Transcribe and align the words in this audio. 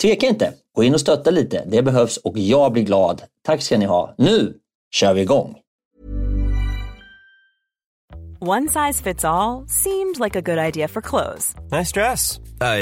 tveka 0.00 0.26
inte. 0.26 0.52
Gå 0.74 0.84
in 0.84 0.94
och 0.94 1.00
stötta 1.00 1.30
lite. 1.30 1.64
Det 1.66 1.82
behövs 1.82 2.16
och 2.16 2.38
jag 2.38 2.72
blir 2.72 2.82
glad. 2.82 3.22
Tack 3.42 3.62
ska 3.62 3.78
ni 3.78 3.84
ha. 3.84 4.14
Nu 4.18 4.54
kör 4.90 5.14
vi 5.14 5.20
igång! 5.20 5.56
One 8.42 8.68
size 8.68 9.02
fits 9.02 9.24
all, 9.24 9.66
seemed 9.68 10.18
like 10.18 10.34
a 10.34 10.40
good 10.40 10.58
idea 10.58 10.88
for 10.88 11.02
clothes. 11.02 11.54
Nice 11.70 11.92
dress. 11.92 12.40
Uh, 12.60 12.76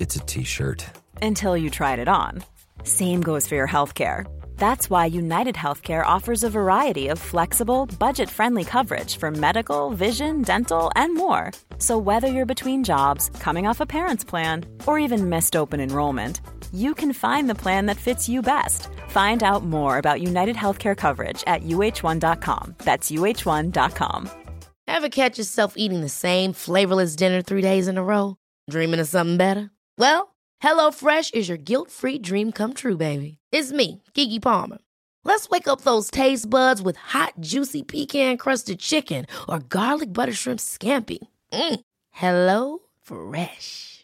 it's 0.00 0.16
a 0.16 0.20
t-shirt. 0.26 0.86
Until 1.20 1.58
you 1.58 1.68
tried 1.68 1.98
it 1.98 2.08
on. 2.08 2.42
Same 2.84 3.20
goes 3.20 3.46
for 3.46 3.54
your 3.54 3.68
healthcare. 3.68 4.24
That's 4.56 4.88
why 4.88 5.06
United 5.06 5.56
Healthcare 5.56 6.06
offers 6.06 6.42
a 6.42 6.50
variety 6.50 7.08
of 7.08 7.18
flexible, 7.18 7.86
budget 7.98 8.30
friendly 8.30 8.64
coverage 8.64 9.18
for 9.18 9.30
medical, 9.30 9.90
vision, 9.90 10.42
dental, 10.42 10.90
and 10.96 11.14
more. 11.14 11.52
So, 11.78 11.98
whether 11.98 12.28
you're 12.28 12.46
between 12.46 12.84
jobs, 12.84 13.28
coming 13.40 13.66
off 13.66 13.80
a 13.80 13.86
parent's 13.86 14.24
plan, 14.24 14.64
or 14.86 14.98
even 14.98 15.28
missed 15.28 15.56
open 15.56 15.80
enrollment, 15.80 16.40
you 16.74 16.94
can 16.94 17.12
find 17.12 17.48
the 17.48 17.54
plan 17.54 17.86
that 17.86 17.96
fits 17.96 18.28
you 18.28 18.42
best. 18.42 18.88
Find 19.08 19.42
out 19.42 19.64
more 19.64 19.98
about 19.98 20.22
United 20.22 20.56
Healthcare 20.56 20.96
coverage 20.96 21.44
at 21.46 21.62
uh1.com. 21.62 22.74
That's 22.78 23.10
uh1.com. 23.10 24.30
Ever 24.86 25.08
catch 25.08 25.38
yourself 25.38 25.74
eating 25.76 26.00
the 26.02 26.08
same 26.08 26.52
flavorless 26.52 27.16
dinner 27.16 27.42
three 27.42 27.62
days 27.62 27.88
in 27.88 27.98
a 27.98 28.04
row? 28.04 28.36
Dreaming 28.70 29.00
of 29.00 29.08
something 29.08 29.36
better? 29.36 29.70
Well, 29.98 30.34
HelloFresh 30.62 31.34
is 31.34 31.48
your 31.48 31.58
guilt 31.58 31.90
free 31.90 32.18
dream 32.18 32.52
come 32.52 32.74
true, 32.74 32.96
baby. 32.96 33.38
It's 33.50 33.72
me, 33.72 34.02
Gigi 34.14 34.40
Palmer. 34.40 34.78
Let's 35.24 35.48
wake 35.48 35.68
up 35.68 35.80
those 35.80 36.10
taste 36.10 36.48
buds 36.48 36.82
with 36.82 36.96
hot, 36.96 37.32
juicy 37.40 37.82
pecan 37.82 38.36
crusted 38.36 38.78
chicken 38.78 39.26
or 39.48 39.58
garlic 39.58 40.12
butter 40.12 40.34
shrimp 40.34 40.60
scampi. 40.60 41.18
Mm. 41.52 41.80
Hello 42.10 42.78
Fresh. 43.02 44.03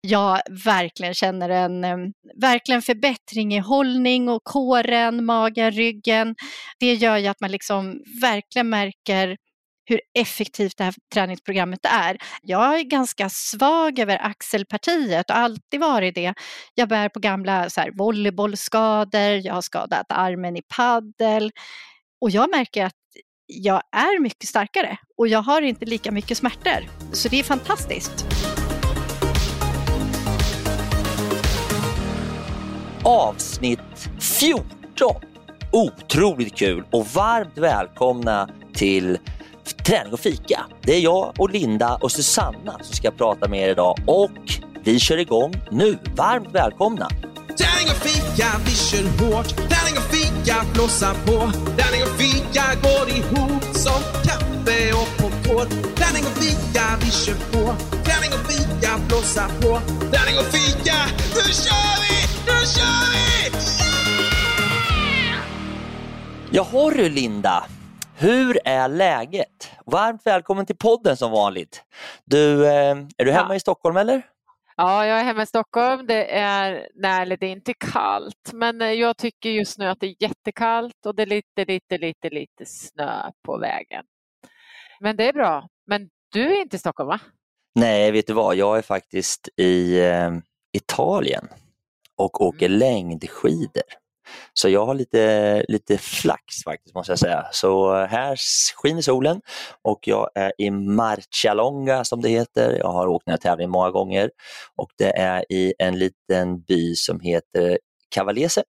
jag 0.00 0.40
verkligen 0.64 1.14
känner 1.14 1.48
en 1.48 2.12
verkligen 2.40 2.82
förbättring 2.82 3.54
i 3.54 3.58
hållning 3.58 4.28
och 4.28 4.44
kåren, 4.44 5.24
magen, 5.24 5.70
ryggen. 5.70 6.34
Det 6.80 6.94
gör 6.94 7.16
ju 7.16 7.26
att 7.26 7.40
man 7.40 7.50
liksom 7.50 8.02
verkligen 8.22 8.68
märker 8.68 9.36
hur 9.84 10.00
effektivt 10.18 10.76
det 10.76 10.84
här 10.84 10.94
träningsprogrammet 11.14 11.80
är. 11.82 12.18
Jag 12.42 12.78
är 12.78 12.82
ganska 12.82 13.28
svag 13.28 13.98
över 13.98 14.26
axelpartiet 14.26 15.30
och 15.30 15.36
alltid 15.36 15.80
varit 15.80 16.14
det. 16.14 16.34
Jag 16.74 16.88
bär 16.88 17.08
på 17.08 17.20
gamla 17.20 17.70
så 17.70 17.80
här, 17.80 17.90
volleybollskador, 17.98 19.46
jag 19.46 19.54
har 19.54 19.62
skadat 19.62 20.06
armen 20.08 20.56
i 20.56 20.62
paddel 20.76 21.50
och 22.20 22.30
jag 22.30 22.50
märker 22.50 22.84
att 22.84 22.94
jag 23.46 23.82
är 23.92 24.20
mycket 24.20 24.48
starkare 24.48 24.96
och 25.16 25.28
jag 25.28 25.42
har 25.42 25.62
inte 25.62 25.84
lika 25.84 26.10
mycket 26.10 26.38
smärtor. 26.38 27.12
Så 27.12 27.28
det 27.28 27.40
är 27.40 27.44
fantastiskt. 27.44 28.26
Avsnitt 33.08 34.10
14. 34.20 34.64
Otroligt 35.72 36.58
kul 36.58 36.84
och 36.90 37.06
varmt 37.06 37.58
välkomna 37.58 38.48
till 38.74 39.18
Träning 39.86 40.12
och 40.12 40.20
fika. 40.20 40.66
Det 40.82 40.94
är 40.94 41.00
jag 41.00 41.32
och 41.38 41.50
Linda 41.50 41.98
och 42.02 42.12
Susanna 42.12 42.78
som 42.82 42.94
ska 42.94 43.10
prata 43.10 43.48
med 43.48 43.60
er 43.60 43.68
idag 43.68 43.98
och 44.06 44.30
vi 44.84 44.98
kör 44.98 45.18
igång 45.18 45.54
nu. 45.70 45.98
Varmt 46.16 46.48
välkomna! 46.52 47.08
Träning 47.58 47.88
och 47.90 48.02
fika, 48.08 48.46
vi 48.64 48.70
kör 48.70 49.02
hårt. 49.02 49.48
Träning 49.48 49.96
och 49.96 50.08
fika, 50.14 50.56
blåsa 50.74 51.14
på. 51.14 51.50
Träning 51.76 52.02
och 52.02 52.18
fika 52.18 52.64
går 52.82 53.08
ihop 53.16 53.64
som 53.72 54.02
kaffe 54.26 54.92
och 54.92 55.08
popcorn. 55.18 55.68
Träning 55.96 56.24
och 56.30 56.36
fika, 56.42 56.84
vi 57.00 57.10
kör 57.10 57.34
på. 57.52 57.74
Träning 58.04 58.32
och 58.38 58.52
fika, 58.52 58.67
blåsa 59.28 59.48
på. 59.48 59.80
Träning 60.12 60.38
och 60.38 60.44
fika, 60.44 60.98
nu 61.34 61.52
kör 61.52 61.96
vi! 62.02 62.14
Nu 62.46 62.66
kör 62.74 63.04
vi! 63.12 63.48
Yeah! 65.24 65.44
Jaha 66.50 66.90
du 66.90 67.08
Linda, 67.08 67.64
hur 68.18 68.58
är 68.64 68.88
läget? 68.88 69.70
Varmt 69.86 70.26
välkommen 70.26 70.66
till 70.66 70.76
podden 70.76 71.16
som 71.16 71.32
vanligt. 71.32 71.84
Du, 72.24 72.66
eh, 72.66 72.96
är 73.16 73.24
du 73.24 73.32
hemma 73.32 73.48
ja. 73.48 73.54
i 73.54 73.60
Stockholm 73.60 73.96
eller? 73.96 74.22
Ja, 74.76 75.06
jag 75.06 75.20
är 75.20 75.24
hemma 75.24 75.42
i 75.42 75.46
Stockholm. 75.46 76.06
Det 76.06 76.38
är, 76.38 76.88
nej, 76.94 77.36
det 77.40 77.46
är 77.46 77.52
inte 77.52 77.74
kallt, 77.74 78.50
men 78.52 78.82
eh, 78.82 78.92
jag 78.92 79.16
tycker 79.16 79.50
just 79.50 79.78
nu 79.78 79.86
att 79.86 80.00
det 80.00 80.06
är 80.06 80.22
jättekallt 80.22 81.06
och 81.06 81.14
det 81.14 81.22
är 81.22 81.26
lite, 81.26 81.64
lite, 81.64 81.98
lite, 81.98 82.30
lite 82.30 82.66
snö 82.66 83.30
på 83.46 83.58
vägen. 83.58 84.04
Men 85.00 85.16
det 85.16 85.28
är 85.28 85.32
bra. 85.32 85.68
Men 85.86 86.08
du 86.32 86.56
är 86.56 86.60
inte 86.60 86.76
i 86.76 86.78
Stockholm 86.78 87.08
va? 87.08 87.20
Nej, 87.78 88.10
vet 88.10 88.26
du 88.26 88.32
vad? 88.32 88.56
Jag 88.56 88.78
är 88.78 88.82
faktiskt 88.82 89.48
i 89.56 90.00
eh, 90.00 90.30
Italien 90.72 91.48
och 92.16 92.40
åker 92.40 92.66
mm. 92.66 92.78
längdskidor. 92.78 93.82
Så 94.52 94.68
jag 94.68 94.86
har 94.86 94.94
lite, 94.94 95.64
lite 95.68 95.98
flax 95.98 96.62
faktiskt 96.64 96.94
måste 96.94 97.12
jag 97.12 97.18
säga. 97.18 97.46
Så 97.52 97.94
här 97.94 98.36
skiner 98.74 99.02
solen 99.02 99.40
och 99.82 99.98
jag 100.08 100.30
är 100.34 100.52
i 100.58 100.70
Marcialonga 100.70 102.04
som 102.04 102.22
det 102.22 102.28
heter. 102.28 102.78
Jag 102.78 102.92
har 102.92 103.06
åkt 103.06 103.24
den 103.26 103.32
här 103.32 103.38
tävlingen 103.38 103.70
många 103.70 103.90
gånger 103.90 104.30
och 104.76 104.90
det 104.98 105.16
är 105.16 105.52
i 105.52 105.74
en 105.78 105.98
liten 105.98 106.60
by 106.60 106.94
som 106.94 107.20
heter 107.20 107.78
Cavallese. 108.14 108.62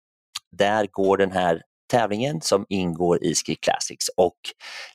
Där 0.52 0.88
går 0.92 1.18
den 1.18 1.32
här 1.32 1.62
tävlingen 1.92 2.42
som 2.42 2.66
ingår 2.70 3.24
i 3.24 3.36
Ski 3.36 3.56
Classics 3.56 4.10
och 4.18 4.40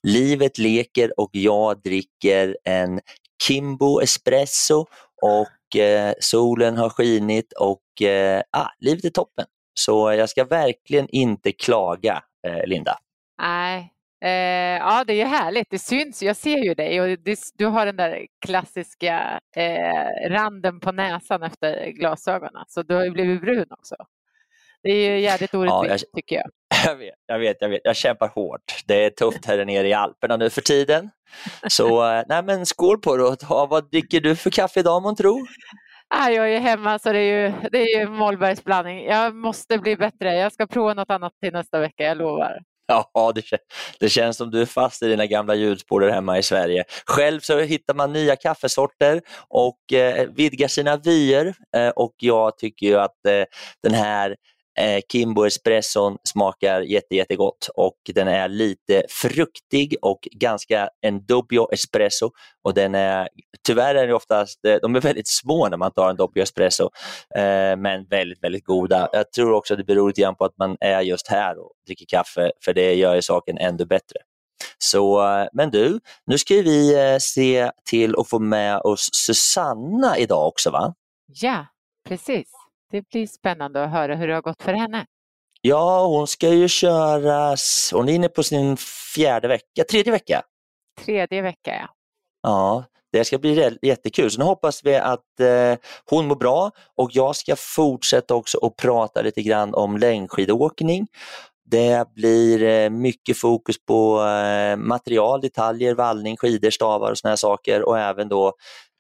livet 0.03 0.59
leker 0.59 1.21
och 1.21 1.31
jag 1.33 1.83
dricker 1.83 2.57
en 2.65 3.01
Kimbo 3.47 4.01
Espresso 4.01 4.87
och 5.23 5.77
eh, 5.81 6.13
solen 6.21 6.77
har 6.77 6.91
skinit 6.91 7.53
och 7.53 8.03
eh, 8.03 8.43
ah, 8.51 8.69
livet 8.81 9.05
är 9.05 9.11
toppen. 9.11 9.45
Så 9.75 10.13
jag 10.13 10.29
ska 10.29 10.45
verkligen 10.45 11.09
inte 11.09 11.53
klaga, 11.53 12.23
eh, 12.47 12.67
Linda. 12.67 12.99
Nej, 13.43 13.93
eh, 14.25 14.79
ja 14.79 15.05
det 15.07 15.13
är 15.13 15.17
ju 15.17 15.25
härligt. 15.25 15.71
Det 15.71 15.79
syns, 15.79 16.23
jag 16.23 16.37
ser 16.37 16.59
ju 16.59 16.75
dig 16.75 17.01
och 17.01 17.19
det, 17.19 17.39
du 17.55 17.67
har 17.67 17.87
den 17.87 17.97
där 17.97 18.27
klassiska 18.47 19.41
eh, 19.57 20.29
randen 20.31 20.81
på 20.81 20.93
näsan 20.93 21.43
efter 21.43 21.91
glasögonen. 21.91 22.65
Så 22.69 22.83
du 22.83 22.95
har 22.95 23.05
ju 23.05 23.11
blivit 23.11 23.41
brun 23.41 23.67
också. 23.71 23.97
Det 24.85 24.91
är 24.91 25.11
ju 25.11 25.21
jävligt 25.21 25.55
orättvist 25.55 26.05
ja, 26.13 26.21
tycker 26.21 26.37
jag. 26.37 26.47
Jag 26.87 26.97
vet, 26.97 27.15
jag 27.27 27.39
vet, 27.39 27.57
jag 27.61 27.69
vet. 27.69 27.81
Jag 27.85 27.97
kämpar 27.97 28.29
hårt. 28.29 28.83
Det 28.87 29.05
är 29.05 29.11
tufft 29.11 29.47
här 29.47 29.65
nere 29.65 29.89
i 29.89 29.93
Alperna 29.93 30.37
nu 30.37 30.51
för 30.51 30.61
tiden. 30.61 31.11
Så 31.69 32.05
eh, 32.13 32.23
nej 32.29 32.43
men 32.43 32.67
skål 32.67 32.99
på 32.99 33.17
det. 33.17 33.37
Vad 33.49 33.91
dricker 33.91 34.21
du 34.21 34.37
för 34.37 34.51
kaffe 34.51 34.81
idag 34.81 35.03
månntro? 35.03 35.39
Ah, 36.09 36.29
jag 36.29 36.55
är 36.55 36.61
hemma 36.61 36.99
så 36.99 37.13
det 37.13 37.19
är 37.19 37.43
ju, 37.43 37.53
det 37.73 37.79
är 37.79 37.99
ju 37.99 38.09
Mollbergs 38.09 38.65
blandning. 38.65 39.05
Jag 39.05 39.35
måste 39.35 39.79
bli 39.79 39.97
bättre. 39.97 40.35
Jag 40.35 40.53
ska 40.53 40.67
prova 40.67 40.95
något 40.95 41.11
annat 41.11 41.33
till 41.43 41.53
nästa 41.53 41.81
vecka, 41.81 42.05
jag 42.05 42.17
lovar. 42.17 42.59
Ja, 42.87 43.33
det, 43.35 43.45
det 44.01 44.09
känns 44.09 44.37
som 44.37 44.51
du 44.51 44.63
är 44.63 44.67
fast 44.67 45.03
i 45.03 45.09
dina 45.09 45.27
gamla 45.27 45.55
ljudspår 45.55 46.01
där 46.01 46.11
hemma 46.11 46.39
i 46.39 46.43
Sverige. 46.43 46.85
Själv 47.07 47.41
så 47.41 47.61
hittar 47.61 47.95
man 47.95 48.13
nya 48.13 48.37
kaffesorter 48.37 49.23
och 49.49 49.93
eh, 49.93 50.29
vidgar 50.31 50.69
sina 50.69 50.97
vyer 50.97 51.55
eh, 51.77 51.89
och 51.89 52.15
jag 52.19 52.59
tycker 52.59 52.87
ju 52.87 52.97
att 52.97 53.27
eh, 53.29 53.45
den 53.83 53.95
här 53.95 54.37
Eh, 54.79 55.01
Kimbo 55.13 55.47
Espresson 55.47 56.19
smakar 56.29 56.81
jätte, 56.81 57.17
jättegott 57.17 57.69
och 57.75 57.97
den 58.15 58.29
är 58.29 58.49
lite 58.49 59.03
fruktig 59.09 59.97
och 60.03 60.29
ganska 60.33 60.89
en 61.01 61.27
dubbio 61.27 61.73
espresso. 61.73 62.31
Och 62.63 62.75
den 62.75 62.95
är, 62.95 63.29
tyvärr 63.67 63.95
är 63.95 64.07
det 64.07 64.15
oftast, 64.15 64.65
eh, 64.65 64.77
de 64.83 64.97
är 64.97 65.01
väldigt 65.01 65.29
små 65.29 65.69
när 65.69 65.77
man 65.77 65.93
tar 65.93 66.11
en 66.11 66.17
dubbio 66.17 66.43
espresso, 66.43 66.91
eh, 67.37 67.77
men 67.77 68.07
väldigt, 68.11 68.45
väldigt 68.45 68.65
goda. 68.65 69.09
Jag 69.13 69.33
tror 69.33 69.53
också 69.53 69.77
det 69.77 69.85
beror 69.85 70.09
lite 70.09 70.21
grann 70.21 70.37
på 70.37 70.45
att 70.45 70.59
man 70.59 70.77
är 70.81 71.01
just 71.01 71.29
här 71.29 71.59
och 71.59 71.73
dricker 71.87 72.07
kaffe, 72.09 72.53
för 72.65 72.75
det 72.75 72.95
gör 72.95 73.15
ju 73.15 73.23
saken 73.23 73.59
ännu 73.59 73.85
bättre. 73.85 74.19
Så, 74.79 75.23
eh, 75.23 75.47
men 75.53 75.71
du, 75.71 76.01
nu 76.27 76.39
ska 76.39 76.55
vi 76.55 76.95
eh, 76.95 77.19
se 77.21 77.71
till 77.85 78.15
att 78.19 78.29
få 78.29 78.39
med 78.39 78.81
oss 78.81 79.09
Susanna 79.13 80.19
idag 80.19 80.49
också 80.49 80.71
va? 80.71 80.95
Ja, 81.27 81.67
precis. 82.09 82.64
Det 82.91 83.09
blir 83.09 83.27
spännande 83.27 83.85
att 83.85 83.91
höra 83.91 84.15
hur 84.15 84.29
det 84.29 84.35
har 84.35 84.43
gått 84.43 84.63
för 84.63 84.73
henne. 84.73 85.07
Ja, 85.61 86.07
hon 86.07 86.27
ska 86.27 86.49
ju 86.49 86.69
köras, 86.69 87.91
hon 87.95 88.09
är 88.09 88.13
inne 88.13 88.29
på 88.29 88.43
sin 88.43 88.77
fjärde 89.15 89.49
vecka, 89.49 89.85
tredje 89.91 90.13
vecka. 90.13 90.43
Tredje 91.05 91.43
vecka, 91.43 91.75
ja. 91.75 91.89
Ja, 92.43 92.85
det 93.13 93.25
ska 93.25 93.39
bli 93.39 93.79
jättekul. 93.83 94.31
Så 94.31 94.39
nu 94.39 94.45
hoppas 94.45 94.85
vi 94.85 94.97
att 94.97 95.41
eh, 95.41 95.79
hon 96.11 96.27
mår 96.27 96.37
bra 96.37 96.71
och 96.97 97.11
jag 97.13 97.37
ska 97.37 97.57
fortsätta 97.57 98.35
också 98.35 98.67
att 98.67 98.77
prata 98.77 99.23
lite 99.23 99.43
grann 99.43 99.75
om 99.75 99.97
längdskidåkning. 99.97 101.07
Det 101.67 102.15
blir 102.15 102.63
eh, 102.63 102.91
mycket 102.91 103.39
fokus 103.39 103.77
på 103.87 104.23
eh, 104.23 104.77
material, 104.77 105.41
detaljer, 105.41 105.95
vallning, 105.95 106.37
skidor, 106.37 106.71
stavar 106.71 107.11
och 107.11 107.19
såna 107.19 107.37
saker 107.37 107.83
och 107.83 107.99
även 107.99 108.29
då 108.29 108.53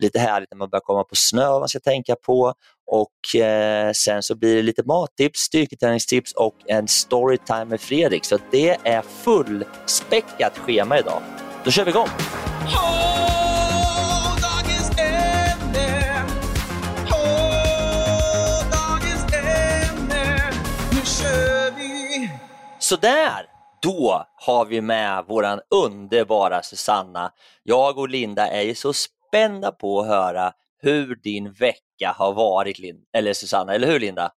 lite 0.02 0.19
härligt 0.19 0.50
när 0.50 0.58
man 0.58 0.70
börjar 0.70 0.81
komma 0.81 1.04
på 1.04 1.16
snö 1.16 1.48
vad 1.48 1.60
man 1.60 1.69
ska 1.69 1.81
tänka 1.81 2.16
på 2.16 2.54
och 2.86 3.40
eh, 3.40 3.92
sen 3.92 4.22
så 4.22 4.34
blir 4.34 4.56
det 4.56 4.62
lite 4.62 4.82
mattips, 4.82 5.40
styrketräningstips 5.40 6.32
och 6.32 6.54
en 6.66 6.88
storytime 6.88 7.64
med 7.64 7.81
Fredrik. 7.81 8.25
Så 8.25 8.38
det 8.50 8.76
är 8.84 9.02
fullspäckat 9.02 10.58
schema 10.58 10.98
idag. 10.98 11.22
Då 11.64 11.70
kör 11.70 11.84
vi 11.84 11.90
igång! 11.90 12.08
Sådär! 22.78 23.46
Då 23.82 24.26
har 24.36 24.64
vi 24.64 24.81
med 24.81 25.25
våran 25.28 25.60
underbara 25.70 26.62
Susanna. 26.62 27.32
Jag 27.62 27.98
och 27.98 28.08
Linda 28.08 28.46
är 28.46 28.62
ju 28.62 28.75
så 28.75 28.92
spända 28.92 29.72
på 29.72 30.00
att 30.00 30.06
höra 30.06 30.52
hur 30.84 31.14
din 31.14 31.52
vecka 31.52 32.14
har 32.16 32.32
varit, 32.32 32.78
Lin 32.78 33.04
eller 33.12 33.32
Susanna, 33.32 33.75
eller 33.75 33.86
hur 33.86 34.00
Linda? 34.00 34.32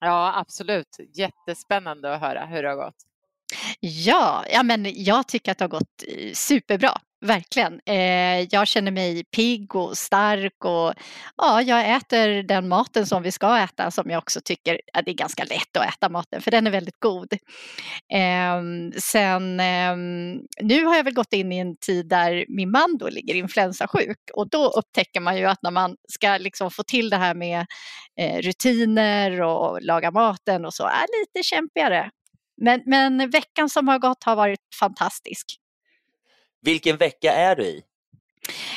Ja, 0.00 0.38
absolut. 0.38 0.96
Jättespännande 1.14 2.14
att 2.14 2.20
höra 2.20 2.46
hur 2.46 2.62
det 2.62 2.68
har 2.68 2.76
gått. 2.76 2.96
Ja, 3.80 4.44
ja 4.52 4.62
men 4.62 5.04
jag 5.04 5.28
tycker 5.28 5.52
att 5.52 5.58
det 5.58 5.64
har 5.64 5.68
gått 5.68 6.04
eh, 6.06 6.32
superbra 6.32 7.00
verkligen. 7.20 7.80
Eh, 7.86 8.40
jag 8.50 8.68
känner 8.68 8.90
mig 8.90 9.24
pigg 9.24 9.74
och 9.74 9.98
stark 9.98 10.64
och 10.64 10.94
ja, 11.36 11.62
jag 11.62 11.96
äter 11.96 12.42
den 12.42 12.68
maten 12.68 13.06
som 13.06 13.22
vi 13.22 13.32
ska 13.32 13.58
äta 13.58 13.90
som 13.90 14.10
jag 14.10 14.18
också 14.18 14.40
tycker 14.44 14.80
att 14.92 15.04
det 15.04 15.10
är 15.10 15.14
ganska 15.14 15.44
lätt 15.44 15.76
att 15.76 15.94
äta 15.94 16.08
maten 16.08 16.42
för 16.42 16.50
den 16.50 16.66
är 16.66 16.70
väldigt 16.70 17.00
god. 17.00 17.32
Eh, 18.12 18.62
sen 19.00 19.60
eh, 19.60 19.96
nu 20.62 20.84
har 20.84 20.96
jag 20.96 21.04
väl 21.04 21.14
gått 21.14 21.32
in 21.32 21.52
i 21.52 21.58
en 21.58 21.76
tid 21.76 22.08
där 22.08 22.44
min 22.48 22.70
man 22.70 22.98
då 22.98 23.08
ligger 23.08 23.34
influensasjuk 23.34 24.18
och 24.34 24.50
då 24.50 24.68
upptäcker 24.68 25.20
man 25.20 25.38
ju 25.38 25.44
att 25.44 25.62
när 25.62 25.70
man 25.70 25.96
ska 26.08 26.36
liksom 26.36 26.70
få 26.70 26.82
till 26.82 27.10
det 27.10 27.16
här 27.16 27.34
med 27.34 27.66
eh, 28.20 28.42
rutiner 28.42 29.42
och 29.42 29.82
laga 29.82 30.10
maten 30.10 30.64
och 30.64 30.74
så 30.74 30.84
är 30.84 31.20
lite 31.20 31.48
kämpigare. 31.48 32.10
Men, 32.60 32.82
men 32.86 33.30
veckan 33.30 33.68
som 33.68 33.88
har 33.88 33.98
gått 33.98 34.24
har 34.24 34.36
varit 34.36 34.60
fantastisk. 34.80 35.58
Vilken 36.60 36.96
vecka 36.96 37.32
är 37.32 37.56
du 37.56 37.64
i? 37.64 37.82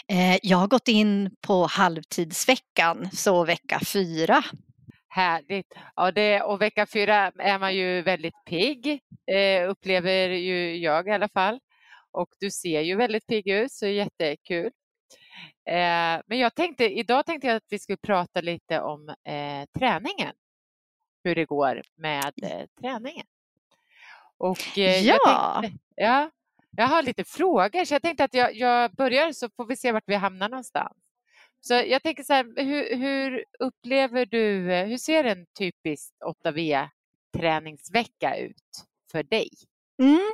Eh, 0.07 0.39
jag 0.43 0.57
har 0.57 0.67
gått 0.67 0.87
in 0.87 1.35
på 1.41 1.65
halvtidsveckan, 1.65 3.09
så 3.13 3.45
vecka 3.45 3.79
fyra. 3.85 4.43
Härligt. 5.07 5.73
Ja, 5.95 6.11
det, 6.11 6.41
och 6.41 6.61
vecka 6.61 6.85
fyra 6.85 7.31
är 7.39 7.59
man 7.59 7.75
ju 7.75 8.01
väldigt 8.01 8.33
pigg, 8.45 9.01
eh, 9.31 9.69
upplever 9.69 10.29
ju 10.29 10.77
jag 10.77 11.07
i 11.07 11.11
alla 11.11 11.29
fall. 11.29 11.59
Och 12.11 12.29
du 12.39 12.51
ser 12.51 12.81
ju 12.81 12.95
väldigt 12.95 13.27
pigg 13.27 13.47
ut, 13.47 13.71
så 13.71 13.87
jättekul. 13.87 14.71
Eh, 15.69 16.21
men 16.27 16.39
jag 16.39 16.55
tänkte, 16.55 16.89
idag 16.89 17.25
tänkte 17.25 17.47
jag 17.47 17.55
att 17.55 17.67
vi 17.69 17.79
skulle 17.79 17.97
prata 17.97 18.41
lite 18.41 18.81
om 18.81 19.09
eh, 19.09 19.79
träningen. 19.79 20.33
Hur 21.23 21.35
det 21.35 21.45
går 21.45 21.81
med 21.95 22.33
eh, 22.43 22.65
träningen. 22.81 23.25
Och, 24.37 24.77
ja. 24.77 25.59
Tänkte, 25.61 25.77
ja, 25.95 26.29
jag 26.77 26.87
har 26.87 27.03
lite 27.03 27.23
frågor 27.23 27.85
så 27.85 27.93
jag 27.93 28.01
tänkte 28.01 28.23
att 28.23 28.33
jag, 28.33 28.55
jag 28.55 28.91
börjar 28.91 29.31
så 29.31 29.49
får 29.49 29.65
vi 29.65 29.75
se 29.75 29.91
vart 29.91 30.03
vi 30.07 30.15
hamnar 30.15 30.49
någonstans. 30.49 30.97
Så 31.61 31.73
jag 31.73 32.03
tänker 32.03 32.23
så 32.23 32.33
här, 32.33 32.63
hur, 32.63 32.95
hur 32.95 33.45
upplever 33.59 34.25
du, 34.25 34.73
eh, 34.73 34.87
hur 34.87 34.97
ser 34.97 35.23
en 35.23 35.45
typisk 35.59 36.13
8V 36.45 36.87
träningsvecka 37.37 38.37
ut 38.37 38.85
för 39.11 39.23
dig? 39.23 39.49
Mm. 40.01 40.31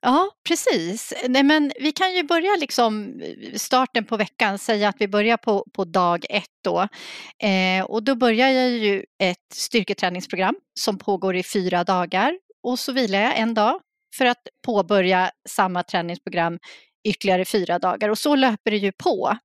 Ja, 0.00 0.30
precis. 0.48 1.12
Nej, 1.28 1.42
men 1.42 1.72
vi 1.80 1.92
kan 1.92 2.14
ju 2.14 2.22
börja 2.22 2.56
liksom 2.56 3.22
starten 3.54 4.04
på 4.04 4.16
veckan, 4.16 4.58
säga 4.58 4.88
att 4.88 4.96
vi 4.98 5.08
börjar 5.08 5.36
på, 5.36 5.66
på 5.72 5.84
dag 5.84 6.26
ett 6.30 6.50
då. 6.64 6.88
Eh, 7.38 7.84
och 7.84 8.02
då 8.02 8.14
börjar 8.14 8.48
jag 8.48 8.70
ju 8.70 9.04
ett 9.18 9.52
styrketräningsprogram 9.52 10.56
som 10.80 10.98
pågår 10.98 11.36
i 11.36 11.42
fyra 11.42 11.84
dagar 11.84 12.38
och 12.62 12.78
så 12.78 12.92
vilar 12.92 13.18
jag 13.18 13.38
en 13.38 13.54
dag 13.54 13.80
för 14.16 14.24
att 14.24 14.48
påbörja 14.66 15.30
samma 15.48 15.82
träningsprogram 15.82 16.58
ytterligare 17.04 17.44
fyra 17.44 17.78
dagar 17.78 18.08
och 18.08 18.18
så 18.18 18.34
löper 18.36 18.70
det 18.70 18.76
ju 18.76 18.92
på. 18.92 19.36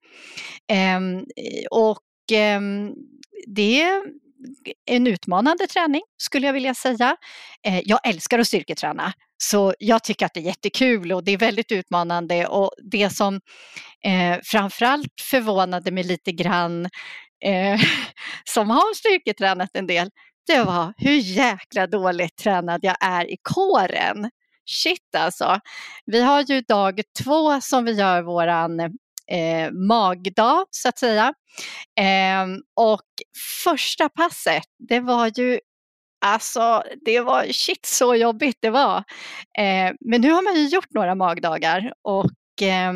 Ehm, 0.71 1.25
och 1.71 2.04
ehm, 2.31 2.94
det 3.48 3.81
är 3.81 4.04
en 4.86 5.07
utmanande 5.07 5.68
träning 5.68 6.01
skulle 6.18 6.45
jag 6.45 6.54
vilja 6.54 6.74
säga. 6.74 7.18
Eh, 7.68 7.81
jag 7.86 8.07
älskar 8.07 8.39
att 8.39 8.48
styrketräna 8.48 9.13
så 9.38 9.74
jag 9.80 10.04
tycker 10.04 10.25
att 10.25 10.33
det 10.33 10.39
är 10.39 10.44
jättekul 10.44 11.12
och 11.12 11.24
det 11.24 11.31
är 11.31 11.38
väldigt 11.38 11.72
utmanande 11.72 12.48
och 12.48 12.72
det 12.92 13.10
som 13.10 13.42
eh, 14.06 14.39
framförallt 14.44 15.22
förvånade 15.22 15.92
mig 15.92 16.04
lite 16.04 16.31
grann 16.31 16.86
eh, 17.46 17.79
som 18.44 18.70
har 18.70 18.96
styrketränat 18.96 19.70
en 19.74 19.88
del 19.88 20.10
det 20.48 20.63
var 20.63 20.94
hur 20.98 21.15
jäkla 21.15 21.88
dåligt 21.88 22.38
tränad 22.38 22.79
jag 22.84 22.98
är 23.00 23.32
i 23.32 23.38
kåren 23.44 24.29
shit 24.70 25.16
alltså. 25.18 25.60
Vi 26.06 26.22
har 26.22 26.42
ju 26.42 26.62
dag 26.62 27.02
två 27.24 27.62
som 27.62 27.86
vi 27.86 27.92
gör 27.92 28.22
våran 28.22 28.80
eh, 29.32 29.72
magdag 29.72 30.66
så 30.72 30.90
att 30.90 31.00
säga. 31.00 31.34
Eh, 32.00 32.46
och 32.76 33.06
första 33.64 34.10
passet, 34.10 34.64
det 34.90 35.00
var 35.00 35.32
ju 35.36 35.60
Alltså 36.22 36.84
det 37.06 37.20
var 37.20 37.46
shit 37.52 37.86
så 37.86 38.16
jobbigt 38.16 38.58
det 38.62 38.70
var. 38.70 38.98
Eh, 39.58 39.92
men 40.00 40.22
nu 40.22 40.32
har 40.32 40.42
man 40.42 40.56
ju 40.56 40.68
gjort 40.68 40.94
några 40.94 41.16
magdagar 41.16 41.94
och 42.02 42.62
eh, 42.62 42.94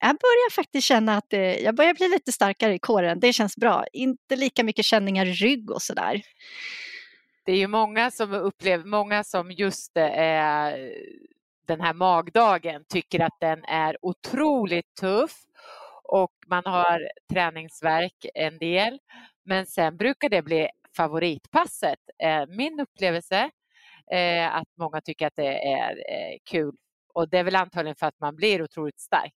jag 0.00 0.16
börjar 0.16 0.50
faktiskt 0.50 0.86
känna 0.86 1.16
att 1.16 1.24
det, 1.30 1.60
jag 1.60 1.74
börjar 1.74 1.94
bli 1.94 2.08
lite 2.08 2.32
starkare 2.32 2.74
i 2.74 2.78
kåren. 2.78 3.20
Det 3.20 3.32
känns 3.32 3.56
bra. 3.56 3.84
Inte 3.92 4.36
lika 4.36 4.64
mycket 4.64 4.84
känningar 4.84 5.26
i 5.26 5.32
rygg 5.32 5.70
och 5.70 5.82
sådär 5.82 6.22
det 7.44 7.52
är 7.52 7.56
ju 7.56 7.66
många 7.66 8.10
som 8.10 8.32
upplever, 8.32 8.84
många 8.84 9.24
som 9.24 9.50
just 9.50 9.96
eh, 9.96 10.72
den 11.66 11.80
här 11.80 11.94
magdagen 11.94 12.84
tycker 12.88 13.20
att 13.20 13.40
den 13.40 13.64
är 13.64 13.96
otroligt 14.02 14.94
tuff 15.00 15.32
och 16.04 16.32
man 16.46 16.62
har 16.66 17.10
träningsverk 17.32 18.26
en 18.34 18.58
del. 18.58 18.98
Men 19.44 19.66
sen 19.66 19.96
brukar 19.96 20.28
det 20.28 20.42
bli 20.42 20.68
favoritpasset, 20.96 21.98
eh, 22.22 22.46
min 22.48 22.80
upplevelse. 22.80 23.50
Eh, 24.12 24.54
att 24.56 24.68
många 24.78 25.00
tycker 25.00 25.26
att 25.26 25.36
det 25.36 25.72
är 25.72 25.90
eh, 25.90 26.38
kul 26.50 26.74
och 27.14 27.28
det 27.28 27.38
är 27.38 27.44
väl 27.44 27.56
antagligen 27.56 27.96
för 27.96 28.06
att 28.06 28.20
man 28.20 28.36
blir 28.36 28.62
otroligt 28.62 29.00
stark. 29.00 29.34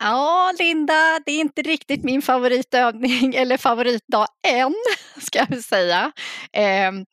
Ja, 0.00 0.52
Linda, 0.58 1.20
det 1.26 1.32
är 1.32 1.40
inte 1.40 1.62
riktigt 1.62 2.04
min 2.04 2.22
favoritövning 2.22 3.34
eller 3.36 3.56
favoritdag 3.56 4.26
än, 4.48 4.74
ska 5.20 5.46
jag 5.48 5.64
säga. 5.64 6.12
Ehm, 6.52 7.04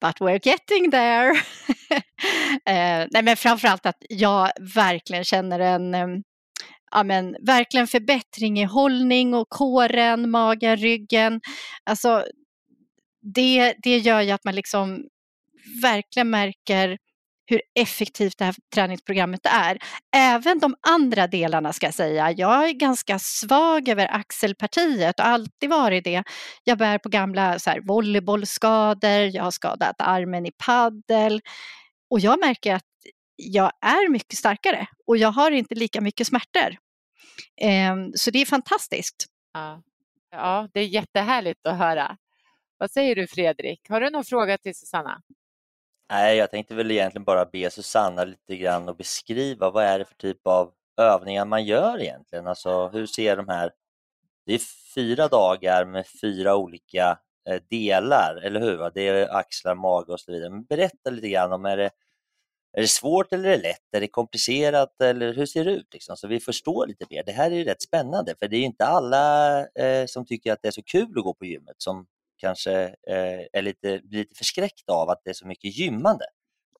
but 0.00 0.20
we're 0.20 0.40
getting 0.42 0.90
there. 0.90 1.30
uh, 1.30 1.98
nej, 3.10 3.22
men 3.22 3.36
framförallt 3.36 3.86
att 3.86 4.02
jag 4.08 4.50
verkligen 4.74 5.24
känner 5.24 5.60
en 5.60 5.94
ehm, 5.94 6.22
ja, 6.90 7.02
men, 7.02 7.36
verkligen 7.40 7.86
förbättring 7.86 8.60
i 8.60 8.64
hållning 8.64 9.34
och 9.34 9.48
kåren, 9.48 10.30
magen, 10.30 10.76
ryggen. 10.76 11.40
Alltså, 11.84 12.24
det, 13.34 13.74
det 13.82 13.98
gör 13.98 14.20
ju 14.20 14.30
att 14.30 14.44
man 14.44 14.54
liksom 14.54 15.04
verkligen 15.82 16.30
märker 16.30 16.98
hur 17.50 17.62
effektivt 17.74 18.38
det 18.38 18.44
här 18.44 18.54
träningsprogrammet 18.74 19.40
är. 19.46 19.78
Även 20.16 20.58
de 20.58 20.74
andra 20.80 21.26
delarna 21.26 21.72
ska 21.72 21.86
jag 21.86 21.94
säga. 21.94 22.30
Jag 22.30 22.68
är 22.68 22.72
ganska 22.72 23.18
svag 23.18 23.88
över 23.88 24.14
axelpartiet 24.14 25.20
och 25.20 25.26
alltid 25.26 25.70
varit 25.70 26.04
det. 26.04 26.22
Jag 26.64 26.78
bär 26.78 26.98
på 26.98 27.08
gamla 27.08 27.58
så 27.58 27.70
här, 27.70 27.80
volleybollskador, 27.80 29.20
jag 29.36 29.42
har 29.42 29.50
skadat 29.50 29.96
armen 29.98 30.46
i 30.46 30.52
paddel 30.66 31.40
och 32.10 32.20
jag 32.20 32.40
märker 32.40 32.74
att 32.74 32.84
jag 33.36 33.72
är 33.80 34.08
mycket 34.08 34.38
starkare 34.38 34.86
och 35.06 35.16
jag 35.16 35.32
har 35.32 35.50
inte 35.50 35.74
lika 35.74 36.00
mycket 36.00 36.26
smärtor. 36.26 36.76
Ehm, 37.60 38.12
så 38.14 38.30
det 38.30 38.38
är 38.38 38.46
fantastiskt. 38.46 39.26
Ja. 39.52 39.82
ja, 40.30 40.68
det 40.72 40.80
är 40.80 40.86
jättehärligt 40.86 41.66
att 41.66 41.78
höra. 41.78 42.16
Vad 42.78 42.90
säger 42.90 43.16
du 43.16 43.26
Fredrik? 43.26 43.80
Har 43.88 44.00
du 44.00 44.10
någon 44.10 44.24
fråga 44.24 44.58
till 44.58 44.74
Susanna? 44.74 45.22
Nej, 46.10 46.36
jag 46.36 46.50
tänkte 46.50 46.74
väl 46.74 46.90
egentligen 46.90 47.24
bara 47.24 47.44
be 47.44 47.70
Susanna 47.70 48.24
lite 48.24 48.56
grann 48.56 48.88
och 48.88 48.96
beskriva 48.96 49.70
vad 49.70 49.84
är 49.84 49.98
det 49.98 50.04
för 50.04 50.14
typ 50.14 50.46
av 50.46 50.72
övningar 50.96 51.44
man 51.44 51.64
gör 51.64 52.00
egentligen? 52.00 52.46
Alltså 52.46 52.88
hur 52.88 53.06
ser 53.06 53.36
de 53.36 53.48
här, 53.48 53.72
det 54.46 54.54
är 54.54 54.60
fyra 54.94 55.28
dagar 55.28 55.84
med 55.84 56.06
fyra 56.22 56.56
olika 56.56 57.18
eh, 57.48 57.62
delar, 57.70 58.40
eller 58.44 58.60
hur? 58.60 58.90
Det 58.94 59.08
är 59.08 59.36
axlar, 59.36 59.74
mage 59.74 60.12
och 60.12 60.20
så 60.20 60.32
vidare. 60.32 60.50
Men 60.50 60.64
berätta 60.64 61.10
lite 61.10 61.28
grann 61.28 61.52
om, 61.52 61.64
är 61.64 61.76
det, 61.76 61.90
är 62.72 62.80
det 62.80 62.88
svårt 62.88 63.32
eller 63.32 63.48
är 63.48 63.56
det 63.56 63.62
lätt? 63.62 63.94
Är 63.96 64.00
det 64.00 64.08
komplicerat 64.08 65.00
eller 65.00 65.34
hur 65.34 65.46
ser 65.46 65.64
det 65.64 65.72
ut? 65.72 65.88
Liksom? 65.92 66.16
Så 66.16 66.28
vi 66.28 66.40
förstår 66.40 66.86
lite 66.86 67.06
mer. 67.10 67.22
Det 67.26 67.32
här 67.32 67.50
är 67.50 67.56
ju 67.56 67.64
rätt 67.64 67.82
spännande 67.82 68.34
för 68.38 68.48
det 68.48 68.56
är 68.56 68.62
inte 68.62 68.86
alla 68.86 69.58
eh, 69.66 70.06
som 70.06 70.26
tycker 70.26 70.52
att 70.52 70.62
det 70.62 70.68
är 70.68 70.72
så 70.72 70.82
kul 70.82 71.18
att 71.18 71.24
gå 71.24 71.34
på 71.34 71.44
gymmet 71.44 71.76
som 71.78 72.06
kanske 72.40 72.82
eh, 72.82 73.40
är 73.52 73.62
lite, 73.62 74.00
blir 74.04 74.18
lite 74.18 74.34
förskräckta 74.34 74.92
av 74.92 75.10
att 75.10 75.20
det 75.24 75.30
är 75.30 75.34
så 75.34 75.46
mycket 75.46 75.78
gymmande. 75.78 76.24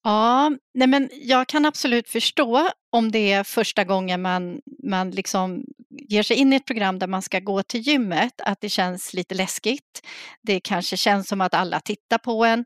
Ja, 0.02 0.50
nej 0.74 0.88
men 0.88 1.08
jag 1.12 1.46
kan 1.46 1.66
absolut 1.66 2.08
förstå 2.08 2.68
om 2.92 3.12
det 3.12 3.32
är 3.32 3.44
första 3.44 3.84
gången 3.84 4.22
man, 4.22 4.60
man 4.88 5.10
liksom 5.10 5.64
ger 6.08 6.22
sig 6.22 6.36
in 6.36 6.52
i 6.52 6.56
ett 6.56 6.66
program 6.66 6.98
där 6.98 7.06
man 7.06 7.22
ska 7.22 7.40
gå 7.40 7.62
till 7.62 7.80
gymmet, 7.80 8.40
att 8.40 8.60
det 8.60 8.68
känns 8.68 9.14
lite 9.14 9.34
läskigt. 9.34 10.06
Det 10.42 10.60
kanske 10.60 10.96
känns 10.96 11.28
som 11.28 11.40
att 11.40 11.54
alla 11.54 11.80
tittar 11.80 12.18
på 12.18 12.44
en. 12.44 12.64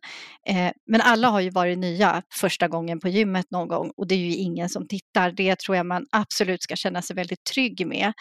Eh, 0.49 0.73
men 0.87 1.01
alla 1.01 1.29
har 1.29 1.41
ju 1.41 1.51
varit 1.51 1.79
nya 1.79 2.23
första 2.33 2.69
gången 2.69 3.01
på 3.01 3.09
gymmet 3.09 3.47
någon 3.51 3.69
gång 3.69 3.93
och 3.97 4.07
det 4.07 4.15
är 4.15 4.19
ju 4.19 4.35
ingen 4.35 4.69
som 4.69 4.89
tittar. 4.89 5.31
Det 5.31 5.59
tror 5.59 5.77
jag 5.77 5.87
man 5.87 6.07
absolut 6.13 6.63
ska 6.63 6.77
känna 6.77 7.03
sig 7.03 7.17
väldigt 7.17 7.45
trygg 7.45 7.87
med. 7.87 8.13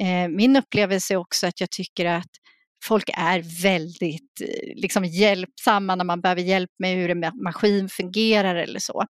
Eh, 0.00 0.28
min 0.28 0.56
upplevelse 0.56 1.14
är 1.14 1.18
också 1.18 1.46
att 1.46 1.60
jag 1.60 1.70
tycker 1.70 2.04
att 2.04 2.30
folk 2.84 3.10
är 3.14 3.62
väldigt 3.62 4.40
eh, 4.40 4.74
liksom, 4.76 5.04
hjälpsamma 5.04 5.94
när 5.94 6.04
man 6.04 6.20
behöver 6.20 6.42
hjälp 6.42 6.70
med 6.78 6.96
hur 6.96 7.10
en 7.10 7.42
maskin 7.44 7.88
fungerar 7.88 8.54
eller 8.54 8.80
så. 8.80 9.04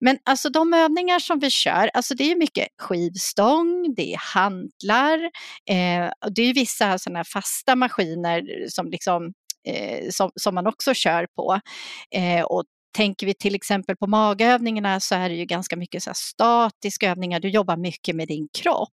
Men 0.00 0.18
alltså 0.24 0.48
de 0.48 0.74
övningar 0.74 1.18
som 1.18 1.38
vi 1.38 1.50
kör, 1.50 1.90
alltså 1.94 2.14
det 2.14 2.32
är 2.32 2.36
mycket 2.36 2.68
skivstång, 2.78 3.94
det 3.96 4.14
är 4.14 4.18
hantlar, 4.34 5.18
eh, 5.70 6.10
det 6.30 6.42
är 6.42 6.54
vissa 6.54 6.98
sådana 6.98 7.24
fasta 7.24 7.76
maskiner 7.76 8.66
som, 8.68 8.90
liksom, 8.90 9.32
eh, 9.66 10.10
som, 10.10 10.30
som 10.34 10.54
man 10.54 10.66
också 10.66 10.94
kör 10.94 11.26
på. 11.36 11.60
Eh, 12.14 12.44
och 12.44 12.64
Tänker 12.98 13.26
vi 13.26 13.34
till 13.34 13.54
exempel 13.54 13.96
på 13.96 14.06
magövningarna 14.06 15.00
så 15.00 15.14
är 15.14 15.28
det 15.28 15.34
ju 15.34 15.44
ganska 15.44 15.76
mycket 15.76 16.02
så 16.02 16.10
statiska 16.14 17.10
övningar, 17.10 17.40
du 17.40 17.48
jobbar 17.48 17.76
mycket 17.76 18.16
med 18.16 18.28
din 18.28 18.48
kropp. 18.58 18.88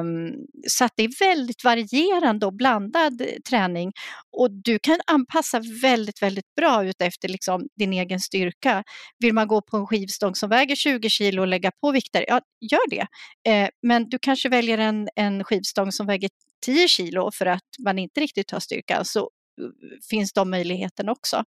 Um, 0.00 0.32
så 0.68 0.84
att 0.84 0.92
det 0.96 1.02
är 1.02 1.24
väldigt 1.24 1.64
varierande 1.64 2.46
och 2.46 2.54
blandad 2.54 3.22
träning 3.48 3.92
och 4.36 4.50
du 4.50 4.78
kan 4.78 4.98
anpassa 5.06 5.60
väldigt, 5.82 6.22
väldigt 6.22 6.54
bra 6.56 6.84
utefter 6.84 7.28
liksom 7.28 7.68
din 7.76 7.92
egen 7.92 8.20
styrka. 8.20 8.84
Vill 9.18 9.34
man 9.34 9.48
gå 9.48 9.62
på 9.62 9.76
en 9.76 9.86
skivstång 9.86 10.34
som 10.34 10.50
väger 10.50 10.76
20 10.76 11.08
kilo 11.08 11.42
och 11.42 11.48
lägga 11.48 11.70
på 11.80 11.90
vikter, 11.92 12.24
ja 12.28 12.40
gör 12.60 12.90
det. 12.90 13.06
Uh, 13.50 13.68
men 13.82 14.08
du 14.08 14.18
kanske 14.22 14.48
väljer 14.48 14.78
en, 14.78 15.08
en 15.16 15.44
skivstång 15.44 15.92
som 15.92 16.06
väger 16.06 16.30
10 16.66 16.88
kilo 16.88 17.30
för 17.34 17.46
att 17.46 17.68
man 17.84 17.98
inte 17.98 18.20
riktigt 18.20 18.50
har 18.50 18.60
styrka 18.60 19.04
så 19.04 19.20
eh, 19.20 19.66
finns 20.10 20.32
de 20.32 20.50
möjligheterna 20.50 21.12
också. 21.12 21.44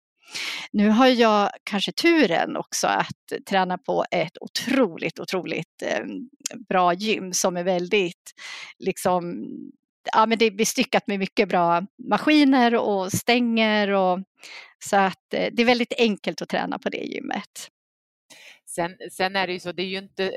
Nu 0.72 0.89
har 0.89 1.08
jag 1.08 1.50
kanske 1.63 1.91
turen 1.91 2.58
också 2.58 2.88
att 2.88 3.46
träna 3.50 3.77
på 3.77 4.05
ett 4.12 4.38
otroligt, 4.41 5.20
otroligt 5.20 5.82
eh, 5.82 6.05
bra 6.70 6.94
gym 6.94 7.34
som 7.34 7.58
är 7.58 7.63
väldigt 7.63 8.34
liksom 8.79 9.48
ja, 10.13 10.25
men 10.25 10.38
det 10.38 10.46
är 10.46 10.51
bestyckat 10.51 11.08
med 11.08 11.20
mycket 11.20 11.50
bra 11.50 11.86
maskiner 12.10 12.75
och 12.75 13.12
stänger 13.12 13.91
och 13.91 14.20
så 14.79 14.96
att 14.96 15.34
eh, 15.34 15.48
det 15.51 15.62
är 15.62 15.65
väldigt 15.65 15.94
enkelt 15.98 16.41
att 16.41 16.50
träna 16.50 16.79
på 16.79 16.89
det 16.89 17.03
gymmet. 17.03 17.70
Sen, 18.65 18.96
sen 19.12 19.36
är 19.36 19.48
det 19.48 19.53
ju 19.53 19.60
så, 19.60 19.72
det 19.72 19.84
är 19.84 19.88
ju 19.88 19.98
inte, 19.98 20.32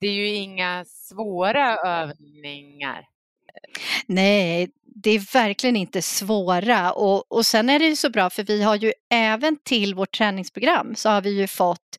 det 0.00 0.06
är 0.06 0.12
ju 0.12 0.28
inga 0.28 0.84
svåra 0.84 1.76
övningar. 1.76 3.08
Nej, 4.06 4.70
det 4.94 5.10
är 5.10 5.32
verkligen 5.32 5.76
inte 5.76 6.02
svåra 6.02 6.92
och, 6.92 7.32
och 7.32 7.46
sen 7.46 7.70
är 7.70 7.78
det 7.78 7.86
ju 7.86 7.96
så 7.96 8.10
bra 8.10 8.30
för 8.30 8.42
vi 8.42 8.62
har 8.62 8.76
ju 8.76 8.92
även 9.14 9.56
till 9.64 9.94
vårt 9.94 10.16
träningsprogram 10.16 10.94
så 10.94 11.08
har 11.08 11.20
vi 11.20 11.30
ju 11.30 11.46
fått 11.46 11.98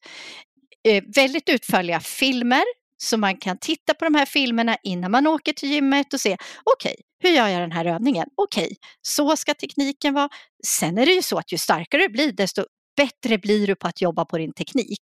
eh, 0.88 1.04
väldigt 1.16 1.50
utförliga 1.50 2.00
filmer 2.00 2.64
så 2.98 3.18
man 3.18 3.38
kan 3.38 3.58
titta 3.58 3.94
på 3.94 4.06
de 4.06 4.16
här 4.16 4.26
filmerna 4.26 4.78
innan 4.84 5.12
man 5.12 5.28
åker 5.28 5.54
till 5.54 5.72
gymmet 5.72 6.14
och 6.14 6.20
se 6.20 6.38
okej, 6.64 6.96
okay, 6.96 6.96
hur 7.20 7.38
gör 7.38 7.48
jag 7.48 7.62
den 7.62 7.72
här 7.72 7.86
övningen? 7.86 8.28
Okej, 8.36 8.64
okay, 8.64 8.76
så 9.02 9.38
ska 9.38 9.54
tekniken 9.54 10.14
vara. 10.14 10.30
Sen 10.68 10.98
är 10.98 11.06
det 11.06 11.14
ju 11.14 11.22
så 11.22 11.38
att 11.38 11.52
ju 11.52 11.58
starkare 11.58 12.02
du 12.02 12.10
blir 12.10 12.32
desto 12.32 12.66
bättre 12.98 13.38
blir 13.38 13.68
du 13.68 13.76
på 13.76 13.88
att 13.88 14.02
jobba 14.02 14.26
på 14.26 14.38
din 14.38 14.54
teknik. 14.54 15.04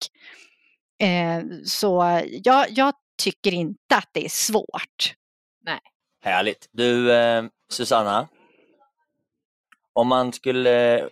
Eh, 1.02 1.44
så 1.66 2.22
jag, 2.44 2.66
jag 2.70 2.94
tycker 3.24 3.52
inte 3.52 3.96
att 3.96 4.10
det 4.14 4.26
är 4.26 4.30
svårt. 4.30 5.14
Nej. 5.66 5.80
Härligt. 6.24 6.70
Du 6.72 7.14
eh, 7.14 7.44
Susanna, 7.70 8.28
om 9.94 10.08
man 10.08 10.34
skulle 10.34 11.00
eh, 11.00 11.08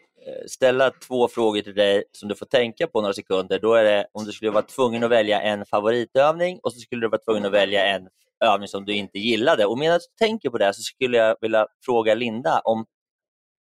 ställa 0.47 0.91
två 0.91 1.27
frågor 1.27 1.61
till 1.61 1.75
dig 1.75 2.03
som 2.11 2.29
du 2.29 2.35
får 2.35 2.45
tänka 2.45 2.87
på 2.87 3.01
några 3.01 3.13
sekunder, 3.13 3.59
då 3.59 3.73
är 3.73 3.83
det 3.83 4.07
om 4.11 4.25
du 4.25 4.31
skulle 4.31 4.51
vara 4.51 4.63
tvungen 4.63 5.03
att 5.03 5.11
välja 5.11 5.41
en 5.41 5.65
favoritövning 5.65 6.59
och 6.63 6.73
så 6.73 6.79
skulle 6.79 7.01
du 7.01 7.09
vara 7.09 7.21
tvungen 7.21 7.45
att 7.45 7.51
välja 7.51 7.85
en 7.85 8.07
övning 8.43 8.67
som 8.67 8.85
du 8.85 8.93
inte 8.93 9.19
gillade. 9.19 9.65
Och 9.65 9.77
medan 9.77 9.99
du 9.99 10.25
tänker 10.25 10.49
på 10.49 10.57
det 10.57 10.73
så 10.73 10.81
skulle 10.81 11.17
jag 11.17 11.37
vilja 11.41 11.67
fråga 11.85 12.15
Linda 12.15 12.59
om, 12.59 12.85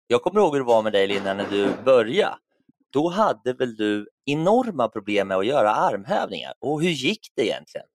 jag 0.06 0.22
kommer 0.22 0.40
ihåg 0.40 0.52
hur 0.52 0.61
det 0.61 0.66
var 0.66 0.82
med 0.82 0.92
dig 0.92 1.06
Linda 1.06 1.34
när 1.34 1.46
du 1.50 1.68
började. 1.84 2.37
Då 2.92 3.08
hade 3.08 3.52
väl 3.52 3.76
du 3.76 4.08
enorma 4.25 4.88
problem 4.88 5.28
med 5.28 5.37
att 5.37 5.46
göra 5.46 5.70
armhävningar 5.70 6.52
och 6.61 6.82
hur 6.82 6.90
gick 6.90 7.32
det 7.37 7.42
egentligen? 7.42 7.87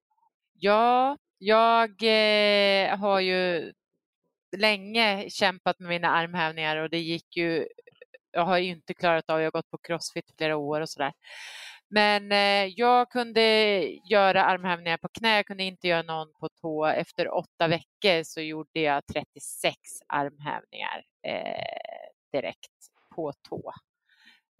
Ja, 0.60 1.18
jag 1.38 1.90
eh, 2.04 2.98
har 2.98 3.20
ju 3.20 3.72
länge 4.58 5.30
kämpat 5.30 5.80
med 5.80 5.90
mina 5.90 6.10
armhävningar 6.10 6.78
och 6.78 6.90
det 6.90 7.00
gick 7.00 7.38
ju, 7.38 7.68
jag 8.32 8.46
har 8.46 8.58
ju 8.58 8.70
inte 8.70 8.94
klarat 8.94 9.30
av, 9.30 9.40
jag 9.40 9.46
har 9.46 9.52
gått 9.52 9.72
på 9.72 9.78
crossfit 9.78 10.32
flera 10.38 10.58
år 10.58 10.82
och 10.82 10.90
sådär. 10.90 11.14
Men 11.90 12.32
eh, 12.32 12.66
jag 12.66 13.12
kunde 13.12 13.42
göra 14.10 14.46
armhävningar 14.46 14.98
på 14.98 15.08
knä, 15.08 15.36
jag 15.36 15.46
kunde 15.46 15.64
inte 15.64 15.88
göra 15.88 16.02
någon 16.02 16.34
på 16.40 16.50
tå. 16.50 16.86
Efter 16.86 17.34
åtta 17.34 17.68
veckor 17.68 18.24
så 18.24 18.42
gjorde 18.42 18.80
jag 18.80 19.06
36 19.06 19.78
armhävningar 20.08 21.04
eh, 21.28 22.10
direkt 22.32 22.72
på 23.16 23.34
tå. 23.50 23.74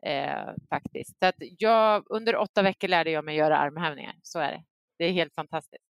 Eh, 0.06 0.54
faktiskt. 0.70 1.20
Så 1.20 1.26
att 1.26 1.36
jag, 1.40 2.04
under 2.10 2.36
åtta 2.36 2.62
veckor 2.62 2.88
lärde 2.88 3.12
jag 3.12 3.26
mig 3.26 3.36
göra 3.36 3.58
armhävningar, 3.58 4.16
så 4.22 4.40
är 4.40 4.52
det. 4.52 4.64
Det 4.98 5.06
är 5.06 5.12
helt 5.12 5.36
fantastiskt. 5.36 5.84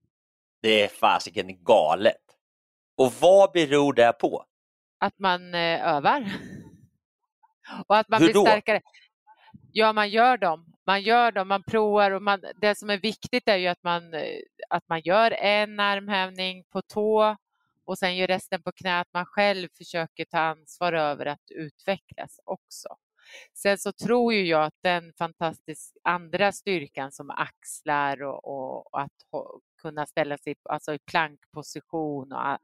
Det 0.62 0.84
är 0.84 0.88
fasiken 0.88 1.64
galet. 1.64 2.27
Och 2.98 3.14
vad 3.22 3.52
beror 3.52 3.94
det 3.94 4.14
på? 4.14 4.46
Att 5.00 5.20
man 5.20 5.54
eh, 5.54 5.96
övar. 5.96 6.32
Och 7.88 7.98
att 7.98 8.10
man 8.10 8.22
Hur 8.22 8.28
blir 8.28 8.34
då? 8.34 8.46
starkare. 8.46 8.82
Ja, 9.72 9.94
man 9.94 10.10
gör 10.10 10.38
dem. 10.38 10.66
Man 10.86 11.02
gör 11.02 11.32
dem, 11.32 11.48
man 11.48 11.64
provar 11.64 12.12
och 12.12 12.22
man, 12.22 12.42
det 12.62 12.76
som 12.76 12.90
är 12.90 12.98
viktigt 12.98 13.48
är 13.48 13.58
ju 13.58 13.68
att 13.68 13.84
man, 13.84 14.14
eh, 14.14 14.40
att 14.70 14.90
man 14.90 15.02
gör 15.02 15.32
en 15.32 15.80
armhävning 15.80 16.64
på 16.70 16.82
tå 16.82 17.36
och 17.86 17.98
sen 17.98 18.18
gör 18.18 18.28
resten 18.28 18.62
på 18.64 18.72
knä, 18.72 19.00
att 19.00 19.14
man 19.14 19.26
själv 19.26 19.70
försöker 19.78 20.26
ta 20.26 20.40
ansvar 20.40 20.94
över 20.94 21.26
att 21.26 21.52
utvecklas 21.52 22.40
också. 22.44 22.90
Sen 23.54 23.78
så 23.78 23.92
tror 23.92 24.34
ju 24.34 24.46
jag 24.46 24.64
att 24.64 24.78
den 24.84 25.14
fantastiskt 25.18 25.98
andra 26.04 26.52
styrkan 26.52 27.12
som 27.12 27.30
axlar 27.30 28.24
och, 28.24 28.46
och, 28.46 28.94
och 28.94 29.02
att 29.02 29.12
kunna 29.78 30.06
ställa 30.06 30.38
sig 30.38 30.56
alltså 30.64 30.94
i 30.94 31.00
plankposition 31.00 32.34
och 32.34 32.58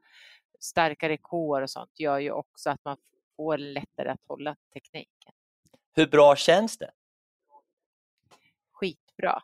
starkare 0.60 1.16
kår 1.16 1.62
och 1.62 1.70
sånt 1.70 2.00
gör 2.00 2.18
ju 2.18 2.30
också 2.30 2.70
att 2.70 2.84
man 2.84 2.96
får 3.36 3.58
lättare 3.58 4.08
att 4.08 4.20
hålla 4.28 4.56
tekniken. 4.72 5.32
Hur 5.94 6.06
bra 6.06 6.36
känns 6.36 6.78
det? 6.78 6.90
Skitbra. 8.72 9.32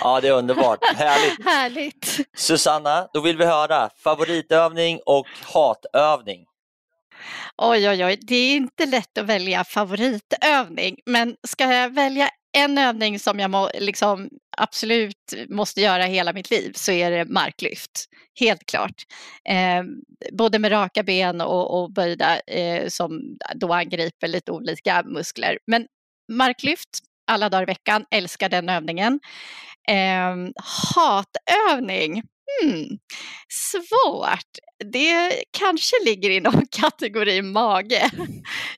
ja, 0.00 0.20
det 0.20 0.28
är 0.28 0.32
underbart. 0.32 0.84
Härligt. 0.84 1.44
Härligt. 1.44 2.18
Susanna, 2.36 3.08
då 3.12 3.20
vill 3.20 3.36
vi 3.36 3.44
höra 3.44 3.90
favoritövning 3.96 5.00
och 5.06 5.26
hatövning. 5.54 6.46
Oj, 7.56 7.88
oj, 7.88 8.04
oj. 8.04 8.18
Det 8.22 8.34
är 8.34 8.56
inte 8.56 8.86
lätt 8.86 9.18
att 9.18 9.26
välja 9.26 9.64
favoritövning, 9.64 10.98
men 11.06 11.36
ska 11.46 11.64
jag 11.64 11.90
välja 11.90 12.30
en 12.52 12.78
övning 12.78 13.18
som 13.18 13.38
jag 13.38 13.50
må, 13.50 13.70
liksom, 13.74 14.28
absolut 14.56 15.34
måste 15.48 15.80
göra 15.80 16.02
hela 16.02 16.32
mitt 16.32 16.50
liv 16.50 16.72
så 16.74 16.92
är 16.92 17.10
det 17.10 17.24
marklyft. 17.24 18.04
Helt 18.40 18.66
klart. 18.66 19.02
Eh, 19.48 19.82
både 20.32 20.58
med 20.58 20.72
raka 20.72 21.02
ben 21.02 21.40
och, 21.40 21.82
och 21.82 21.92
böjda 21.92 22.40
eh, 22.40 22.88
som 22.88 23.38
då 23.54 23.72
angriper 23.72 24.28
lite 24.28 24.52
olika 24.52 25.02
muskler. 25.02 25.58
Men 25.66 25.86
marklyft 26.32 26.88
alla 27.26 27.48
dagar 27.48 27.62
i 27.62 27.66
veckan, 27.66 28.04
älskar 28.10 28.48
den 28.48 28.68
övningen. 28.68 29.20
Eh, 29.88 30.36
hatövning, 30.94 32.22
hmm, 32.62 32.98
svårt. 33.48 34.50
Det 34.92 35.44
kanske 35.58 35.96
ligger 36.04 36.30
inom 36.30 36.66
kategori 36.70 37.42
mage, 37.42 38.10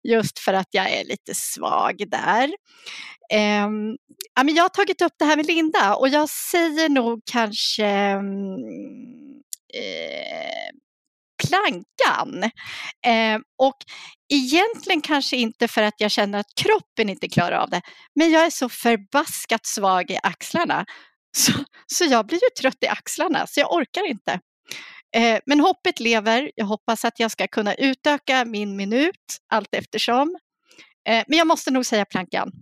just 0.02 0.38
för 0.38 0.52
att 0.52 0.68
jag 0.70 0.90
är 0.90 1.04
lite 1.04 1.34
svag 1.34 2.04
där. 2.08 2.44
Um, 3.64 3.96
ja, 4.34 4.44
men 4.44 4.54
jag 4.54 4.64
har 4.64 4.68
tagit 4.68 5.02
upp 5.02 5.12
det 5.18 5.24
här 5.24 5.36
med 5.36 5.46
Linda 5.46 5.94
och 5.94 6.08
jag 6.08 6.28
säger 6.28 6.88
nog 6.88 7.22
kanske 7.24 7.86
mm, 7.86 8.58
eh, 9.74 10.74
plankan. 11.48 12.42
Eh, 13.06 13.40
och 13.58 13.76
egentligen 14.32 15.00
kanske 15.00 15.36
inte 15.36 15.68
för 15.68 15.82
att 15.82 15.94
jag 15.98 16.10
känner 16.10 16.38
att 16.38 16.54
kroppen 16.56 17.10
inte 17.10 17.28
klarar 17.28 17.56
av 17.56 17.70
det, 17.70 17.80
men 18.14 18.30
jag 18.30 18.44
är 18.46 18.50
så 18.50 18.68
förbaskat 18.68 19.66
svag 19.66 20.10
i 20.10 20.18
axlarna. 20.22 20.84
Så, 21.36 21.52
så 21.86 22.04
jag 22.04 22.26
blir 22.26 22.38
ju 22.38 22.62
trött 22.62 22.78
i 22.80 22.86
axlarna, 22.86 23.46
så 23.46 23.60
jag 23.60 23.72
orkar 23.72 24.06
inte. 24.06 24.40
Eh, 25.16 25.40
men 25.46 25.60
hoppet 25.60 26.00
lever. 26.00 26.50
Jag 26.54 26.66
hoppas 26.66 27.04
att 27.04 27.20
jag 27.20 27.30
ska 27.30 27.46
kunna 27.46 27.74
utöka 27.74 28.44
min 28.44 28.76
minut 28.76 29.38
allt 29.52 29.74
eftersom. 29.74 30.36
Eh, 31.08 31.24
men 31.26 31.38
jag 31.38 31.46
måste 31.46 31.70
nog 31.70 31.86
säga 31.86 32.04
plankan. 32.04 32.52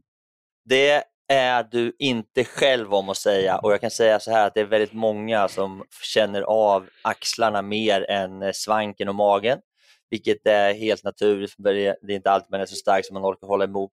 Det 0.64 1.04
är 1.28 1.62
du 1.70 1.96
inte 1.98 2.44
själv 2.44 2.94
om 2.94 3.08
att 3.08 3.16
säga 3.16 3.58
och 3.58 3.72
jag 3.72 3.80
kan 3.80 3.90
säga 3.90 4.20
så 4.20 4.30
här 4.30 4.46
att 4.46 4.54
det 4.54 4.60
är 4.60 4.64
väldigt 4.64 4.92
många 4.92 5.48
som 5.48 5.84
känner 6.02 6.42
av 6.42 6.88
axlarna 7.02 7.62
mer 7.62 8.10
än 8.10 8.42
eh, 8.42 8.50
svanken 8.54 9.08
och 9.08 9.14
magen, 9.14 9.58
vilket 10.10 10.46
är 10.46 10.74
helt 10.74 11.04
naturligt 11.04 11.52
för 11.52 11.62
det 11.62 11.86
är 11.86 12.10
inte 12.10 12.30
alltid 12.30 12.50
man 12.50 12.60
är 12.60 12.66
så 12.66 12.76
stark 12.76 13.06
som 13.06 13.14
man 13.14 13.24
orkar 13.24 13.46
hålla 13.46 13.64
emot. 13.64 13.92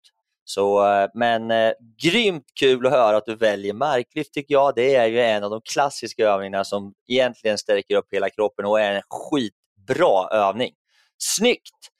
Så, 0.48 0.86
eh, 0.86 1.08
men 1.14 1.50
eh, 1.50 1.72
grymt 2.02 2.44
kul 2.60 2.86
att 2.86 2.92
höra 2.92 3.16
att 3.16 3.26
du 3.26 3.34
väljer 3.36 3.72
marklyft 3.72 4.32
tycker 4.32 4.54
jag. 4.54 4.74
Det 4.74 4.94
är 4.94 5.06
ju 5.06 5.20
en 5.20 5.44
av 5.44 5.50
de 5.50 5.60
klassiska 5.72 6.28
övningarna 6.28 6.64
som 6.64 6.94
egentligen 7.08 7.58
stärker 7.58 7.96
upp 7.96 8.06
hela 8.12 8.30
kroppen 8.30 8.64
och 8.64 8.80
är 8.80 8.92
en 8.92 9.02
skitbra 9.08 10.28
övning. 10.30 10.72
Snyggt! 11.18 11.90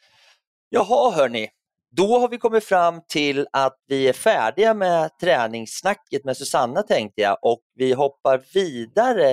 Jaha 0.68 1.10
hörni, 1.10 1.48
då 1.90 2.18
har 2.18 2.28
vi 2.28 2.38
kommit 2.38 2.64
fram 2.64 3.00
till 3.08 3.46
att 3.52 3.76
vi 3.86 4.08
är 4.08 4.12
färdiga 4.12 4.74
med 4.74 5.10
träningssnacket 5.20 6.24
med 6.24 6.36
Susanna 6.36 6.82
tänkte 6.82 7.20
jag 7.22 7.38
och 7.42 7.60
vi 7.74 7.92
hoppar 7.92 8.42
vidare 8.54 9.30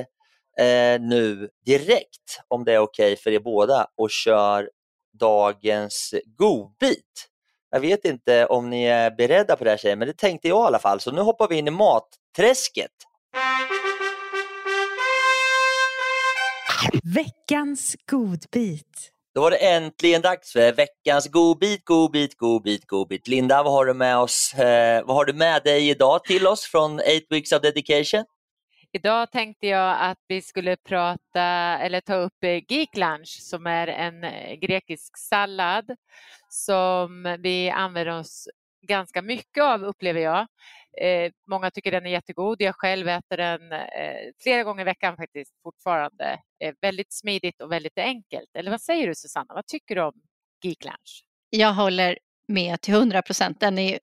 eh, 0.60 1.02
nu 1.02 1.50
direkt, 1.66 2.42
om 2.48 2.64
det 2.64 2.74
är 2.74 2.80
okej 2.80 3.14
okay 3.14 3.16
för 3.16 3.32
er 3.32 3.40
båda, 3.40 3.88
och 3.98 4.10
kör 4.10 4.70
dagens 5.20 6.14
godbit. 6.38 7.30
Jag 7.74 7.80
vet 7.80 8.06
inte 8.06 8.46
om 8.46 8.70
ni 8.70 8.84
är 8.84 9.12
beredda 9.12 9.56
på 9.56 9.64
det 9.64 9.70
här 9.70 9.78
tjejer, 9.78 9.96
men 9.96 10.08
det 10.08 10.18
tänkte 10.18 10.48
jag 10.48 10.64
i 10.64 10.68
alla 10.68 10.80
fall. 10.80 11.00
Så 11.00 11.12
nu 11.12 11.22
hoppar 11.22 11.48
vi 11.48 11.56
in 11.58 11.68
i 11.68 11.72
matträsket. 11.72 12.92
Veckans 17.04 17.96
godbit. 18.12 19.12
Då 19.36 19.42
var 19.42 19.52
det 19.52 19.58
äntligen 19.58 20.22
dags 20.22 20.52
för 20.52 20.72
veckans 20.72 21.28
godbit, 21.28 21.86
godbit, 21.86 22.38
godbit, 22.38 22.88
godbit. 22.88 23.28
Linda, 23.28 23.64
vad 23.64 23.74
har 23.74 23.86
du 23.86 23.94
med 23.94 24.18
oss? 24.18 24.54
Eh, 24.54 25.06
vad 25.06 25.16
har 25.16 25.26
du 25.26 25.34
med 25.34 25.64
dig 25.64 25.90
idag 25.90 26.24
till 26.24 26.48
oss 26.48 26.66
från 26.66 26.94
8 27.00 27.04
Weeks 27.30 27.52
of 27.52 27.62
Dedication? 27.62 28.26
Idag 28.96 29.32
tänkte 29.32 29.68
jag 29.68 29.98
att 30.00 30.20
vi 30.28 30.42
skulle 30.42 30.76
prata 30.76 31.42
eller 31.80 32.02
ta 32.02 32.16
upp 32.16 32.44
eh, 32.44 32.64
Geek 32.70 32.98
Lunch 32.98 33.40
som 33.42 33.68
är 33.68 33.88
en 33.88 34.24
eh, 34.24 34.54
grekisk 34.56 35.18
sallad 35.18 35.96
som 36.50 37.38
vi 37.40 37.70
använder 37.70 38.20
oss 38.20 38.48
ganska 38.88 39.22
mycket 39.22 39.64
av 39.64 39.84
upplever 39.84 40.22
jag. 40.22 40.48
Eh, 41.02 41.32
många 41.48 41.72
tycker 41.72 41.92
den 41.92 42.06
är 42.06 42.10
jättegod. 42.10 42.62
Jag 42.62 42.76
själv 42.76 43.08
äter 43.08 43.38
den 43.38 43.72
eh, 43.72 44.32
flera 44.44 44.64
gånger 44.64 44.82
i 44.82 44.86
veckan 44.86 45.18
faktiskt 45.18 45.54
fortfarande. 45.64 46.40
Eh, 46.64 46.74
väldigt 46.82 47.14
smidigt 47.14 47.62
och 47.62 47.72
väldigt 47.72 47.98
enkelt. 47.98 48.50
Eller 48.54 48.72
vad 48.72 48.82
säger 48.82 49.08
du 49.08 49.16
Susanna? 49.16 49.54
Vad 49.54 49.68
tycker 49.68 49.96
du 49.96 50.02
om 50.02 50.22
Geek 50.64 50.86
Lunch? 50.86 51.24
Jag 51.50 51.74
håller 51.74 52.20
med 52.48 52.82
till 52.82 52.94
100 52.94 53.22
procent. 53.22 53.60
Den 53.60 53.80
är 53.80 54.00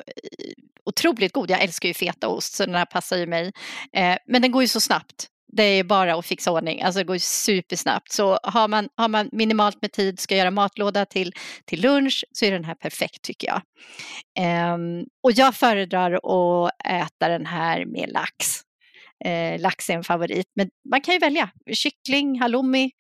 otroligt 0.91 1.33
god. 1.33 1.51
Jag 1.51 1.63
älskar 1.63 1.89
ju 1.89 1.95
fetaost 1.95 2.55
så 2.55 2.67
den 2.67 2.75
här 2.75 2.85
passar 2.85 3.17
ju 3.17 3.27
mig. 3.27 3.53
Eh, 3.97 4.17
men 4.27 4.43
den 4.43 4.51
går 4.51 4.63
ju 4.63 4.69
så 4.69 4.81
snabbt. 4.81 5.29
Det 5.53 5.63
är 5.63 5.85
bara 5.85 6.15
att 6.15 6.27
fixa 6.27 6.53
ordning, 6.53 6.83
alltså 6.83 6.99
det 6.99 7.05
går 7.05 7.19
supersnabbt. 7.19 8.13
Så 8.13 8.39
har 8.43 8.69
man, 8.69 8.89
har 8.97 9.09
man 9.09 9.29
minimalt 9.33 9.83
med 9.83 9.93
tid, 9.93 10.21
ska 10.21 10.37
göra 10.37 10.51
matlåda 10.51 11.07
till, 11.07 11.33
till 11.65 11.81
lunch 11.81 12.25
så 12.33 12.45
är 12.45 12.53
den 12.53 12.65
här 12.65 12.75
perfekt 12.75 13.23
tycker 13.23 13.49
jag. 13.49 13.63
Um, 14.75 15.07
och 15.23 15.33
jag 15.33 15.55
föredrar 15.55 16.13
att 16.13 16.73
äta 16.85 17.29
den 17.29 17.47
här 17.47 17.85
med 17.85 18.11
lax. 18.13 18.61
Eh, 19.25 19.61
lax 19.61 19.91
är 19.91 19.95
en 19.95 20.05
favorit, 20.05 20.47
men 20.57 20.69
man 20.91 21.01
kan 21.01 21.15
ju 21.15 21.21
välja 21.21 21.51
kyckling, 21.73 22.41
halloumi. 22.41 22.91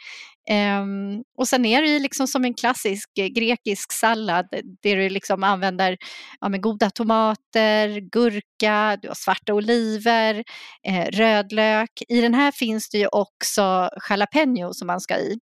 Um, 0.50 1.22
och 1.38 1.48
sen 1.48 1.64
är 1.64 1.82
det 1.82 1.98
liksom 1.98 2.26
som 2.26 2.44
en 2.44 2.54
klassisk 2.54 3.18
eh, 3.18 3.26
grekisk 3.26 3.92
sallad 3.92 4.46
där 4.82 4.96
du 4.96 5.08
liksom 5.08 5.44
använder 5.44 5.96
ja, 6.40 6.48
med 6.48 6.62
goda 6.62 6.90
tomater, 6.90 8.00
gurka, 8.00 8.98
du 9.02 9.08
har 9.08 9.14
svarta 9.14 9.54
oliver, 9.54 10.44
eh, 10.88 11.06
rödlök. 11.06 11.90
I 12.08 12.20
den 12.20 12.34
här 12.34 12.52
finns 12.52 12.90
det 12.90 12.98
ju 12.98 13.06
också 13.06 13.90
jalapeno 14.10 14.74
som 14.74 14.86
man 14.86 15.00
ska 15.00 15.16
i. 15.16 15.38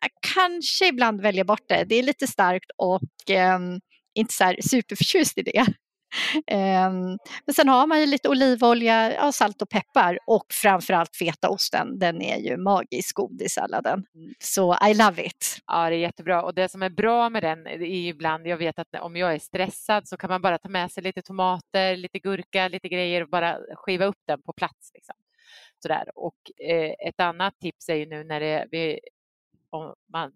Jag 0.00 0.10
kanske 0.34 0.88
ibland 0.88 1.20
väljer 1.20 1.44
bort 1.44 1.68
det, 1.68 1.84
det 1.84 1.94
är 1.94 2.02
lite 2.02 2.26
starkt 2.26 2.70
och 2.76 3.30
eh, 3.30 3.58
inte 4.14 4.34
så 4.34 4.44
här 4.44 4.56
superförtjust 4.62 5.38
i 5.38 5.42
det. 5.42 5.66
Ehm, 6.46 7.18
men 7.46 7.54
sen 7.54 7.68
har 7.68 7.86
man 7.86 8.00
ju 8.00 8.06
lite 8.06 8.28
olivolja, 8.28 9.14
ja, 9.14 9.32
salt 9.32 9.62
och 9.62 9.68
peppar 9.68 10.18
och 10.26 10.46
framförallt 10.50 11.16
fetaosten. 11.16 11.98
Den 11.98 12.22
är 12.22 12.38
ju 12.38 12.56
magisk 12.56 13.16
god 13.16 13.42
i 13.42 13.48
salladen. 13.48 14.04
Så 14.38 14.76
I 14.90 14.94
love 14.94 15.26
it. 15.26 15.58
Ja, 15.66 15.90
det 15.90 15.96
är 15.96 15.98
jättebra. 15.98 16.42
Och 16.42 16.54
det 16.54 16.68
som 16.68 16.82
är 16.82 16.90
bra 16.90 17.30
med 17.30 17.42
den 17.42 17.66
är 17.66 17.82
ibland, 17.82 18.46
jag 18.46 18.56
vet 18.56 18.78
att 18.78 18.94
om 19.00 19.16
jag 19.16 19.34
är 19.34 19.38
stressad 19.38 20.08
så 20.08 20.16
kan 20.16 20.30
man 20.30 20.42
bara 20.42 20.58
ta 20.58 20.68
med 20.68 20.92
sig 20.92 21.02
lite 21.02 21.22
tomater, 21.22 21.96
lite 21.96 22.18
gurka, 22.18 22.68
lite 22.68 22.88
grejer 22.88 23.22
och 23.22 23.28
bara 23.28 23.58
skiva 23.74 24.04
upp 24.04 24.20
den 24.26 24.42
på 24.42 24.52
plats. 24.52 24.90
Liksom. 24.94 25.14
Sådär. 25.82 26.10
Och 26.14 26.64
eh, 26.70 27.08
ett 27.08 27.20
annat 27.20 27.54
tips 27.60 27.88
är 27.88 27.94
ju 27.94 28.06
nu 28.06 28.24
när 28.24 28.40
det, 28.40 28.66
vi, 28.70 29.00
om 29.70 29.94
man 30.12 30.32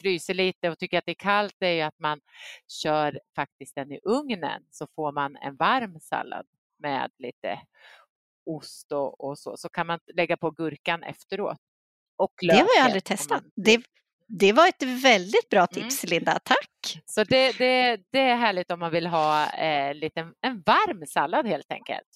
fryser 0.00 0.34
lite 0.34 0.70
och 0.70 0.78
tycker 0.78 0.98
att 0.98 1.04
det 1.06 1.12
är 1.12 1.14
kallt 1.14 1.56
är 1.60 1.70
ju 1.70 1.80
att 1.80 1.98
man 1.98 2.20
kör 2.82 3.20
faktiskt 3.36 3.74
den 3.74 3.92
i 3.92 4.00
ugnen 4.02 4.62
så 4.70 4.86
får 4.96 5.12
man 5.12 5.36
en 5.36 5.56
varm 5.56 6.00
sallad 6.00 6.46
med 6.78 7.10
lite 7.18 7.60
ost 8.46 8.92
och, 8.92 9.24
och 9.24 9.38
så. 9.38 9.56
Så 9.56 9.68
kan 9.68 9.86
man 9.86 9.98
lägga 10.14 10.36
på 10.36 10.50
gurkan 10.50 11.02
efteråt. 11.02 11.58
Och 12.16 12.32
det 12.40 12.54
har 12.54 12.68
jag 12.76 12.84
aldrig 12.84 13.04
testat. 13.04 13.42
Man... 13.42 13.50
Det, 13.54 13.82
det 14.28 14.52
var 14.52 14.68
ett 14.68 14.82
väldigt 14.82 15.48
bra 15.48 15.60
mm. 15.60 15.68
tips 15.68 16.04
mm. 16.04 16.10
Linda, 16.10 16.38
tack! 16.44 17.02
Så 17.06 17.24
det, 17.24 17.58
det, 17.58 18.00
det 18.10 18.20
är 18.20 18.36
härligt 18.36 18.70
om 18.70 18.80
man 18.80 18.92
vill 18.92 19.06
ha 19.06 19.50
eh, 19.50 19.94
lite, 19.94 20.20
en 20.40 20.62
varm 20.66 21.06
sallad 21.06 21.46
helt 21.46 21.72
enkelt. 21.72 22.15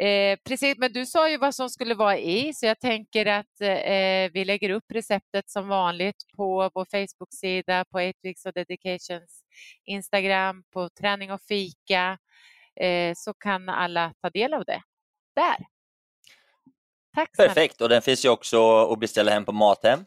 Eh, 0.00 0.38
precis, 0.44 0.78
men 0.78 0.92
du 0.92 1.06
sa 1.06 1.30
ju 1.30 1.36
vad 1.36 1.54
som 1.54 1.70
skulle 1.70 1.94
vara 1.94 2.18
i, 2.18 2.54
så 2.54 2.66
jag 2.66 2.80
tänker 2.80 3.26
att 3.26 3.60
eh, 3.60 4.32
vi 4.32 4.44
lägger 4.44 4.70
upp 4.70 4.84
receptet 4.92 5.50
som 5.50 5.68
vanligt 5.68 6.24
på 6.36 6.70
vår 6.74 6.84
Facebook-sida, 6.84 7.84
på 7.84 7.98
8 7.98 8.12
Weeks 8.22 8.46
of 8.46 8.54
Dedications 8.54 9.44
Instagram, 9.84 10.62
på 10.72 10.88
Träning 10.88 11.32
och 11.32 11.42
fika, 11.48 12.18
eh, 12.80 13.14
så 13.16 13.34
kan 13.34 13.68
alla 13.68 14.12
ta 14.22 14.30
del 14.30 14.54
av 14.54 14.64
det 14.64 14.82
där. 15.36 15.56
Tack 17.14 17.36
Perfekt, 17.36 17.80
och 17.80 17.88
den 17.88 18.02
finns 18.02 18.24
ju 18.24 18.28
också 18.28 18.92
att 18.92 18.98
beställa 19.00 19.30
hem 19.30 19.44
på 19.44 19.52
Mathem. 19.52 20.04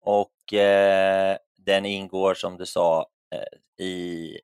Och 0.00 0.52
eh, 0.52 1.36
den 1.56 1.86
ingår 1.86 2.34
som 2.34 2.56
du 2.56 2.66
sa 2.66 3.06
eh, 3.34 3.84
i, 3.86 3.86
i, 3.86 4.40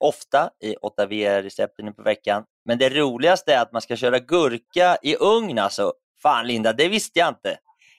ofta 0.00 0.50
i 0.64 0.76
8 0.76 1.06
VR-recepten 1.06 1.94
på 1.94 2.02
veckan 2.02 2.44
men 2.64 2.78
det 2.78 2.88
roligaste 2.88 3.54
är 3.54 3.62
att 3.62 3.72
man 3.72 3.82
ska 3.82 3.96
köra 3.96 4.18
gurka 4.18 4.96
i 5.02 5.16
ugn 5.16 5.58
alltså. 5.58 5.92
Fan 6.22 6.46
Linda, 6.46 6.72
det 6.72 6.88
visste 6.88 7.18
jag 7.18 7.28
inte. 7.28 7.56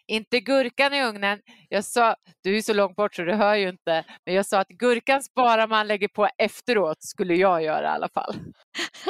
Inte 0.08 0.40
gurkan 0.40 0.94
i 0.94 1.04
ugnen. 1.04 1.40
Jag 1.70 1.84
sa, 1.84 2.16
du 2.44 2.58
är 2.58 2.62
så 2.62 2.74
långt 2.74 2.96
bort 2.96 3.16
så 3.16 3.22
du 3.22 3.34
hör 3.34 3.56
ju 3.56 3.70
inte, 3.70 4.06
men 4.26 4.36
jag 4.36 4.46
sa 4.46 4.60
att 4.60 4.68
gurkan 4.68 5.24
sparar 5.24 5.68
man 5.68 5.88
lägger 5.88 6.08
på 6.08 6.28
efteråt, 6.38 7.04
skulle 7.04 7.36
jag 7.36 7.64
göra 7.64 7.84
i 7.84 7.90
alla 7.90 8.10
fall. 8.10 8.36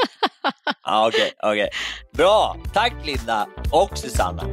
ah, 0.82 1.08
Okej, 1.08 1.32
okay, 1.38 1.52
okay, 1.52 1.70
Bra! 2.14 2.58
Tack 2.74 2.94
Linda 3.06 3.48
och 3.72 3.98
Susanna. 3.98 4.44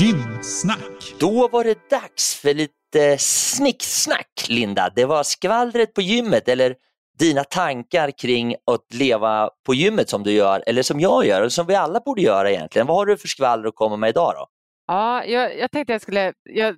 Gymsnack. 0.00 1.14
Då 1.20 1.48
var 1.48 1.64
det 1.64 1.90
dags 1.90 2.40
för 2.40 2.54
lite 2.54 2.75
snicksnack, 3.18 4.46
Linda. 4.48 4.92
Det 4.96 5.04
var 5.04 5.22
skvallret 5.22 5.94
på 5.94 6.00
gymmet 6.00 6.48
eller 6.48 6.74
dina 7.18 7.44
tankar 7.44 8.10
kring 8.10 8.54
att 8.54 8.94
leva 8.94 9.50
på 9.66 9.74
gymmet 9.74 10.08
som 10.08 10.22
du 10.22 10.32
gör, 10.32 10.62
eller 10.66 10.82
som 10.82 11.00
jag 11.00 11.26
gör, 11.26 11.40
eller 11.40 11.48
som 11.48 11.66
vi 11.66 11.74
alla 11.74 12.00
borde 12.00 12.22
göra 12.22 12.50
egentligen. 12.50 12.86
Vad 12.86 12.96
har 12.96 13.06
du 13.06 13.16
för 13.16 13.28
skvaller 13.28 13.68
att 13.68 13.74
komma 13.74 13.96
med 13.96 14.08
idag 14.08 14.32
då? 14.36 14.46
Ja, 14.86 15.24
jag, 15.24 15.58
jag 15.58 15.70
tänkte 15.70 15.92
jag 15.92 16.02
skulle... 16.02 16.32
Jag, 16.42 16.76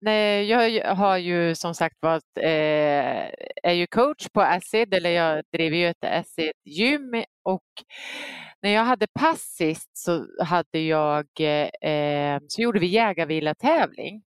nej, 0.00 0.44
jag 0.44 0.94
har 0.94 1.16
ju 1.16 1.54
som 1.54 1.74
sagt 1.74 1.96
varit, 2.00 2.38
eh, 2.40 3.28
är 3.62 3.72
ju 3.72 3.86
coach 3.86 4.28
på 4.32 4.40
Acid, 4.40 4.94
eller 4.94 5.10
jag 5.10 5.44
driver 5.52 5.76
ju 5.76 5.88
ett 5.88 6.04
Acid-gym 6.04 7.24
och 7.44 7.62
när 8.62 8.70
jag 8.70 8.84
hade 8.84 9.06
pass 9.18 9.40
sist 9.40 9.90
så, 9.92 10.26
hade 10.44 10.78
jag, 10.78 11.26
eh, 11.80 12.38
så 12.48 12.62
gjorde 12.62 12.80
vi 12.80 12.86
jägarvila-tävling. 12.86 14.22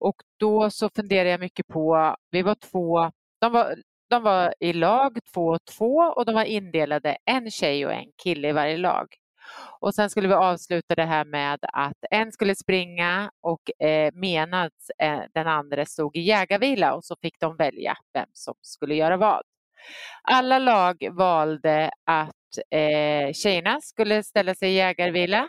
Och 0.00 0.16
då 0.40 0.70
så 0.70 0.90
funderade 0.96 1.30
jag 1.30 1.40
mycket 1.40 1.66
på, 1.66 2.16
vi 2.30 2.42
var 2.42 2.54
två, 2.54 3.10
de 3.40 3.52
var, 3.52 3.74
de 4.10 4.22
var 4.22 4.54
i 4.60 4.72
lag 4.72 5.18
två 5.34 5.46
och 5.46 5.64
två 5.64 5.94
och 5.96 6.24
de 6.26 6.34
var 6.34 6.44
indelade 6.44 7.16
en 7.24 7.50
tjej 7.50 7.86
och 7.86 7.92
en 7.92 8.12
kille 8.22 8.48
i 8.48 8.52
varje 8.52 8.76
lag. 8.76 9.06
Och 9.80 9.94
sen 9.94 10.10
skulle 10.10 10.28
vi 10.28 10.34
avsluta 10.34 10.94
det 10.94 11.04
här 11.04 11.24
med 11.24 11.58
att 11.62 11.96
en 12.10 12.32
skulle 12.32 12.54
springa 12.54 13.30
och 13.42 13.86
eh, 13.86 14.10
medan 14.14 14.70
eh, 14.98 15.20
den 15.34 15.46
andra 15.46 15.86
stod 15.86 16.16
i 16.16 16.20
jägarvila 16.20 16.94
och 16.94 17.04
så 17.04 17.16
fick 17.22 17.40
de 17.40 17.56
välja 17.56 17.96
vem 18.14 18.28
som 18.32 18.54
skulle 18.62 18.94
göra 18.94 19.16
vad. 19.16 19.42
Alla 20.22 20.58
lag 20.58 21.08
valde 21.12 21.90
att 22.04 22.58
eh, 22.70 23.32
tjejerna 23.32 23.80
skulle 23.80 24.22
ställa 24.22 24.54
sig 24.54 24.70
i 24.70 24.74
jägarvila 24.74 25.48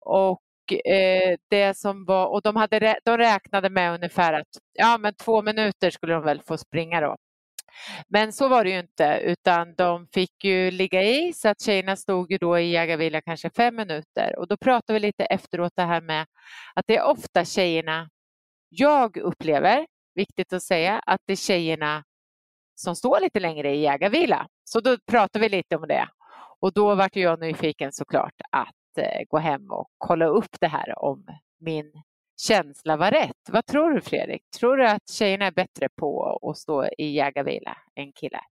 och 0.00 0.41
eh, 0.72 1.38
det 1.50 1.76
som 1.76 2.04
var, 2.04 2.26
och 2.26 2.42
de, 2.42 2.56
hade, 2.56 2.98
de 3.04 3.18
räknade 3.18 3.70
med 3.70 3.94
ungefär 3.94 4.32
att 4.32 4.48
ja, 4.72 4.98
men 4.98 5.14
två 5.14 5.42
minuter 5.42 5.90
skulle 5.90 6.12
de 6.12 6.22
väl 6.24 6.42
få 6.42 6.58
springa 6.58 7.00
då. 7.00 7.16
Men 8.08 8.32
så 8.32 8.48
var 8.48 8.64
det 8.64 8.70
ju 8.70 8.78
inte 8.78 9.20
utan 9.24 9.74
de 9.74 10.06
fick 10.14 10.44
ju 10.44 10.70
ligga 10.70 11.02
i 11.02 11.32
så 11.32 11.48
att 11.48 11.60
tjejerna 11.60 11.96
stod 11.96 12.32
ju 12.32 12.38
då 12.38 12.58
i 12.58 12.70
jägarvila 12.70 13.20
kanske 13.20 13.50
fem 13.50 13.76
minuter 13.76 14.38
och 14.38 14.48
då 14.48 14.56
pratade 14.56 14.92
vi 14.92 15.00
lite 15.00 15.24
efteråt 15.24 15.72
det 15.76 15.82
här 15.82 16.00
med 16.00 16.26
att 16.74 16.86
det 16.86 16.96
är 16.96 17.04
ofta 17.04 17.44
tjejerna, 17.44 18.08
jag 18.68 19.16
upplever, 19.16 19.86
viktigt 20.14 20.52
att 20.52 20.62
säga, 20.62 20.98
att 21.06 21.20
det 21.26 21.32
är 21.32 21.36
tjejerna 21.36 22.04
som 22.74 22.96
står 22.96 23.20
lite 23.20 23.40
längre 23.40 23.74
i 23.74 23.80
jägarvila. 23.82 24.46
Så 24.64 24.80
då 24.80 24.96
pratade 25.10 25.42
vi 25.42 25.48
lite 25.48 25.76
om 25.76 25.88
det 25.88 26.08
och 26.60 26.72
då 26.72 26.94
vart 26.94 27.16
jag 27.16 27.40
nyfiken 27.40 27.92
såklart 27.92 28.34
att 28.50 28.74
Eh, 28.98 29.22
gå 29.28 29.38
hem 29.38 29.70
och 29.70 29.88
kolla 29.98 30.26
upp 30.26 30.60
det 30.60 30.66
här 30.66 31.04
om 31.04 31.26
min 31.60 31.92
känsla 32.40 32.96
var 32.96 33.10
rätt. 33.10 33.48
Vad 33.48 33.66
tror 33.66 33.90
du 33.90 34.00
Fredrik? 34.00 34.42
Tror 34.58 34.76
du 34.76 34.86
att 34.88 35.10
tjejerna 35.10 35.46
är 35.46 35.50
bättre 35.50 35.88
på 35.96 36.40
att 36.50 36.58
stå 36.58 36.84
i 36.98 37.06
jägarvila 37.06 37.76
än 37.94 38.12
killar? 38.12 38.42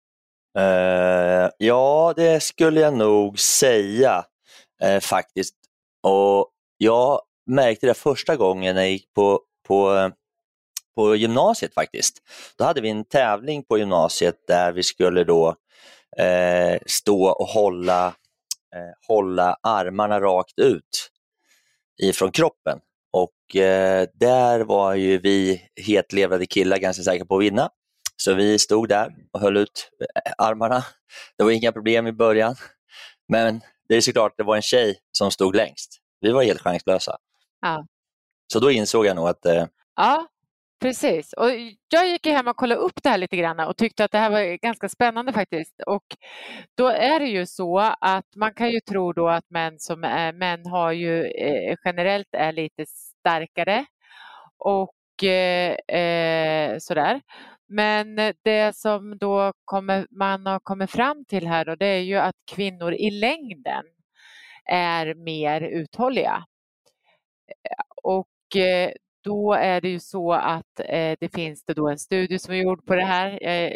Uh, 0.58 1.50
ja, 1.58 2.12
det 2.16 2.42
skulle 2.42 2.80
jag 2.80 2.94
nog 2.94 3.38
säga 3.38 4.24
uh, 4.84 5.00
faktiskt. 5.00 5.54
Och 6.02 6.50
Jag 6.78 7.20
märkte 7.46 7.86
det 7.86 7.94
första 7.94 8.36
gången 8.36 8.76
jag 8.76 8.90
gick 8.90 9.14
på, 9.14 9.40
på, 9.68 10.10
på 10.96 11.16
gymnasiet 11.16 11.74
faktiskt. 11.74 12.18
Då 12.58 12.64
hade 12.64 12.80
vi 12.80 12.90
en 12.90 13.04
tävling 13.04 13.64
på 13.64 13.78
gymnasiet 13.78 14.36
där 14.46 14.72
vi 14.72 14.82
skulle 14.82 15.24
då 15.24 15.48
uh, 16.20 16.78
stå 16.86 17.28
och 17.30 17.46
hålla, 17.46 18.14
hålla 19.08 19.56
armarna 19.62 20.20
rakt 20.20 20.58
ut 20.58 21.10
ifrån 22.02 22.32
kroppen. 22.32 22.78
Och 23.12 23.56
eh, 23.56 24.08
där 24.14 24.60
var 24.60 24.94
ju 24.94 25.18
vi 25.18 25.62
hetlevrade 25.76 26.46
killar 26.46 26.78
ganska 26.78 27.02
säkra 27.02 27.26
på 27.26 27.36
att 27.36 27.42
vinna. 27.42 27.70
Så 28.16 28.34
vi 28.34 28.58
stod 28.58 28.88
där 28.88 29.12
och 29.32 29.40
höll 29.40 29.56
ut 29.56 29.90
eh, 30.00 30.32
armarna. 30.38 30.84
Det 31.38 31.44
var 31.44 31.50
inga 31.50 31.72
problem 31.72 32.06
i 32.06 32.12
början. 32.12 32.56
Men 33.28 33.60
det 33.88 33.96
är 33.96 34.00
såklart, 34.00 34.34
det 34.36 34.42
var 34.42 34.56
en 34.56 34.62
tjej 34.62 34.98
som 35.12 35.30
stod 35.30 35.56
längst. 35.56 35.98
Vi 36.20 36.32
var 36.32 36.42
helt 36.42 36.60
chanslösa. 36.60 37.16
Ja. 37.60 37.86
Så 38.52 38.60
då 38.60 38.70
insåg 38.70 39.06
jag 39.06 39.16
nog 39.16 39.28
att... 39.28 39.46
Eh... 39.46 39.66
Ja, 39.96 40.26
precis. 40.80 41.32
Och 41.32 41.50
jag 41.88 42.08
gick 42.08 42.26
hem 42.26 42.48
och 42.48 42.56
kollade 42.56 42.80
upp 42.80 43.02
det 43.02 43.08
här 43.08 43.18
lite 43.18 43.36
grann 43.36 43.60
och 43.60 43.76
tyckte 43.76 44.04
att 44.04 44.10
det 44.12 44.18
här 44.18 44.30
var 44.30 44.56
ganska 44.62 44.88
spännande 44.88 45.32
faktiskt. 45.32 45.80
Och 45.86 46.04
då 46.76 46.88
är 46.88 47.20
det 47.20 47.26
ju 47.26 47.46
så 47.46 47.78
att 48.00 48.36
man 48.36 48.54
kan 48.54 48.70
ju 48.70 48.80
tro 48.80 49.12
då 49.12 49.28
att 49.28 49.50
män 49.50 49.78
som 49.78 50.04
är 50.04 50.32
män 50.32 50.66
har 50.66 50.92
ju 50.92 51.24
eh, 51.24 51.76
generellt 51.84 52.28
är 52.32 52.52
lite 52.52 52.84
starkare 52.86 53.84
och 54.58 55.24
eh, 55.24 55.74
eh 55.98 56.78
sådär. 56.78 57.20
Men 57.68 58.16
det 58.44 58.76
som 58.76 59.18
då 59.18 59.52
kommer, 59.64 60.06
man 60.10 60.46
har 60.46 60.60
kommit 60.60 60.90
fram 60.90 61.24
till 61.24 61.46
här 61.46 61.64
då, 61.64 61.74
det 61.74 61.86
är 61.86 62.00
ju 62.00 62.16
att 62.16 62.36
kvinnor 62.52 62.92
i 62.94 63.10
längden 63.10 63.84
är 64.64 65.14
mer 65.14 65.60
uthålliga. 65.60 66.44
Eh, 67.48 67.84
och 68.02 68.56
eh, 68.56 68.92
då 69.24 69.52
är 69.52 69.80
det 69.80 69.88
ju 69.88 70.00
så 70.00 70.32
att 70.32 70.80
eh, 70.80 71.16
det 71.20 71.34
finns 71.34 71.64
det 71.64 71.74
då 71.74 71.88
en 71.88 71.98
studie 71.98 72.38
som 72.38 72.54
är 72.54 72.58
gjord 72.58 72.86
på 72.86 72.94
det 72.94 73.04
här. 73.04 73.38
Eh, 73.42 73.74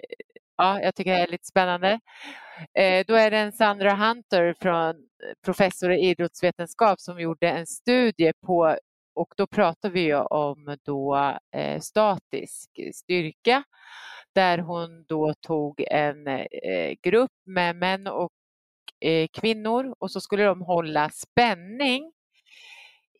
ja, 0.56 0.80
jag 0.80 0.94
tycker 0.94 1.12
det 1.12 1.22
är 1.22 1.26
lite 1.26 1.46
spännande. 1.46 2.00
Eh, 2.78 3.04
då 3.06 3.14
är 3.14 3.30
det 3.30 3.38
en 3.38 3.52
Sandra 3.52 3.94
Hunter, 3.94 4.54
från 4.60 4.90
eh, 4.90 5.34
professor 5.44 5.92
i 5.92 6.00
idrottsvetenskap, 6.00 7.00
som 7.00 7.20
gjorde 7.20 7.48
en 7.48 7.66
studie 7.66 8.32
på 8.46 8.78
och 9.14 9.34
då 9.36 9.46
pratar 9.46 9.90
vi 9.90 10.14
om 10.14 10.76
då 10.84 11.16
eh, 11.56 11.80
statisk 11.80 12.70
styrka 12.94 13.64
där 14.34 14.58
hon 14.58 15.04
då 15.08 15.34
tog 15.34 15.84
en 15.90 16.26
eh, 16.26 16.94
grupp 17.02 17.30
med 17.46 17.76
män 17.76 18.06
och 18.06 18.32
eh, 19.00 19.28
kvinnor 19.32 19.94
och 19.98 20.10
så 20.10 20.20
skulle 20.20 20.44
de 20.44 20.60
hålla 20.62 21.10
spänning 21.10 22.12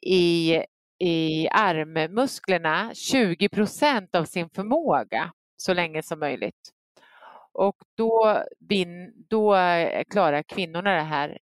i, 0.06 0.54
i 0.98 1.48
armmusklerna 1.50 2.94
20 2.94 3.48
procent 3.48 4.14
av 4.14 4.24
sin 4.24 4.50
förmåga 4.50 5.32
så 5.56 5.74
länge 5.74 6.02
som 6.02 6.18
möjligt. 6.18 6.72
Och 7.52 7.76
då, 7.96 8.42
då 9.28 9.54
eh, 9.54 10.04
klarar 10.04 10.42
kvinnorna 10.42 10.94
det 10.94 11.02
här 11.02 11.38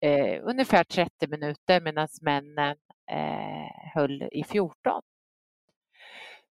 eh, 0.00 0.40
ungefär 0.42 0.84
30 0.84 1.26
minuter 1.28 1.80
medan 1.80 2.08
männen 2.22 2.76
eh, 3.10 3.92
höll 3.94 4.22
i 4.22 4.44
14. 4.44 5.02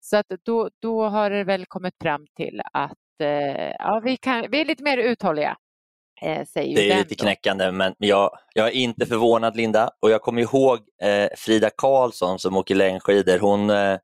Så 0.01 0.17
att 0.17 0.27
då, 0.45 0.71
då 0.79 1.05
har 1.05 1.31
det 1.31 1.45
väl 1.45 1.67
kommit 1.67 1.95
fram 2.03 2.27
till 2.37 2.63
att 2.73 3.21
eh, 3.21 3.73
ja, 3.79 4.01
vi, 4.05 4.17
kan, 4.17 4.47
vi 4.51 4.61
är 4.61 4.65
lite 4.65 4.83
mer 4.83 4.99
uthålliga. 4.99 5.57
Eh, 6.23 6.47
det 6.55 6.91
är 6.91 6.99
lite 6.99 7.15
knäckande 7.15 7.73
men 7.73 7.95
jag, 7.99 8.31
jag 8.55 8.67
är 8.67 8.73
inte 8.73 9.07
förvånad 9.07 9.57
Linda 9.57 9.91
och 10.03 10.11
jag 10.11 10.23
kommer 10.23 10.43
ihåg 10.43 10.79
eh, 11.03 11.29
Frida 11.37 11.71
Karlsson 11.77 12.39
som 12.39 12.57
åker 12.57 12.75
längdskidor. 12.75 13.39
Hon, 13.39 13.71
eh, 13.71 13.99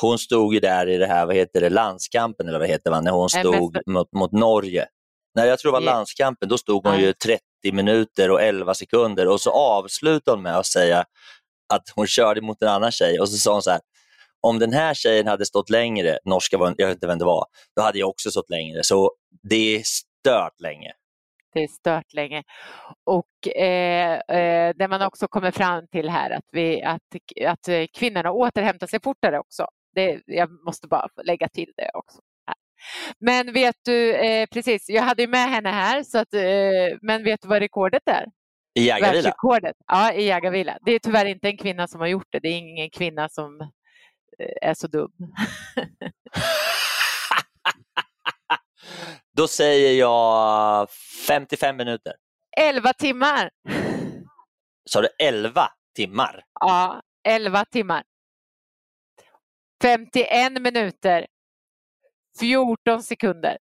hon 0.00 0.18
stod 0.18 0.54
ju 0.54 0.60
där 0.60 0.88
i 0.88 0.96
det 0.96 1.06
här, 1.06 1.26
vad 1.26 1.36
heter 1.36 1.60
det, 1.60 1.70
landskampen 1.70 2.48
eller 2.48 2.58
vad 2.58 2.68
heter 2.68 2.90
det, 2.90 3.00
när 3.00 3.10
hon 3.10 3.28
stod 3.28 3.78
mot, 3.86 4.12
mot 4.12 4.32
Norge. 4.32 4.86
Nej, 5.34 5.48
jag 5.48 5.58
tror 5.58 5.72
det 5.72 5.78
var 5.78 5.80
landskampen, 5.94 6.48
då 6.48 6.58
stod 6.58 6.86
hon 6.86 7.00
ju 7.00 7.12
30 7.12 7.40
minuter 7.72 8.30
och 8.30 8.42
11 8.42 8.74
sekunder 8.74 9.28
och 9.28 9.40
så 9.40 9.50
avslutade 9.50 10.36
hon 10.36 10.42
med 10.42 10.56
att 10.56 10.66
säga 10.66 11.04
att 11.74 11.82
hon 11.94 12.06
körde 12.06 12.40
mot 12.40 12.62
en 12.62 12.68
annan 12.68 12.92
tjej 12.92 13.20
och 13.20 13.28
så 13.28 13.36
sa 13.36 13.52
hon 13.52 13.62
så 13.62 13.70
här, 13.70 13.80
om 14.40 14.58
den 14.58 14.72
här 14.72 14.94
tjejen 14.94 15.26
hade 15.26 15.46
stått 15.46 15.70
längre, 15.70 16.18
norska 16.24 16.58
var, 16.58 16.74
jag 16.76 16.86
vet 16.86 16.96
inte 16.96 17.06
vem 17.06 17.18
det 17.18 17.24
var, 17.24 17.46
då 17.76 17.82
hade 17.82 17.98
jag 17.98 18.08
också 18.08 18.30
stått 18.30 18.50
längre. 18.50 18.82
Så 18.82 19.12
det 19.42 19.76
är 19.76 19.82
stört 19.84 20.60
länge. 20.60 20.92
Det 21.54 21.60
är 21.60 21.68
stört 21.68 22.12
länge. 22.12 22.42
Och 23.04 23.56
eh, 23.56 24.18
eh, 24.38 24.74
det 24.76 24.88
man 24.88 25.02
också 25.02 25.28
kommer 25.28 25.50
fram 25.50 25.86
till 25.86 26.08
här 26.08 26.30
att, 26.30 26.48
vi, 26.52 26.82
att, 26.82 27.02
att 27.46 27.68
kvinnorna 27.98 28.32
återhämtar 28.32 28.86
sig 28.86 29.00
fortare 29.02 29.38
också. 29.38 29.66
Det, 29.94 30.22
jag 30.26 30.50
måste 30.64 30.88
bara 30.88 31.08
lägga 31.24 31.48
till 31.48 31.72
det 31.76 31.90
också. 31.94 32.20
Men 33.20 33.52
vet 33.52 33.76
du, 33.84 34.14
eh, 34.14 34.46
precis, 34.46 34.88
jag 34.88 35.02
hade 35.02 35.22
ju 35.22 35.28
med 35.28 35.50
henne 35.50 35.68
här, 35.68 36.02
så 36.02 36.18
att, 36.18 36.34
eh, 36.34 36.98
men 37.02 37.24
vet 37.24 37.42
du 37.42 37.48
vad 37.48 37.58
rekordet 37.58 38.02
är? 38.06 38.26
I 38.74 38.82
jägarvila? 38.82 39.22
Ja, 39.86 40.12
i 40.12 40.22
jägarvila. 40.24 40.78
Det 40.84 40.92
är 40.92 40.98
tyvärr 40.98 41.26
inte 41.26 41.48
en 41.48 41.56
kvinna 41.56 41.88
som 41.88 42.00
har 42.00 42.06
gjort 42.06 42.26
det. 42.30 42.38
Det 42.38 42.48
är 42.48 42.58
ingen 42.58 42.90
kvinna 42.90 43.28
som 43.28 43.60
eh, 44.38 44.68
är 44.68 44.74
så 44.74 44.86
dum. 44.86 45.10
Då 49.36 49.48
säger 49.48 49.98
jag 49.98 50.88
55 51.28 51.76
minuter. 51.76 52.12
11 52.56 52.92
timmar. 52.92 53.50
Sa 54.90 55.00
du 55.00 55.08
11 55.18 55.68
timmar? 55.96 56.44
Ja, 56.60 57.02
11 57.28 57.64
timmar. 57.64 58.02
51 59.82 60.52
minuter. 60.62 61.26
14 62.40 63.02
sekunder. 63.02 63.58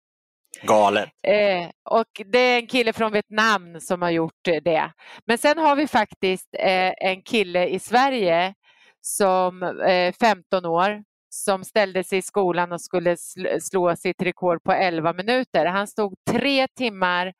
Galet. 0.62 1.08
Eh, 1.22 1.68
och 1.90 2.22
det 2.26 2.38
är 2.38 2.58
en 2.58 2.66
kille 2.66 2.92
från 2.92 3.12
Vietnam 3.12 3.80
som 3.80 4.02
har 4.02 4.10
gjort 4.10 4.44
det. 4.62 4.92
Men 5.26 5.38
sen 5.38 5.58
har 5.58 5.76
vi 5.76 5.86
faktiskt 5.86 6.48
eh, 6.58 6.92
en 6.96 7.22
kille 7.22 7.66
i 7.66 7.78
Sverige 7.78 8.54
som 9.00 9.62
eh, 9.62 10.14
15 10.20 10.66
år 10.66 11.02
som 11.30 11.64
ställde 11.64 12.04
sig 12.04 12.18
i 12.18 12.22
skolan 12.22 12.72
och 12.72 12.80
skulle 12.80 13.14
sl- 13.14 13.60
slå 13.60 13.96
sitt 13.96 14.22
rekord 14.22 14.62
på 14.62 14.72
11 14.72 15.12
minuter. 15.12 15.66
Han 15.66 15.86
stod 15.86 16.14
tre 16.30 16.66
timmar 16.68 17.32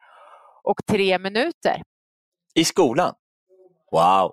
och 0.63 0.87
tre 0.87 1.19
minuter. 1.19 1.83
I 2.55 2.65
skolan? 2.65 3.15
Wow! 3.93 4.33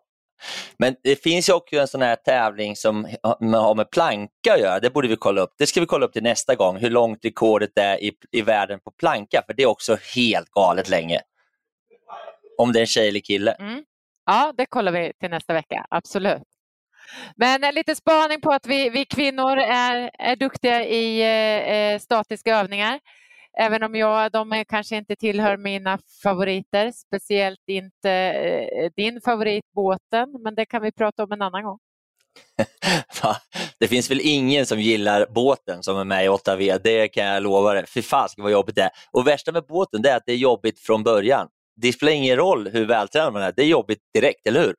Men 0.80 0.96
det 1.04 1.16
finns 1.24 1.50
ju 1.50 1.54
också 1.54 1.76
en 1.76 1.88
sån 1.88 2.02
här 2.02 2.16
tävling 2.16 2.76
som 2.76 3.08
har 3.42 3.76
med 3.76 3.92
planka 3.92 4.54
att 4.54 4.60
göra. 4.60 4.80
Det 4.80 4.90
borde 4.90 5.08
vi 5.08 5.16
kolla 5.16 5.42
upp. 5.42 5.54
Det 5.58 5.68
ska 5.68 5.80
vi 5.80 5.86
kolla 5.86 6.06
upp 6.06 6.14
till 6.14 6.24
nästa 6.24 6.56
gång, 6.56 6.78
hur 6.78 6.90
långt 6.90 7.26
rekordet 7.26 7.78
är 7.78 8.04
i, 8.04 8.12
i 8.32 8.42
världen 8.42 8.80
på 8.80 8.92
planka, 8.92 9.44
för 9.46 9.54
det 9.54 9.64
är 9.64 9.68
också 9.68 9.98
helt 10.16 10.50
galet 10.50 10.90
länge. 10.90 11.22
Om 12.58 12.74
det 12.74 12.80
är 12.80 12.82
en 12.82 12.88
tjej 12.88 13.08
eller 13.08 13.20
kille. 13.20 13.52
Mm. 13.52 13.84
Ja, 14.26 14.54
det 14.58 14.66
kollar 14.66 14.92
vi 14.92 15.14
till 15.20 15.30
nästa 15.30 15.54
vecka, 15.54 15.86
absolut. 15.90 16.44
Men 17.36 17.64
eh, 17.64 17.70
en 17.70 17.76
liten 17.76 17.96
spaning 17.96 18.42
på 18.42 18.52
att 18.52 18.66
vi, 18.66 18.90
vi 18.90 19.06
kvinnor 19.06 19.58
är, 19.58 20.10
är 20.20 20.36
duktiga 20.36 20.86
i 20.86 21.22
eh, 21.22 21.74
eh 21.74 22.00
statiska 22.00 22.58
övningar. 22.58 23.00
Även 23.60 23.84
om 23.84 23.96
jag, 23.96 24.32
de 24.32 24.64
kanske 24.68 24.96
inte 24.98 25.16
tillhör 25.16 25.58
mina 25.58 26.00
favoriter, 26.24 26.92
speciellt 26.92 27.64
inte 27.68 28.12
eh, 28.12 28.92
din 28.96 29.22
favorit 29.22 29.66
båten, 29.76 30.30
men 30.44 30.56
det 30.56 30.66
kan 30.66 30.82
vi 30.82 30.92
prata 30.92 31.24
om 31.24 31.32
en 31.32 31.42
annan 31.42 31.64
gång. 31.64 31.80
det 33.80 33.88
finns 33.88 34.12
väl 34.12 34.22
ingen 34.24 34.66
som 34.66 34.80
gillar 34.80 35.26
båten 35.30 35.84
som 35.84 35.98
är 35.98 36.04
med 36.04 36.26
i 36.26 36.28
8V, 36.28 36.80
det 36.84 37.08
kan 37.08 37.26
jag 37.26 37.44
lova 37.44 37.74
dig. 37.74 37.88
Fy 37.88 38.02
fasiken 38.02 38.44
vad 38.44 38.52
jobbigt 38.52 38.76
det 38.76 38.82
är. 38.82 38.92
Och 39.12 39.28
värsta 39.28 39.52
med 39.52 39.64
båten 39.66 40.02
det 40.02 40.10
är 40.10 40.18
att 40.18 40.26
det 40.26 40.32
är 40.32 40.38
jobbigt 40.38 40.80
från 40.80 41.04
början. 41.04 41.48
Det 41.76 41.94
spelar 41.94 42.14
ingen 42.14 42.36
roll 42.36 42.68
hur 42.68 42.86
vältränad 42.86 43.34
man 43.34 43.42
är, 43.42 43.54
det 43.56 43.62
är 43.62 43.68
jobbigt 43.68 44.00
direkt, 44.14 44.48
eller 44.48 44.62
hur? 44.62 44.76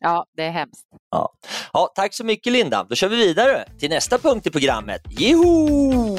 Ja, 0.00 0.26
det 0.36 0.42
är 0.42 0.50
hemskt. 0.50 0.86
Ja. 1.10 1.32
Ja, 1.72 1.92
tack 1.94 2.14
så 2.14 2.24
mycket 2.24 2.52
Linda. 2.52 2.86
Då 2.88 2.94
kör 2.94 3.08
vi 3.08 3.16
vidare 3.16 3.68
till 3.78 3.90
nästa 3.90 4.18
punkt 4.18 4.46
i 4.46 4.50
programmet. 4.50 5.02
Joho! 5.10 6.18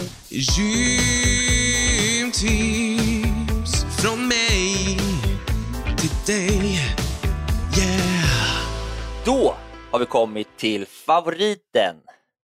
Gymtips 2.20 3.84
från 4.02 4.28
mig 4.28 4.98
till 5.98 6.36
dig. 6.36 6.76
Yeah. 7.78 8.66
Då 9.26 9.56
har 9.92 10.00
vi 10.00 10.06
kommit 10.06 10.58
till 10.58 10.86
favoriten, 10.86 11.96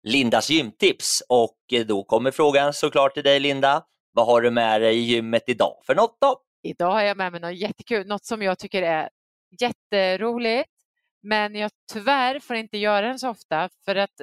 Lindas 0.04 0.50
gymtips. 0.50 1.24
Och 1.30 1.58
då 1.86 2.04
kommer 2.04 2.32
frågan 2.32 2.74
såklart 2.74 3.14
till 3.14 3.24
dig 3.24 3.40
Linda. 3.40 3.84
Vad 4.14 4.26
har 4.26 4.42
du 4.42 4.52
med 4.52 4.82
dig 4.82 4.98
i 4.98 5.02
gymmet 5.02 5.44
idag 5.48 5.82
för 5.86 5.96
något 5.96 6.18
då? 6.22 6.40
Idag 6.64 6.92
har 6.92 7.02
jag 7.02 7.18
med 7.18 7.32
mig 7.32 7.42
något 7.42 7.56
jättekul, 7.56 8.08
något 8.08 8.26
som 8.26 8.42
jag 8.42 8.60
tycker 8.60 8.82
är 8.82 9.10
jätteroligt. 9.62 10.70
Men 11.22 11.56
jag 11.56 11.72
tyvärr 11.94 12.40
får 12.40 12.56
inte 12.56 12.78
göra 12.78 13.08
den 13.08 13.20
så 13.20 13.30
ofta 13.30 13.70
för 13.86 13.96
att 13.96 14.22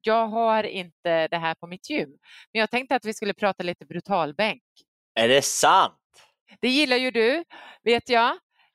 jag 0.00 0.26
har 0.26 0.64
inte 0.64 1.28
det 1.28 1.38
här 1.38 1.54
på 1.54 1.66
mitt 1.66 1.90
gym. 1.90 2.08
Men 2.52 2.60
jag 2.60 2.70
tänkte 2.70 2.96
att 2.96 3.04
vi 3.04 3.14
skulle 3.14 3.34
prata 3.34 3.62
lite 3.62 3.86
brutalbänk. 3.86 4.62
Är 5.14 5.28
det 5.28 5.42
sant? 5.42 6.00
Det 6.60 6.68
gillar 6.68 6.96
ju 6.96 7.10
du, 7.10 7.44
vet 7.82 8.08
jag. 8.08 8.30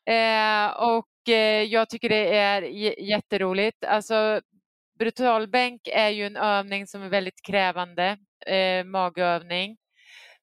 Eh, 0.06 0.68
och 0.68 1.30
eh, 1.30 1.64
jag 1.64 1.90
tycker 1.90 2.10
det 2.10 2.36
är 2.36 2.62
jätteroligt. 3.10 3.84
Alltså, 3.84 4.42
brutalbänk 5.00 5.82
är 5.88 6.10
ju 6.10 6.26
en 6.26 6.38
övning 6.38 6.88
som 6.88 7.02
är 7.02 7.10
väldigt 7.10 7.42
krävande, 7.42 8.18
eh, 8.46 8.84
magövning, 8.84 9.78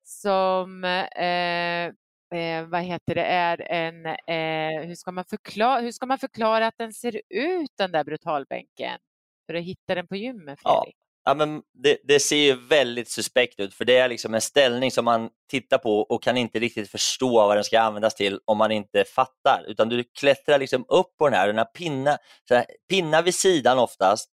som 0.02 0.84
eh, 0.84 1.92
eh, 2.34 2.66
vad 2.66 2.82
heter 2.82 3.14
det, 3.14 3.24
är 3.24 3.72
en, 3.72 4.06
eh, 4.06 4.86
hur, 4.86 4.94
ska 4.94 5.12
man 5.12 5.24
förklara, 5.24 5.80
hur 5.80 5.92
ska 5.92 6.06
man 6.06 6.18
förklara 6.18 6.66
att 6.66 6.78
den 6.78 6.92
ser 6.92 7.20
ut 7.28 7.70
den 7.78 7.92
där 7.92 8.04
brutalbänken? 8.04 8.98
För 9.46 9.54
att 9.54 9.64
hitta 9.64 9.94
den 9.94 10.06
på 10.06 10.16
gymmet, 10.16 10.60
Fredrik? 10.60 10.94
Ja. 10.98 11.06
Ja, 11.28 11.34
men 11.34 11.62
det, 11.72 11.98
det, 12.04 12.20
ser 12.20 12.36
ju 12.36 12.54
väldigt 12.54 13.10
suspekt 13.10 13.60
ut 13.60 13.74
för 13.74 13.84
det 13.84 13.96
är 13.96 14.08
liksom 14.08 14.34
en 14.34 14.40
ställning 14.40 14.90
som 14.90 15.04
man 15.04 15.30
tittar 15.50 15.78
på 15.78 16.00
och 16.00 16.22
kan 16.22 16.36
inte 16.36 16.58
riktigt 16.58 16.90
förstå 16.90 17.32
vad 17.32 17.56
den 17.56 17.64
ska 17.64 17.80
användas 17.80 18.14
till 18.14 18.40
om 18.44 18.58
man 18.58 18.70
inte 18.70 19.04
fattar. 19.04 19.64
Utan 19.68 19.88
du 19.88 20.04
klättrar 20.18 20.58
liksom 20.58 20.84
upp 20.88 21.16
på 21.18 21.28
den 21.28 21.38
här, 21.38 21.46
den 21.46 21.58
här 21.58 21.64
pinna, 21.64 22.18
så 22.48 22.54
här, 22.54 22.66
pinnar 22.88 23.22
vid 23.22 23.34
sidan 23.34 23.78
oftast 23.78 24.30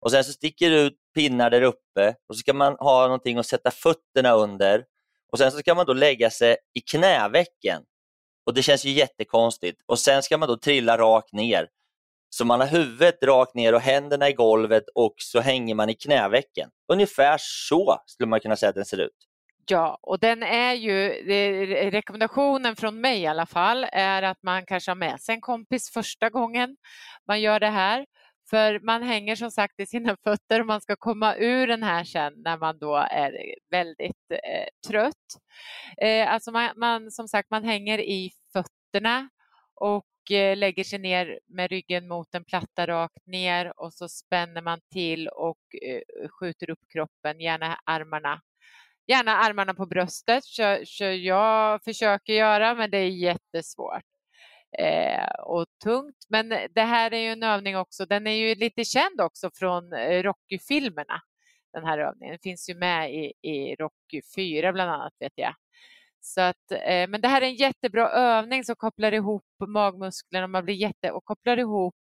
och 0.00 0.10
sen 0.10 0.24
så 0.24 0.32
sticker 0.32 0.70
det 0.70 0.80
ut 0.80 0.94
pinnar 1.14 1.50
där 1.50 1.62
uppe 1.62 2.14
och 2.28 2.36
så 2.36 2.38
ska 2.38 2.52
man 2.52 2.76
ha 2.78 3.02
någonting 3.02 3.38
att 3.38 3.46
sätta 3.46 3.70
fötterna 3.70 4.32
under 4.32 4.84
och 5.32 5.38
sen 5.38 5.50
så 5.52 5.58
ska 5.58 5.74
man 5.74 5.86
då 5.86 5.92
lägga 5.92 6.30
sig 6.30 6.56
i 6.74 6.80
knävecken. 6.80 7.82
Och 8.46 8.54
det 8.54 8.62
känns 8.62 8.84
ju 8.84 8.90
jättekonstigt. 8.90 9.82
Och 9.86 9.98
sen 9.98 10.22
ska 10.22 10.38
man 10.38 10.48
då 10.48 10.56
trilla 10.56 10.98
rakt 10.98 11.32
ner. 11.32 11.68
Så 12.30 12.44
man 12.44 12.60
har 12.60 12.66
huvudet 12.66 13.22
rakt 13.22 13.54
ner 13.54 13.74
och 13.74 13.80
händerna 13.80 14.28
i 14.28 14.32
golvet 14.32 14.84
och 14.94 15.14
så 15.16 15.40
hänger 15.40 15.74
man 15.74 15.90
i 15.90 15.94
knävecken. 15.94 16.70
Ungefär 16.92 17.36
så 17.40 18.02
skulle 18.06 18.28
man 18.28 18.40
kunna 18.40 18.56
säga 18.56 18.70
att 18.70 18.74
den 18.74 18.84
ser 18.84 19.00
ut. 19.00 19.16
Ja, 19.68 19.98
och 20.02 20.18
den 20.18 20.42
är 20.42 20.74
ju, 20.74 21.08
rekommendationen 21.90 22.76
från 22.76 23.00
mig 23.00 23.20
i 23.20 23.26
alla 23.26 23.46
fall, 23.46 23.86
är 23.92 24.22
att 24.22 24.42
man 24.42 24.66
kanske 24.66 24.90
har 24.90 24.96
med 24.96 25.20
sig 25.20 25.34
en 25.34 25.40
kompis 25.40 25.90
första 25.90 26.30
gången 26.30 26.76
man 27.26 27.40
gör 27.40 27.60
det 27.60 27.70
här. 27.70 28.06
För 28.50 28.80
man 28.80 29.02
hänger 29.02 29.36
som 29.36 29.50
sagt 29.50 29.80
i 29.80 29.86
sina 29.86 30.16
fötter 30.24 30.60
och 30.60 30.66
man 30.66 30.80
ska 30.80 30.96
komma 30.96 31.36
ur 31.36 31.66
den 31.66 31.82
här 31.82 32.04
sen 32.04 32.32
när 32.36 32.58
man 32.58 32.78
då 32.78 32.96
är 32.96 33.32
väldigt 33.70 34.30
eh, 34.30 34.88
trött. 34.88 35.26
Eh, 36.02 36.32
alltså 36.32 36.50
man, 36.50 36.70
man, 36.76 37.10
som 37.10 37.28
sagt, 37.28 37.50
man 37.50 37.64
hänger 37.64 37.98
i 37.98 38.30
fötterna 38.52 39.28
och 39.74 40.30
eh, 40.30 40.56
lägger 40.56 40.84
sig 40.84 40.98
ner 40.98 41.38
med 41.46 41.70
ryggen 41.70 42.08
mot 42.08 42.34
en 42.34 42.44
platta 42.44 42.86
rakt 42.86 43.26
ner 43.26 43.80
och 43.80 43.94
så 43.94 44.08
spänner 44.08 44.62
man 44.62 44.80
till 44.92 45.28
och 45.28 45.58
eh, 45.82 46.28
skjuter 46.28 46.70
upp 46.70 46.80
kroppen, 46.92 47.40
gärna 47.40 47.78
armarna. 47.84 48.40
Gärna 49.08 49.36
armarna 49.36 49.74
på 49.74 49.86
bröstet, 49.86 50.44
så, 50.44 50.78
så 50.86 51.04
jag 51.04 51.84
försöker 51.84 52.32
göra 52.32 52.74
men 52.74 52.90
det 52.90 52.98
är 52.98 53.08
jättesvårt 53.08 54.15
Eh, 54.78 55.40
och 55.42 55.66
tungt. 55.84 56.26
Men 56.28 56.48
det 56.48 56.82
här 56.82 57.12
är 57.14 57.18
ju 57.18 57.32
en 57.32 57.42
övning 57.42 57.76
också, 57.76 58.06
den 58.06 58.26
är 58.26 58.30
ju 58.30 58.54
lite 58.54 58.84
känd 58.84 59.20
också 59.20 59.50
från 59.54 59.92
eh, 59.92 60.22
Rocky-filmerna. 60.22 61.22
Den 61.72 61.84
här 61.84 61.98
övningen 61.98 62.32
den 62.32 62.38
finns 62.38 62.70
ju 62.70 62.74
med 62.74 63.14
i, 63.14 63.32
i 63.42 63.74
Rocky 63.74 64.22
4 64.36 64.72
bland 64.72 64.90
annat 64.90 65.12
vet 65.18 65.32
jag. 65.34 65.54
Så 66.20 66.40
att, 66.40 66.72
eh, 66.72 67.08
men 67.08 67.20
det 67.20 67.28
här 67.28 67.42
är 67.42 67.46
en 67.46 67.54
jättebra 67.54 68.10
övning 68.10 68.64
som 68.64 68.76
kopplar 68.76 69.12
ihop 69.12 69.44
magmusklerna 69.66 70.46
man 70.46 70.64
blir 70.64 70.74
jätte, 70.74 71.10
och 71.10 71.24
kopplar 71.24 71.56
ihop 71.56 71.94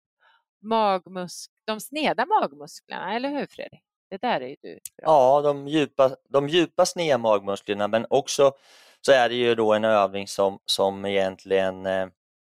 magmusk, 0.62 1.50
de 1.64 1.80
sneda 1.80 2.26
magmusklerna, 2.26 3.14
eller 3.16 3.30
hur 3.30 3.46
Fredrik? 3.46 3.82
Det 4.10 4.20
där 4.20 4.40
är 4.40 4.48
ju 4.48 4.56
du 4.62 4.68
bra. 4.96 5.06
Ja, 5.06 5.40
de 5.42 5.68
djupa, 5.68 6.16
de 6.28 6.48
djupa 6.48 6.86
sneda 6.86 7.18
magmusklerna 7.18 7.88
men 7.88 8.06
också 8.10 8.52
så 9.00 9.12
är 9.12 9.28
det 9.28 9.34
ju 9.34 9.54
då 9.54 9.72
en 9.74 9.84
övning 9.84 10.28
som, 10.28 10.58
som 10.64 11.04
egentligen 11.04 11.86
eh, 11.86 12.06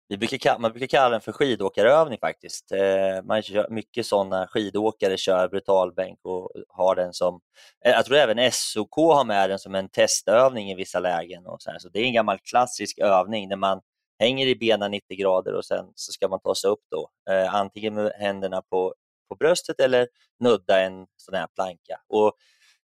vi 0.09 0.17
brukar, 0.17 0.59
man 0.59 0.71
brukar 0.71 0.87
kalla 0.87 1.09
den 1.09 1.21
för 1.21 1.31
skidåkarövning 1.31 2.19
faktiskt. 2.19 2.71
Eh, 2.71 3.23
man 3.23 3.41
kör, 3.41 3.69
mycket 3.69 4.05
sådana 4.05 4.47
skidåkare 4.47 5.17
kör 5.17 5.47
brutalbänk 5.47 6.19
och 6.23 6.51
har 6.69 6.95
den 6.95 7.13
som, 7.13 7.41
eh, 7.85 7.91
jag 7.91 8.05
tror 8.05 8.17
även 8.17 8.51
SOK 8.51 8.95
har 8.95 9.25
med 9.25 9.49
den 9.49 9.59
som 9.59 9.75
en 9.75 9.89
testövning 9.89 10.71
i 10.71 10.75
vissa 10.75 10.99
lägen. 10.99 11.45
Och 11.45 11.61
så, 11.61 11.71
här. 11.71 11.79
så 11.79 11.89
Det 11.89 11.99
är 11.99 12.03
en 12.03 12.13
gammal 12.13 12.39
klassisk 12.39 12.99
övning 12.99 13.49
där 13.49 13.55
man 13.55 13.81
hänger 14.19 14.47
i 14.47 14.55
benen 14.55 14.91
90 14.91 15.17
grader 15.17 15.53
och 15.53 15.65
sen 15.65 15.85
så 15.95 16.11
ska 16.11 16.27
man 16.27 16.39
ta 16.39 16.55
sig 16.55 16.69
upp 16.69 16.83
då. 16.91 17.09
Eh, 17.29 17.55
antingen 17.55 17.93
med 17.93 18.11
händerna 18.19 18.61
på, 18.61 18.93
på 19.29 19.35
bröstet 19.35 19.79
eller 19.79 20.07
nudda 20.39 20.81
en 20.81 21.07
sån 21.17 21.35
här 21.35 21.47
planka. 21.55 22.01
Och 22.07 22.33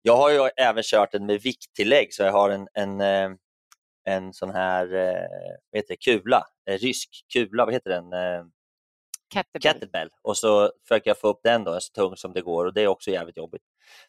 jag 0.02 0.16
har 0.16 0.30
ju 0.30 0.50
även 0.56 0.82
kört 0.82 1.12
den 1.12 1.26
med 1.26 1.40
vikttillägg 1.42 2.14
så 2.14 2.22
jag 2.22 2.32
har 2.32 2.50
en, 2.50 2.68
en 2.74 3.38
en 4.04 4.32
sån 4.32 4.50
här 4.50 4.94
eh, 4.94 5.58
vad 5.70 5.78
heter 5.78 5.94
det, 5.94 5.96
kula, 5.96 6.46
rysk 6.70 7.09
kula, 7.33 7.64
vad 7.64 7.75
heter 7.75 7.90
den? 7.90 8.12
Eh, 8.12 8.44
Kettlebell. 9.33 9.62
Kettlebell. 9.62 10.11
Och 10.22 10.37
så 10.37 10.72
försöker 10.88 11.11
jag 11.11 11.18
få 11.18 11.29
upp 11.29 11.40
den 11.44 11.64
då, 11.64 11.81
så 11.81 11.92
tung 11.92 12.16
som 12.16 12.33
det 12.33 12.40
går 12.40 12.64
och 12.64 12.75
det 12.75 12.83
är 12.83 12.87
också 12.87 13.11
jävligt 13.11 13.37
jobbigt. 13.37 13.62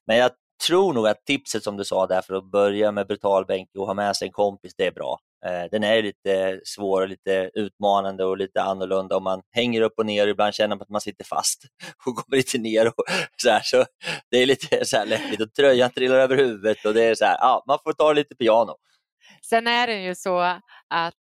Men 0.08 0.18
jag 0.18 0.32
tror 0.68 0.94
nog 0.94 1.08
att 1.08 1.26
tipset 1.26 1.64
som 1.64 1.78
du 1.78 1.86
sa 1.86 2.08
där 2.08 2.22
för 2.22 2.34
att 2.34 2.52
börja 2.52 2.92
med 2.92 3.08
brutalbänk 3.08 3.70
och 3.78 3.88
ha 3.88 3.94
med 3.94 4.16
sig 4.16 4.28
en 4.28 4.32
kompis, 4.32 4.76
det 4.78 4.88
är 4.88 4.92
bra. 4.92 5.20
Eh, 5.46 5.70
den 5.72 5.84
är 5.84 6.02
lite 6.02 6.62
svår 6.64 7.02
och 7.02 7.08
lite 7.08 7.52
utmanande 7.54 8.26
och 8.26 8.38
lite 8.38 8.62
annorlunda 8.62 9.18
om 9.18 9.24
man 9.24 9.42
hänger 9.52 9.82
upp 9.82 9.94
och 9.98 10.06
ner 10.06 10.24
och 10.24 10.30
ibland 10.30 10.54
känner 10.54 10.76
man 10.76 10.82
att 10.82 10.90
man 10.90 11.02
sitter 11.02 11.26
fast 11.26 11.64
och 12.06 12.16
kommer 12.16 12.38
lite 12.38 12.58
ner. 12.58 12.88
Och 12.88 12.94
så, 13.38 13.50
här, 13.50 13.62
så 13.64 13.86
Det 14.32 14.38
är 14.38 14.46
lite 14.46 14.86
så 14.86 14.98
här 14.98 15.06
lättligt 15.06 15.42
och 15.42 15.54
tröjan 15.54 15.92
trillar 15.92 16.20
över 16.20 16.38
huvudet 16.38 16.86
och 16.86 16.94
det 16.94 17.04
är 17.04 17.16
så 17.16 17.26
här, 17.26 17.38
ja, 17.40 17.64
man 17.68 17.80
får 17.84 17.94
ta 17.94 18.14
lite 18.14 18.36
piano. 18.36 18.76
Sen 19.42 19.68
är 19.68 19.88
det 19.88 20.02
ju 20.02 20.16
så 20.16 20.40
att 20.88 21.16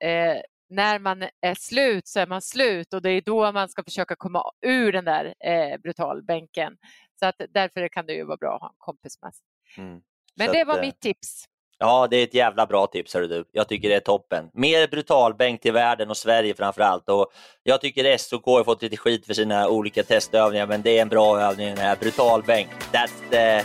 eh, 0.00 0.36
när 0.70 0.98
man 0.98 1.22
är 1.22 1.54
slut 1.54 2.08
så 2.08 2.20
är 2.20 2.26
man 2.26 2.42
slut 2.42 2.94
och 2.94 3.02
det 3.02 3.10
är 3.10 3.20
då 3.20 3.52
man 3.52 3.68
ska 3.68 3.84
försöka 3.84 4.16
komma 4.16 4.42
ur 4.66 4.92
den 4.92 5.04
där 5.04 5.34
eh, 5.44 5.78
brutalbänken. 5.78 6.76
Så 7.20 7.26
att 7.26 7.36
därför 7.50 7.88
kan 7.88 8.06
det 8.06 8.12
ju 8.12 8.24
vara 8.24 8.36
bra 8.36 8.54
att 8.54 8.60
ha 8.60 8.68
en 8.68 8.74
kompis 8.78 9.22
med 9.22 9.34
sig. 9.34 9.46
Mm. 9.84 10.00
Men 10.36 10.52
det 10.52 10.64
var 10.64 10.74
att, 10.74 10.80
mitt 10.80 11.00
tips. 11.00 11.44
Ja, 11.78 12.06
det 12.10 12.16
är 12.16 12.24
ett 12.24 12.34
jävla 12.34 12.66
bra 12.66 12.86
tips 12.86 13.14
hörru 13.14 13.26
du. 13.26 13.44
Jag 13.52 13.68
tycker 13.68 13.88
det 13.88 13.94
är 13.94 14.00
toppen. 14.00 14.50
Mer 14.54 14.88
brutalbänk 14.88 15.60
till 15.60 15.72
världen 15.72 16.10
och 16.10 16.16
Sverige 16.16 16.54
framför 16.54 16.82
allt. 16.82 17.08
Och 17.08 17.32
jag 17.62 17.80
tycker 17.80 18.16
SOK 18.16 18.44
har 18.44 18.64
fått 18.64 18.82
lite 18.82 18.96
skit 18.96 19.26
för 19.26 19.34
sina 19.34 19.68
olika 19.68 20.02
testövningar, 20.02 20.66
men 20.66 20.82
det 20.82 20.98
är 20.98 21.02
en 21.02 21.08
bra 21.08 21.40
övning 21.40 21.66
den 21.66 21.78
här. 21.78 21.96
Brutalbänk. 21.96 22.68
That's 22.92 23.30
the, 23.30 23.64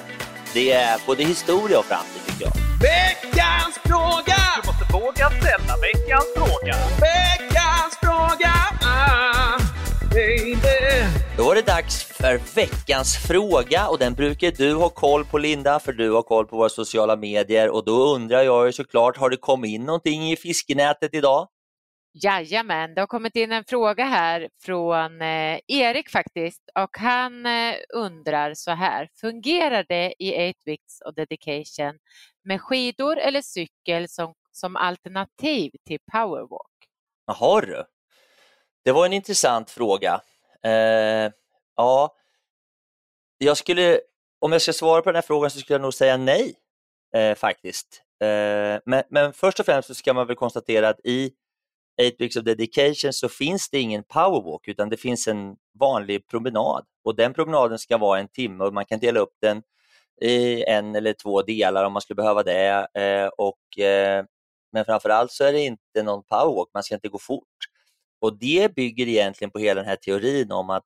det 0.54 0.72
är 0.72 1.08
både 1.08 1.24
historia 1.24 1.80
och 1.80 1.86
framtid 1.86 2.22
tycker 2.26 2.46
jag. 2.46 2.54
Veckans 2.82 3.78
fråga! 3.84 4.33
Våga 4.94 5.30
ställa 5.30 5.74
veckans 5.82 6.28
fråga. 6.36 6.76
Veckans 7.02 7.94
fråga! 8.02 8.54
Ah, 8.82 9.60
baby. 10.14 11.08
Då 11.38 11.44
var 11.44 11.56
det 11.56 11.66
dags 11.66 12.04
för 12.04 12.56
veckans 12.56 13.18
fråga 13.28 13.88
och 13.88 14.00
den 14.00 14.14
brukar 14.14 14.52
du 14.52 14.74
ha 14.74 14.90
koll 14.90 15.26
på 15.26 15.38
Linda, 15.38 15.80
för 15.80 15.94
du 15.94 16.12
har 16.12 16.22
koll 16.22 16.46
på 16.48 16.58
våra 16.58 16.70
sociala 16.70 17.16
medier 17.16 17.70
och 17.70 17.86
då 17.86 18.16
undrar 18.16 18.42
jag 18.42 18.66
ju 18.66 18.72
såklart, 18.72 19.18
har 19.18 19.30
det 19.30 19.38
kommit 19.38 19.72
in 19.72 19.84
någonting 19.84 20.32
i 20.32 20.36
fiskenätet 20.36 21.14
idag? 21.14 21.48
Jajamän, 22.24 22.94
det 22.94 23.02
har 23.02 23.08
kommit 23.08 23.36
in 23.36 23.52
en 23.52 23.64
fråga 23.64 24.06
här 24.06 24.50
från 24.64 25.22
eh, 25.22 25.60
Erik 25.68 26.10
faktiskt 26.10 26.62
och 26.80 26.98
han 26.98 27.46
eh, 27.46 27.76
undrar 27.94 28.54
så 28.54 28.72
här, 28.72 29.10
fungerar 29.22 29.86
det 29.88 30.14
i 30.20 30.52
8 30.52 30.60
weeks 30.66 31.02
och 31.06 31.14
dedication 31.16 31.98
med 32.44 32.62
skidor 32.62 33.18
eller 33.18 33.42
cykel 33.42 34.10
som, 34.10 34.34
som 34.54 34.76
alternativ 34.76 35.72
till 35.88 36.00
powerwalk? 36.12 36.70
Jaha 37.26 37.62
du. 37.62 37.84
Det 38.86 38.92
var 38.92 39.06
en 39.06 39.14
intressant 39.14 39.70
fråga. 39.70 40.22
Eh, 40.64 41.32
ja, 41.76 42.16
jag 43.38 43.58
skulle, 43.58 44.00
om 44.40 44.52
jag 44.52 44.62
ska 44.62 44.74
svara 44.74 45.02
på 45.02 45.10
den 45.10 45.16
här 45.16 45.22
frågan 45.22 45.52
så 45.52 45.60
skulle 45.60 45.76
jag 45.76 45.82
nog 45.82 45.94
säga 45.94 46.18
nej 46.18 46.54
eh, 47.16 47.36
faktiskt. 47.36 48.02
Eh, 48.22 48.82
men, 48.86 49.04
men 49.10 49.34
först 49.34 49.60
och 49.60 49.66
främst 49.66 49.88
så 49.88 49.96
ska 49.96 50.14
man 50.14 50.28
väl 50.28 50.36
konstatera 50.36 50.90
att 50.90 51.00
i 51.04 51.32
8 52.02 52.16
Weeks 52.20 52.36
of 52.36 52.44
Dedication 52.44 53.14
så 53.14 53.30
finns 53.30 53.70
det 53.70 53.80
ingen 53.80 54.04
powerwalk 54.04 54.68
utan 54.68 54.90
det 54.90 54.98
finns 54.98 55.28
en 55.28 55.56
vanlig 55.80 56.28
promenad 56.28 56.86
och 57.04 57.16
den 57.16 57.34
promenaden 57.34 57.80
ska 57.80 57.98
vara 57.98 58.20
en 58.20 58.28
timme 58.28 58.64
och 58.64 58.74
man 58.74 58.86
kan 58.86 59.00
dela 59.00 59.20
upp 59.20 59.34
den 59.42 59.62
i 60.22 60.64
en 60.64 60.96
eller 60.96 61.14
två 61.14 61.42
delar 61.42 61.86
om 61.86 61.94
man 61.94 62.02
skulle 62.02 62.16
behöva 62.16 62.44
det. 62.44 62.88
Eh, 62.94 63.28
och, 63.28 63.80
eh, 63.80 64.26
men 64.74 64.86
framförallt 64.86 65.32
så 65.32 65.44
är 65.44 65.54
det 65.54 65.62
inte 65.62 66.04
någon 66.04 66.24
powerwalk, 66.24 66.70
man 66.74 66.84
ska 66.84 66.96
inte 66.96 67.10
gå 67.10 67.20
fort. 67.20 67.48
Och 68.22 68.38
det 68.40 68.76
bygger 68.76 69.08
egentligen 69.08 69.52
på 69.52 69.60
hela 69.60 69.82
den 69.82 69.90
här 69.90 69.96
teorin 69.96 70.52
om 70.52 70.70
att 70.70 70.84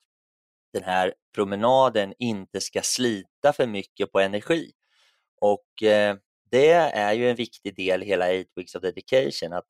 den 0.73 0.83
här 0.83 1.13
promenaden 1.35 2.13
inte 2.19 2.61
ska 2.61 2.81
slita 2.81 3.53
för 3.53 3.67
mycket 3.67 4.11
på 4.11 4.19
energi. 4.19 4.71
Och 5.41 5.83
eh, 5.83 6.15
det 6.51 6.71
är 6.71 7.13
ju 7.13 7.29
en 7.29 7.35
viktig 7.35 7.75
del 7.75 8.03
i 8.03 8.05
hela 8.05 8.25
8 8.25 8.49
Weeks 8.55 8.75
of 8.75 8.81
Dedication, 8.81 9.53
att 9.53 9.65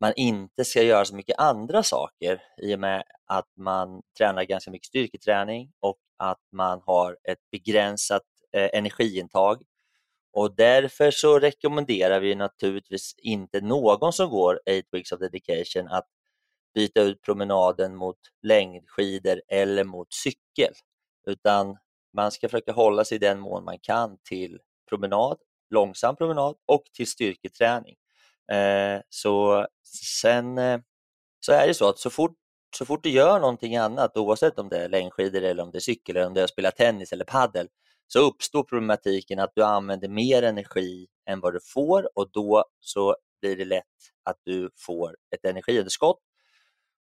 man 0.00 0.12
inte 0.16 0.64
ska 0.64 0.82
göra 0.82 1.04
så 1.04 1.14
mycket 1.14 1.38
andra 1.38 1.82
saker 1.82 2.42
i 2.62 2.74
och 2.74 2.80
med 2.80 3.04
att 3.26 3.48
man 3.56 4.02
tränar 4.18 4.44
ganska 4.44 4.70
mycket 4.70 4.86
styrketräning 4.86 5.72
och 5.80 5.98
att 6.16 6.42
man 6.52 6.82
har 6.86 7.16
ett 7.28 7.38
begränsat 7.52 8.22
eh, 8.52 8.70
energiintag. 8.72 9.62
Och 10.36 10.56
därför 10.56 11.10
så 11.10 11.38
rekommenderar 11.38 12.20
vi 12.20 12.34
naturligtvis 12.34 13.14
inte 13.18 13.60
någon 13.60 14.12
som 14.12 14.30
går 14.30 14.54
8 14.54 14.82
Weeks 14.92 15.12
of 15.12 15.20
Dedication 15.20 15.88
att 15.88 16.06
byta 16.74 17.00
ut 17.00 17.22
promenaden 17.22 17.96
mot 17.96 18.18
längdskidor 18.42 19.42
eller 19.48 19.84
mot 19.84 20.14
cykel, 20.14 20.72
utan 21.26 21.76
man 22.16 22.32
ska 22.32 22.48
försöka 22.48 22.72
hålla 22.72 23.04
sig 23.04 23.16
i 23.16 23.18
den 23.18 23.40
mån 23.40 23.64
man 23.64 23.78
kan 23.78 24.18
till 24.28 24.58
promenad, 24.88 25.38
långsam 25.70 26.16
promenad 26.16 26.56
och 26.66 26.82
till 26.92 27.06
styrketräning. 27.06 27.96
Eh, 28.52 29.00
så 29.08 29.66
sen 30.14 30.58
eh, 30.58 30.80
så 31.40 31.52
är 31.52 31.66
det 31.66 31.74
så 31.74 31.88
att 31.88 31.98
så 31.98 32.10
fort, 32.10 32.36
så 32.78 32.84
fort 32.84 33.02
du 33.02 33.10
gör 33.10 33.40
någonting 33.40 33.76
annat, 33.76 34.16
oavsett 34.16 34.58
om 34.58 34.68
det 34.68 34.78
är 34.78 34.88
längdskidor 34.88 35.42
eller 35.42 35.62
om 35.62 35.70
det 35.70 35.78
är 35.78 35.80
cykel 35.80 36.16
eller 36.16 36.26
om 36.26 36.34
det 36.34 36.40
är 36.40 36.44
att 36.44 36.50
spela 36.50 36.70
tennis 36.70 37.12
eller 37.12 37.24
paddel, 37.24 37.68
så 38.06 38.18
uppstår 38.18 38.62
problematiken 38.62 39.38
att 39.38 39.52
du 39.54 39.62
använder 39.64 40.08
mer 40.08 40.42
energi 40.42 41.06
än 41.26 41.40
vad 41.40 41.52
du 41.52 41.60
får 41.62 42.18
och 42.18 42.30
då 42.32 42.64
så 42.80 43.16
blir 43.40 43.56
det 43.56 43.64
lätt 43.64 43.84
att 44.24 44.40
du 44.44 44.70
får 44.76 45.16
ett 45.34 45.44
energiunderskott. 45.44 46.20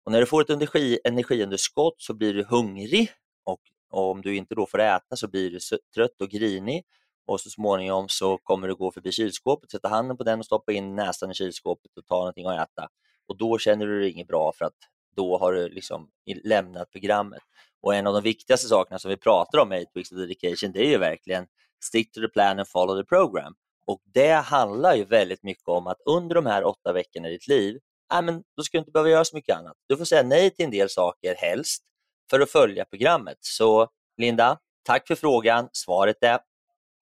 Och 0.06 0.12
när 0.12 0.20
du 0.20 0.26
får 0.26 0.42
ett 0.42 0.50
energi, 0.50 1.00
energiunderskott 1.04 1.96
så 1.98 2.14
blir 2.14 2.34
du 2.34 2.44
hungrig 2.44 3.12
och, 3.44 3.60
och 3.90 4.12
om 4.12 4.22
du 4.22 4.36
inte 4.36 4.56
då 4.56 4.66
får 4.66 4.80
äta 4.80 5.16
så 5.16 5.28
blir 5.28 5.52
du 5.52 5.60
trött 5.96 6.22
och 6.22 6.30
grinig 6.30 6.84
och 7.26 7.42
så 7.42 7.50
småningom 7.50 8.10
så 8.10 8.38
kommer 8.38 8.68
du 8.68 8.76
gå 8.76 8.92
förbi 8.92 9.12
kylskåpet, 9.12 9.72
sätta 9.72 9.88
handen 9.88 10.18
på 10.18 10.24
den 10.24 10.40
och 10.40 10.46
stoppa 10.46 10.72
in 10.72 10.96
näsan 10.96 11.32
i 11.32 11.34
kylskåpet 11.34 11.98
och 11.98 12.06
ta 12.06 12.16
någonting 12.16 12.46
att 12.46 12.70
äta. 12.70 12.88
Och 13.28 13.38
då 13.38 13.58
känner 13.58 13.86
du 13.86 14.00
dig 14.00 14.12
inget 14.12 14.28
bra 14.28 14.52
för 14.56 14.66
att 14.66 14.78
då 15.16 15.38
har 15.38 15.54
du 15.54 15.70
liksom 15.70 16.10
lämnat 16.44 16.92
programmet. 16.92 17.42
Och 17.84 17.96
en 17.96 18.08
av 18.08 18.14
de 18.14 18.24
viktigaste 18.24 18.68
sakerna 18.68 19.00
som 19.00 19.10
vi 19.10 19.18
pratar 19.18 19.60
om 19.60 19.70
med 19.70 19.82
8 19.82 19.92
Weeks 19.96 20.12
of 20.12 20.18
Dedication, 20.18 20.72
det 20.72 20.80
är 20.80 20.90
ju 20.90 20.98
verkligen 20.98 21.48
stick 21.84 22.12
to 22.12 22.22
the 22.22 22.28
plan 22.28 22.60
and 22.60 22.68
follow 22.68 23.02
the 23.02 23.06
program. 23.06 23.56
Och 23.88 24.02
det 24.14 24.32
handlar 24.32 24.96
ju 24.96 25.04
väldigt 25.04 25.44
mycket 25.44 25.68
om 25.68 25.88
att 25.88 25.98
under 26.06 26.36
de 26.36 26.46
här 26.46 26.64
åtta 26.64 26.94
veckorna 26.94 27.28
i 27.28 27.32
ditt 27.32 27.48
liv, 27.48 27.80
äh, 28.14 28.22
men 28.22 28.44
då 28.58 28.64
ska 28.64 28.78
du 28.78 28.80
inte 28.80 28.92
behöva 28.92 29.10
göra 29.10 29.26
så 29.26 29.36
mycket 29.36 29.58
annat. 29.58 29.74
Du 29.88 29.98
får 29.98 30.06
säga 30.06 30.24
nej 30.24 30.50
till 30.50 30.66
en 30.66 30.72
del 30.72 30.90
saker 30.90 31.36
helst 31.36 31.84
för 32.30 32.40
att 32.40 32.52
följa 32.52 32.86
programmet. 32.86 33.38
Så 33.40 33.88
Linda, 34.18 34.58
tack 34.84 35.08
för 35.08 35.16
frågan. 35.16 35.70
Svaret 35.74 36.24
är 36.24 36.40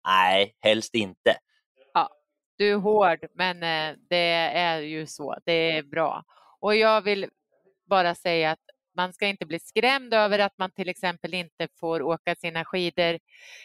Nej, 0.07 0.55
helst 0.59 0.95
inte. 0.95 1.37
Ja, 1.93 2.09
du 2.57 2.71
är 2.71 2.75
hård, 2.75 3.19
men 3.33 3.63
eh, 3.63 3.97
det 4.09 4.31
är 4.53 4.79
ju 4.79 5.07
så. 5.07 5.35
Det 5.45 5.77
är 5.77 5.83
bra. 5.83 6.23
Och 6.59 6.75
jag 6.75 7.01
vill 7.01 7.29
bara 7.89 8.15
säga 8.15 8.51
att 8.51 8.59
man 8.97 9.13
ska 9.13 9.27
inte 9.27 9.45
bli 9.45 9.59
skrämd 9.59 10.13
över 10.13 10.39
att 10.39 10.57
man 10.57 10.71
till 10.71 10.89
exempel 10.89 11.33
inte 11.33 11.67
får 11.79 12.01
åka 12.01 12.35
sina 12.35 12.65
skidor 12.65 13.19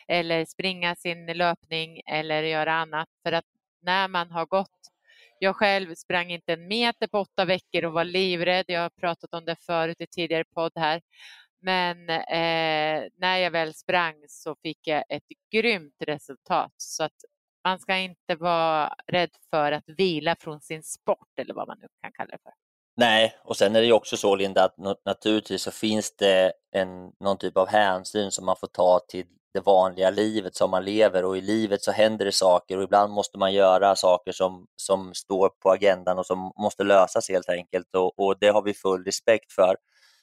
eller 0.08 0.44
springa 0.44 0.94
sin 0.94 1.26
löpning 1.26 2.00
eller 2.06 2.42
göra 2.42 2.72
annat. 2.74 3.08
För 3.22 3.32
att 3.32 3.44
när 3.82 4.08
man 4.08 4.30
har 4.30 4.46
gått 4.46 4.82
jag 5.42 5.56
själv 5.56 5.94
sprang 5.94 6.30
inte 6.30 6.52
en 6.52 6.68
meter 6.68 7.06
på 7.06 7.18
åtta 7.18 7.44
veckor 7.44 7.84
och 7.84 7.92
var 7.92 8.04
livrädd. 8.04 8.64
Jag 8.68 8.80
har 8.80 8.90
pratat 8.90 9.34
om 9.34 9.44
det 9.44 9.56
förut 9.56 10.00
i 10.00 10.06
tidigare 10.06 10.44
podd 10.44 10.72
här. 10.76 11.02
Men 11.60 12.10
eh, 12.10 13.08
när 13.16 13.38
jag 13.38 13.50
väl 13.50 13.74
sprang 13.74 14.14
så 14.28 14.56
fick 14.62 14.86
jag 14.86 15.04
ett 15.08 15.22
grymt 15.52 15.96
resultat. 16.00 16.72
Så 16.76 17.04
att 17.04 17.16
man 17.64 17.78
ska 17.78 17.96
inte 17.96 18.34
vara 18.34 18.94
rädd 19.06 19.30
för 19.50 19.72
att 19.72 19.84
vila 19.86 20.36
från 20.40 20.60
sin 20.60 20.82
sport 20.82 21.38
eller 21.38 21.54
vad 21.54 21.68
man 21.68 21.78
nu 21.80 21.88
kan 22.02 22.12
kalla 22.12 22.30
det 22.30 22.38
för. 22.42 22.52
Nej, 22.96 23.36
och 23.44 23.56
sen 23.56 23.76
är 23.76 23.80
det 23.80 23.86
ju 23.86 23.92
också 23.92 24.16
så 24.16 24.34
Linda 24.34 24.64
att 24.64 24.76
naturligtvis 25.04 25.62
så 25.62 25.70
finns 25.70 26.16
det 26.16 26.52
en, 26.72 27.12
någon 27.20 27.38
typ 27.38 27.56
av 27.56 27.68
hänsyn 27.68 28.30
som 28.30 28.46
man 28.46 28.56
får 28.56 28.66
ta 28.66 29.00
till 29.08 29.26
det 29.54 29.60
vanliga 29.60 30.10
livet 30.10 30.54
som 30.56 30.70
man 30.70 30.84
lever. 30.84 31.24
Och 31.24 31.38
i 31.38 31.40
livet 31.40 31.82
så 31.82 31.92
händer 31.92 32.24
det 32.24 32.32
saker 32.32 32.76
och 32.76 32.82
ibland 32.82 33.12
måste 33.12 33.38
man 33.38 33.52
göra 33.52 33.96
saker 33.96 34.32
som, 34.32 34.66
som 34.76 35.14
står 35.14 35.48
på 35.48 35.70
agendan 35.70 36.18
och 36.18 36.26
som 36.26 36.52
måste 36.58 36.84
lösas 36.84 37.28
helt 37.28 37.48
enkelt. 37.48 37.94
Och, 37.94 38.18
och 38.18 38.38
det 38.40 38.48
har 38.48 38.62
vi 38.62 38.74
full 38.74 39.04
respekt 39.04 39.52
för. 39.52 39.76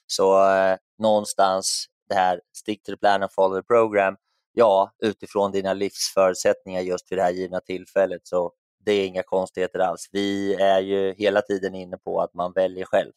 Så 0.06 0.50
eh, 0.50 0.76
någonstans 0.98 1.86
det 2.08 2.14
här 2.14 2.40
stick 2.56 2.82
to 2.82 2.92
the 2.92 2.96
plan 2.96 3.22
and 3.22 3.32
follow 3.32 3.60
the 3.60 3.66
program, 3.66 4.16
ja, 4.52 4.92
utifrån 5.02 5.52
dina 5.52 5.74
livsförutsättningar 5.74 6.80
just 6.80 7.12
vid 7.12 7.18
det 7.18 7.22
här 7.22 7.30
givna 7.30 7.60
tillfället 7.60 8.20
så 8.24 8.52
det 8.84 8.92
är 8.92 9.06
inga 9.06 9.22
konstigheter 9.22 9.78
alls. 9.78 10.08
Vi 10.12 10.54
är 10.54 10.80
ju 10.80 11.14
hela 11.14 11.42
tiden 11.42 11.74
inne 11.74 11.98
på 11.98 12.20
att 12.20 12.34
man 12.34 12.52
väljer 12.52 12.84
själv. 12.84 13.12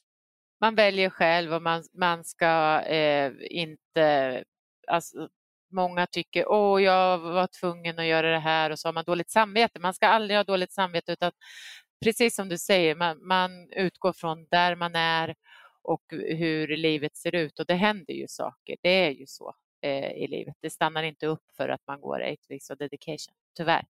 Man 0.61 0.75
väljer 0.75 1.09
själv 1.09 1.53
och 1.53 1.61
man, 1.61 1.83
man 1.93 2.23
ska 2.23 2.81
eh, 2.81 3.31
inte... 3.49 4.43
Alltså, 4.87 5.29
många 5.71 6.07
tycker 6.07 6.51
åh, 6.51 6.83
jag 6.83 7.17
var 7.17 7.47
tvungen 7.47 7.99
att 7.99 8.05
göra 8.05 8.31
det 8.31 8.39
här 8.39 8.69
och 8.69 8.79
så 8.79 8.87
har 8.87 8.93
man 8.93 9.03
dåligt 9.03 9.31
samvete. 9.31 9.79
Man 9.79 9.93
ska 9.93 10.07
aldrig 10.07 10.37
ha 10.37 10.43
dåligt 10.43 10.73
samvete 10.73 11.11
utan 11.11 11.31
precis 12.03 12.35
som 12.35 12.49
du 12.49 12.57
säger, 12.57 12.95
man, 12.95 13.27
man 13.27 13.71
utgår 13.71 14.13
från 14.13 14.47
där 14.51 14.75
man 14.75 14.95
är 14.95 15.35
och 15.81 16.03
hur 16.09 16.77
livet 16.77 17.17
ser 17.17 17.35
ut 17.35 17.59
och 17.59 17.65
det 17.65 17.73
händer 17.73 18.13
ju 18.13 18.27
saker. 18.27 18.77
Det 18.81 18.89
är 18.89 19.11
ju 19.11 19.25
så 19.27 19.55
eh, 19.81 20.11
i 20.11 20.27
livet. 20.27 20.55
Det 20.61 20.69
stannar 20.69 21.03
inte 21.03 21.27
upp 21.27 21.43
för 21.57 21.69
att 21.69 21.81
man 21.87 22.01
går 22.01 22.21
8 22.33 22.35
weeks 22.49 22.69
of 22.69 22.77
dedication, 22.77 23.35
tyvärr. 23.57 23.85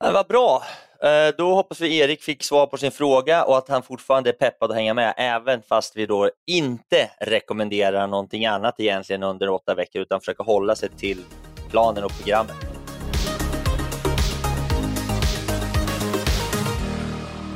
Ja, 0.00 0.12
vad 0.12 0.26
bra! 0.26 0.62
Eh, 1.02 1.34
då 1.38 1.54
hoppas 1.54 1.80
vi 1.80 1.98
Erik 1.98 2.22
fick 2.22 2.42
svar 2.42 2.66
på 2.66 2.76
sin 2.76 2.90
fråga 2.90 3.44
och 3.44 3.58
att 3.58 3.68
han 3.68 3.82
fortfarande 3.82 4.30
är 4.30 4.34
peppad 4.34 4.70
att 4.70 4.76
hänga 4.76 4.94
med 4.94 5.14
även 5.16 5.62
fast 5.62 5.96
vi 5.96 6.06
då 6.06 6.30
inte 6.46 7.10
rekommenderar 7.20 8.06
någonting 8.06 8.46
annat 8.46 8.80
egentligen 8.80 9.22
under 9.22 9.48
åtta 9.48 9.74
veckor 9.74 10.02
utan 10.02 10.20
försöka 10.20 10.42
hålla 10.42 10.76
sig 10.76 10.88
till 10.88 11.24
planen 11.70 12.04
och 12.04 12.12
programmet. 12.18 12.56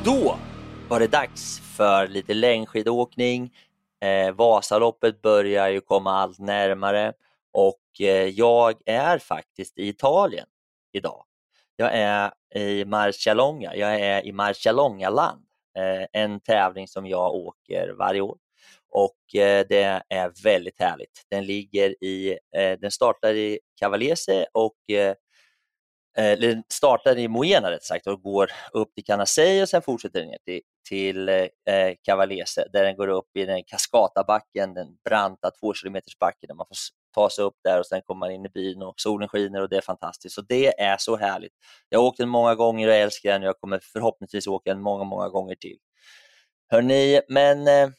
Då 0.04 0.38
var 0.88 1.00
det 1.00 1.06
dags 1.06 1.60
för 1.76 2.08
lite 2.08 2.34
längdskidåkning. 2.34 3.52
Eh, 4.00 4.32
Vasaloppet 4.34 5.22
börjar 5.22 5.68
ju 5.68 5.80
komma 5.80 6.12
allt 6.12 6.38
närmare 6.38 7.12
och 7.52 8.00
eh, 8.00 8.28
jag 8.28 8.74
är 8.86 9.18
faktiskt 9.18 9.78
i 9.78 9.88
Italien 9.88 10.46
idag. 10.92 11.24
Jag 11.76 11.90
är 11.92 12.32
i 12.54 12.84
Marcialonga. 12.84 13.76
Jag 13.76 14.00
är 14.00 14.26
i 14.26 14.32
Marcialongaland, 14.32 15.44
eh, 15.78 16.22
en 16.22 16.40
tävling 16.40 16.88
som 16.88 17.06
jag 17.06 17.34
åker 17.34 17.94
varje 17.98 18.20
år 18.20 18.36
och 18.92 19.40
eh, 19.40 19.66
det 19.68 20.02
är 20.08 20.42
väldigt 20.44 20.80
härligt. 20.80 21.26
Den 21.30 21.46
ligger 21.46 22.04
i, 22.04 22.38
eh, 22.56 22.78
den 22.80 22.90
startar 22.90 23.34
i 23.34 23.58
Cavallese 23.80 24.46
och 24.52 24.76
eh, 24.90 25.14
eh, 26.18 26.38
den 26.38 26.62
startar 26.72 27.18
i 27.18 27.28
Moena 27.28 27.70
rätt 27.70 27.82
sagt 27.82 28.06
och 28.06 28.22
går 28.22 28.50
upp 28.72 28.94
till 28.94 29.04
Canasei 29.04 29.62
och 29.62 29.68
sen 29.68 29.82
fortsätter 29.82 30.20
den 30.20 30.28
ner 30.28 30.38
till, 30.44 30.60
till 30.88 31.28
eh, 31.28 31.94
Cavalese 32.02 32.68
där 32.72 32.84
den 32.84 32.96
går 32.96 33.08
upp 33.08 33.36
i 33.36 33.44
den 33.44 33.64
kaskatabacken, 33.64 34.74
den 34.74 34.96
branta 35.04 35.50
två 35.50 35.74
kilometers 35.74 36.18
backen 36.18 36.48
där 36.48 36.54
man 36.54 36.66
får 36.66 36.76
ta 37.12 37.30
sig 37.30 37.44
upp 37.44 37.56
där 37.64 37.78
och 37.78 37.86
sen 37.86 38.02
kommer 38.02 38.18
man 38.18 38.30
in 38.30 38.46
i 38.46 38.48
byn 38.48 38.82
och 38.82 38.94
solen 38.96 39.28
skiner 39.28 39.62
och 39.62 39.68
det 39.68 39.76
är 39.76 39.80
fantastiskt. 39.80 40.34
Så 40.34 40.40
det 40.40 40.80
är 40.80 40.96
så 40.96 41.16
härligt. 41.16 41.52
Jag 41.88 41.98
har 41.98 42.06
åkt 42.06 42.18
den 42.18 42.28
många 42.28 42.54
gånger 42.54 42.88
och 42.88 42.94
jag 42.94 43.00
älskar 43.00 43.32
den 43.32 43.42
och 43.42 43.48
jag 43.48 43.60
kommer 43.60 43.80
förhoppningsvis 43.82 44.46
åka 44.46 44.70
den 44.70 44.82
många, 44.82 45.04
många 45.04 45.28
gånger 45.28 45.54
till. 45.54 45.78
Hörrni, 46.70 47.20
men 47.28 47.68
eh, 47.68 47.90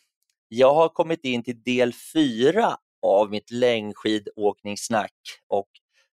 jag 0.47 0.73
har 0.73 0.89
kommit 0.89 1.25
in 1.25 1.43
till 1.43 1.63
del 1.63 1.93
fyra 2.13 2.77
av 3.01 3.29
mitt 3.29 3.51
längdskidåkningssnack 3.51 5.13
och 5.47 5.69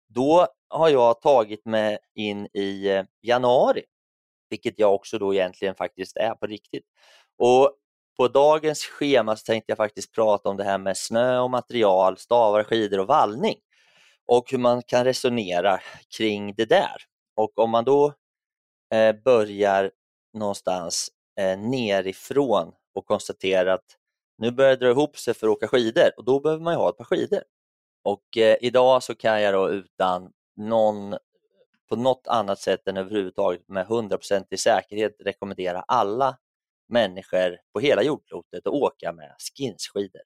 då 0.07 0.47
har 0.69 0.89
jag 0.89 1.21
tagit 1.21 1.65
mig 1.65 1.97
in 2.15 2.47
i 2.53 2.89
eh, 2.89 3.03
januari, 3.21 3.83
vilket 4.49 4.79
jag 4.79 4.95
också 4.95 5.19
då 5.19 5.33
egentligen 5.33 5.75
faktiskt 5.75 6.17
är 6.17 6.35
på 6.35 6.47
riktigt. 6.47 6.85
Och 7.37 7.77
på 8.17 8.27
dagens 8.27 8.85
schema 8.85 9.35
så 9.35 9.43
tänkte 9.43 9.71
jag 9.71 9.77
faktiskt 9.77 10.15
prata 10.15 10.49
om 10.49 10.57
det 10.57 10.63
här 10.63 10.77
med 10.77 10.97
snö 10.97 11.39
och 11.39 11.51
material, 11.51 12.17
stavar, 12.17 12.63
skidor 12.63 12.99
och 12.99 13.07
vallning 13.07 13.55
och 14.25 14.51
hur 14.51 14.57
man 14.57 14.81
kan 14.83 15.03
resonera 15.03 15.79
kring 16.17 16.53
det 16.53 16.65
där. 16.65 16.95
Och 17.35 17.59
om 17.59 17.69
man 17.69 17.83
då 17.85 18.13
eh, 18.93 19.15
börjar 19.25 19.91
någonstans 20.33 21.09
eh, 21.39 21.59
nerifrån 21.59 22.71
och 22.95 23.05
konstaterar 23.05 23.73
att 23.73 23.97
nu 24.37 24.51
börjar 24.51 24.69
det 24.71 24.85
dra 24.85 24.89
ihop 24.89 25.17
sig 25.17 25.33
för 25.33 25.47
att 25.47 25.53
åka 25.53 25.67
skidor 25.67 26.09
och 26.17 26.25
då 26.25 26.39
behöver 26.39 26.63
man 26.63 26.73
ju 26.73 26.77
ha 26.77 26.89
ett 26.89 26.97
par 26.97 27.05
skidor. 27.05 27.43
Och 28.03 28.37
eh, 28.37 28.57
idag 28.61 29.03
så 29.03 29.15
kan 29.15 29.41
jag 29.41 29.53
då 29.53 29.69
utan 29.69 30.31
någon 30.55 31.17
på 31.89 31.95
något 31.95 32.27
annat 32.27 32.59
sätt 32.59 32.87
än 32.87 32.97
överhuvudtaget 32.97 33.67
med 33.67 33.87
100% 33.87 34.45
i 34.49 34.57
säkerhet 34.57 35.15
rekommendera 35.19 35.81
alla 35.81 36.37
människor 36.87 37.57
på 37.73 37.79
hela 37.79 38.03
jordklotet 38.03 38.67
att 38.67 38.73
åka 38.73 39.13
med 39.13 39.35
skinsskidor. 39.39 40.21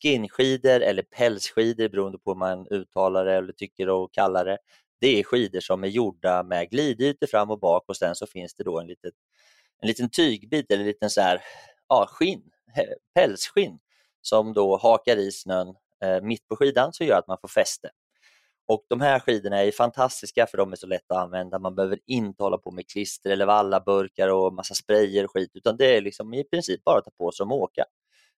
Skinskidor 0.00 0.80
eller 0.80 1.02
pälsskidor 1.02 1.88
beroende 1.88 2.18
på 2.18 2.30
hur 2.30 2.38
man 2.38 2.66
uttalar 2.70 3.24
det 3.24 3.34
eller 3.34 3.52
tycker 3.52 3.88
och 3.88 4.14
kallar 4.14 4.44
det. 4.44 4.58
Det 5.00 5.20
är 5.20 5.24
skidor 5.24 5.60
som 5.60 5.84
är 5.84 5.88
gjorda 5.88 6.42
med 6.42 6.70
glidytor 6.70 7.26
fram 7.26 7.50
och 7.50 7.60
bak 7.60 7.84
och 7.88 7.96
sen 7.96 8.14
så 8.14 8.26
finns 8.26 8.54
det 8.54 8.64
då 8.64 8.80
en 8.80 8.86
liten, 8.86 9.10
en 9.80 9.88
liten 9.88 10.10
tygbit 10.10 10.70
eller 10.70 10.80
en 10.80 10.86
liten 10.86 11.10
så 11.10 11.20
här, 11.20 11.42
ja, 11.88 12.06
skinn, 12.08 12.42
pälsskinn 13.14 13.78
som 14.20 14.52
då 14.52 14.76
hakar 14.76 15.16
i 15.16 15.32
snön 15.32 15.74
eh, 16.04 16.20
mitt 16.22 16.48
på 16.48 16.56
skidan 16.56 16.92
så 16.92 17.04
gör 17.04 17.18
att 17.18 17.28
man 17.28 17.38
får 17.40 17.48
fäste. 17.48 17.90
Och 18.66 18.84
de 18.88 19.00
här 19.00 19.20
skidorna 19.20 19.62
är 19.62 19.72
fantastiska 19.72 20.46
för 20.46 20.58
de 20.58 20.72
är 20.72 20.76
så 20.76 20.86
lätta 20.86 21.14
att 21.14 21.24
använda. 21.24 21.58
Man 21.58 21.74
behöver 21.74 21.98
inte 22.06 22.42
hålla 22.42 22.58
på 22.58 22.70
med 22.70 22.88
klister 22.88 23.30
eller 23.30 23.46
vallaburkar 23.46 24.28
och 24.28 24.54
massa 24.54 24.74
sprayer 24.74 25.24
och 25.24 25.30
skit 25.30 25.50
utan 25.54 25.76
det 25.76 25.96
är 25.96 26.00
liksom 26.00 26.34
i 26.34 26.44
princip 26.44 26.84
bara 26.84 26.98
att 26.98 27.04
ta 27.04 27.10
på 27.10 27.32
sig 27.32 27.44
dem 27.44 27.52
och 27.52 27.58
åka. 27.58 27.84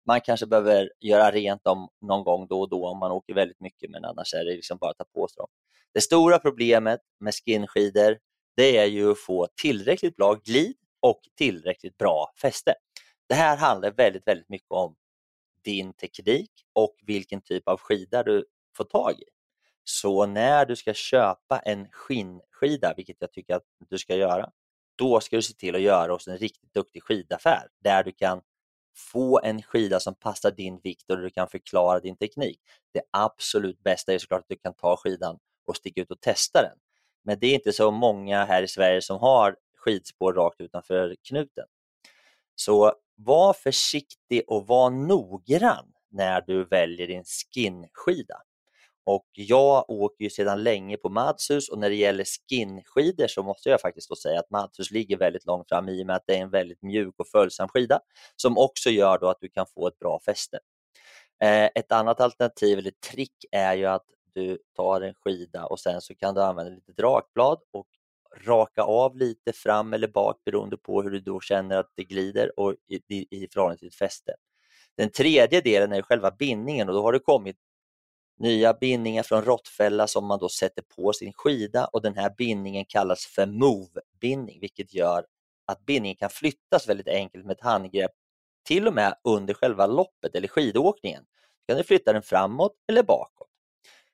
Man 0.07 0.21
kanske 0.21 0.47
behöver 0.47 0.91
göra 1.01 1.31
rent 1.31 1.65
dem 1.65 1.89
någon 2.01 2.25
gång 2.25 2.47
då 2.47 2.61
och 2.61 2.71
då 2.71 2.87
om 2.87 2.99
man 2.99 3.13
åker 3.13 3.35
väldigt 3.35 3.61
mycket 3.61 3.91
men 3.91 4.05
annars 4.05 4.35
är 4.35 4.45
det 4.45 4.53
liksom 4.53 4.79
bara 4.79 4.91
att 4.91 4.99
ta 4.99 5.05
på 5.05 5.29
sig 5.29 5.41
dem. 5.41 5.49
Det 5.95 6.01
stora 6.01 6.39
problemet 6.39 7.01
med 7.21 7.35
skinskidor 7.35 8.19
det 8.57 8.77
är 8.77 8.87
ju 8.87 9.11
att 9.11 9.19
få 9.19 9.49
tillräckligt 9.63 10.17
bra 10.17 10.35
glid 10.35 10.77
och 11.01 11.21
tillräckligt 11.37 11.99
bra 11.99 12.33
fäste. 12.43 12.75
Det 13.29 13.35
här 13.35 13.57
handlar 13.57 13.91
väldigt, 13.91 14.27
väldigt 14.27 14.49
mycket 14.49 14.71
om 14.71 14.95
din 15.65 15.93
teknik 15.93 16.51
och 16.73 16.97
vilken 17.07 17.41
typ 17.41 17.69
av 17.69 17.81
skida 17.81 18.23
du 18.23 18.45
får 18.77 18.85
tag 18.85 19.13
i. 19.13 19.25
Så 19.85 20.27
när 20.27 20.67
du 20.67 20.77
ska 20.77 20.95
köpa 20.95 21.59
en 21.59 21.89
skinnskida, 21.91 22.95
vilket 22.97 23.17
jag 23.19 23.33
tycker 23.33 23.55
att 23.55 23.63
du 23.89 23.99
ska 23.99 24.17
göra, 24.17 24.51
då 24.97 25.21
ska 25.21 25.37
du 25.37 25.43
se 25.43 25.55
till 25.55 25.75
att 25.75 25.81
göra 25.81 26.13
hos 26.13 26.29
en 26.29 26.39
riktigt 26.39 26.75
duktig 26.75 27.03
skidaffär 27.03 27.69
där 27.81 28.05
du 28.05 28.13
kan 28.13 28.41
få 28.97 29.41
en 29.41 29.63
skida 29.63 30.01
som 30.01 30.15
passar 30.15 30.51
din 30.51 30.81
vikt 30.81 31.11
och 31.11 31.19
du 31.19 31.31
kan 31.31 31.49
förklara 31.49 32.01
din 32.01 32.17
teknik. 32.17 32.61
Det 32.93 33.03
absolut 33.11 33.83
bästa 33.83 34.13
är 34.13 34.19
såklart 34.19 34.41
att 34.41 34.49
du 34.49 34.57
kan 34.57 34.75
ta 34.75 34.97
skidan 34.97 35.39
och 35.67 35.77
sticka 35.77 36.01
ut 36.01 36.11
och 36.11 36.21
testa 36.21 36.63
den. 36.63 36.79
Men 37.25 37.39
det 37.39 37.47
är 37.47 37.55
inte 37.55 37.73
så 37.73 37.91
många 37.91 38.45
här 38.45 38.63
i 38.63 38.69
Sverige 38.69 39.03
som 39.03 39.21
har 39.21 39.57
skidspår 39.77 40.33
rakt 40.33 40.61
utanför 40.61 41.17
knuten. 41.29 41.67
Så 42.55 42.95
var 43.15 43.53
försiktig 43.53 44.43
och 44.47 44.67
var 44.67 44.91
noggrann 44.91 45.93
när 46.11 46.41
du 46.41 46.65
väljer 46.65 47.07
din 47.07 47.25
skinskida. 47.25 48.43
Och 49.05 49.27
jag 49.33 49.91
åker 49.91 50.25
ju 50.25 50.31
sedan 50.31 50.63
länge 50.63 50.97
på 50.97 51.09
Madshus 51.09 51.69
och 51.69 51.79
när 51.79 51.91
det 51.91 51.97
gäller 51.97 52.25
skinskidor 52.25 53.27
så 53.27 53.43
måste 53.43 53.69
jag 53.69 53.81
faktiskt 53.81 54.09
då 54.09 54.17
säga 54.17 54.39
att 54.41 54.51
Madshus 54.51 54.91
ligger 54.91 55.17
väldigt 55.17 55.47
långt 55.47 55.69
fram 55.69 55.89
i 55.89 56.03
och 56.03 56.07
med 56.07 56.17
att 56.17 56.25
det 56.27 56.37
är 56.37 56.43
en 56.43 56.51
väldigt 56.51 56.83
mjuk 56.83 57.15
och 57.19 57.29
följsam 57.29 57.69
skida 57.69 58.01
som 58.37 58.59
också 58.59 58.91
gör 58.91 59.19
då 59.19 59.29
att 59.29 59.41
du 59.41 59.49
kan 59.49 59.67
få 59.75 59.89
ett 59.89 59.99
bra 59.99 60.21
fäste. 60.27 60.59
Eh, 61.43 61.65
ett 61.75 61.93
annat 61.93 62.21
alternativ 62.21 62.79
eller 62.79 62.93
trick 63.11 63.45
är 63.53 63.75
ju 63.75 63.87
att 63.87 64.07
du 64.35 64.59
tar 64.77 65.01
en 65.01 65.15
skida 65.15 65.67
och 65.67 65.81
sen 65.81 66.01
så 66.01 66.15
kan 66.15 66.35
du 66.35 66.43
använda 66.43 66.71
lite 66.71 66.93
drakblad 66.93 67.59
och 67.73 67.87
raka 68.47 68.83
av 68.83 69.17
lite 69.17 69.53
fram 69.53 69.93
eller 69.93 70.09
bak 70.09 70.37
beroende 70.45 70.77
på 70.77 71.03
hur 71.03 71.11
du 71.11 71.21
då 71.21 71.41
känner 71.41 71.77
att 71.77 71.93
det 71.95 72.05
glider 72.05 72.61
och 72.61 72.75
i, 72.89 72.97
i, 73.09 73.27
i 73.31 73.49
förhållande 73.53 73.79
till 73.79 73.87
ditt 73.87 73.99
fäste. 73.99 74.33
Den 74.97 75.11
tredje 75.11 75.61
delen 75.61 75.93
är 75.93 76.03
själva 76.03 76.31
bindningen 76.31 76.89
och 76.89 76.95
då 76.95 77.03
har 77.03 77.13
det 77.13 77.19
kommit 77.19 77.57
nya 78.39 78.75
bindningar 78.75 79.23
från 79.23 79.43
råttfälla 79.43 80.07
som 80.07 80.27
man 80.27 80.39
då 80.39 80.49
sätter 80.49 80.83
på 80.83 81.13
sin 81.13 81.33
skida 81.33 81.85
och 81.85 82.03
den 82.03 82.17
här 82.17 82.35
bindningen 82.39 82.85
kallas 82.85 83.27
för 83.27 83.47
move-bindning 83.47 84.61
vilket 84.61 84.95
gör 84.95 85.27
att 85.67 85.87
bindningen 85.87 86.17
kan 86.17 86.31
flyttas 86.31 86.89
väldigt 86.89 87.09
enkelt 87.09 87.45
med 87.45 87.53
ett 87.53 87.63
handgrepp 87.63 88.13
till 88.67 88.87
och 88.89 88.95
med 88.95 89.15
under 89.25 89.55
själva 89.55 89.87
loppet 89.87 90.35
eller 90.35 90.49
skidåkningen. 90.49 91.25
Du 91.67 91.73
kan 91.73 91.79
du 91.79 91.85
flytta 91.85 92.13
den 92.13 92.23
framåt 92.23 92.77
eller 92.89 93.03
bakåt. 93.03 93.49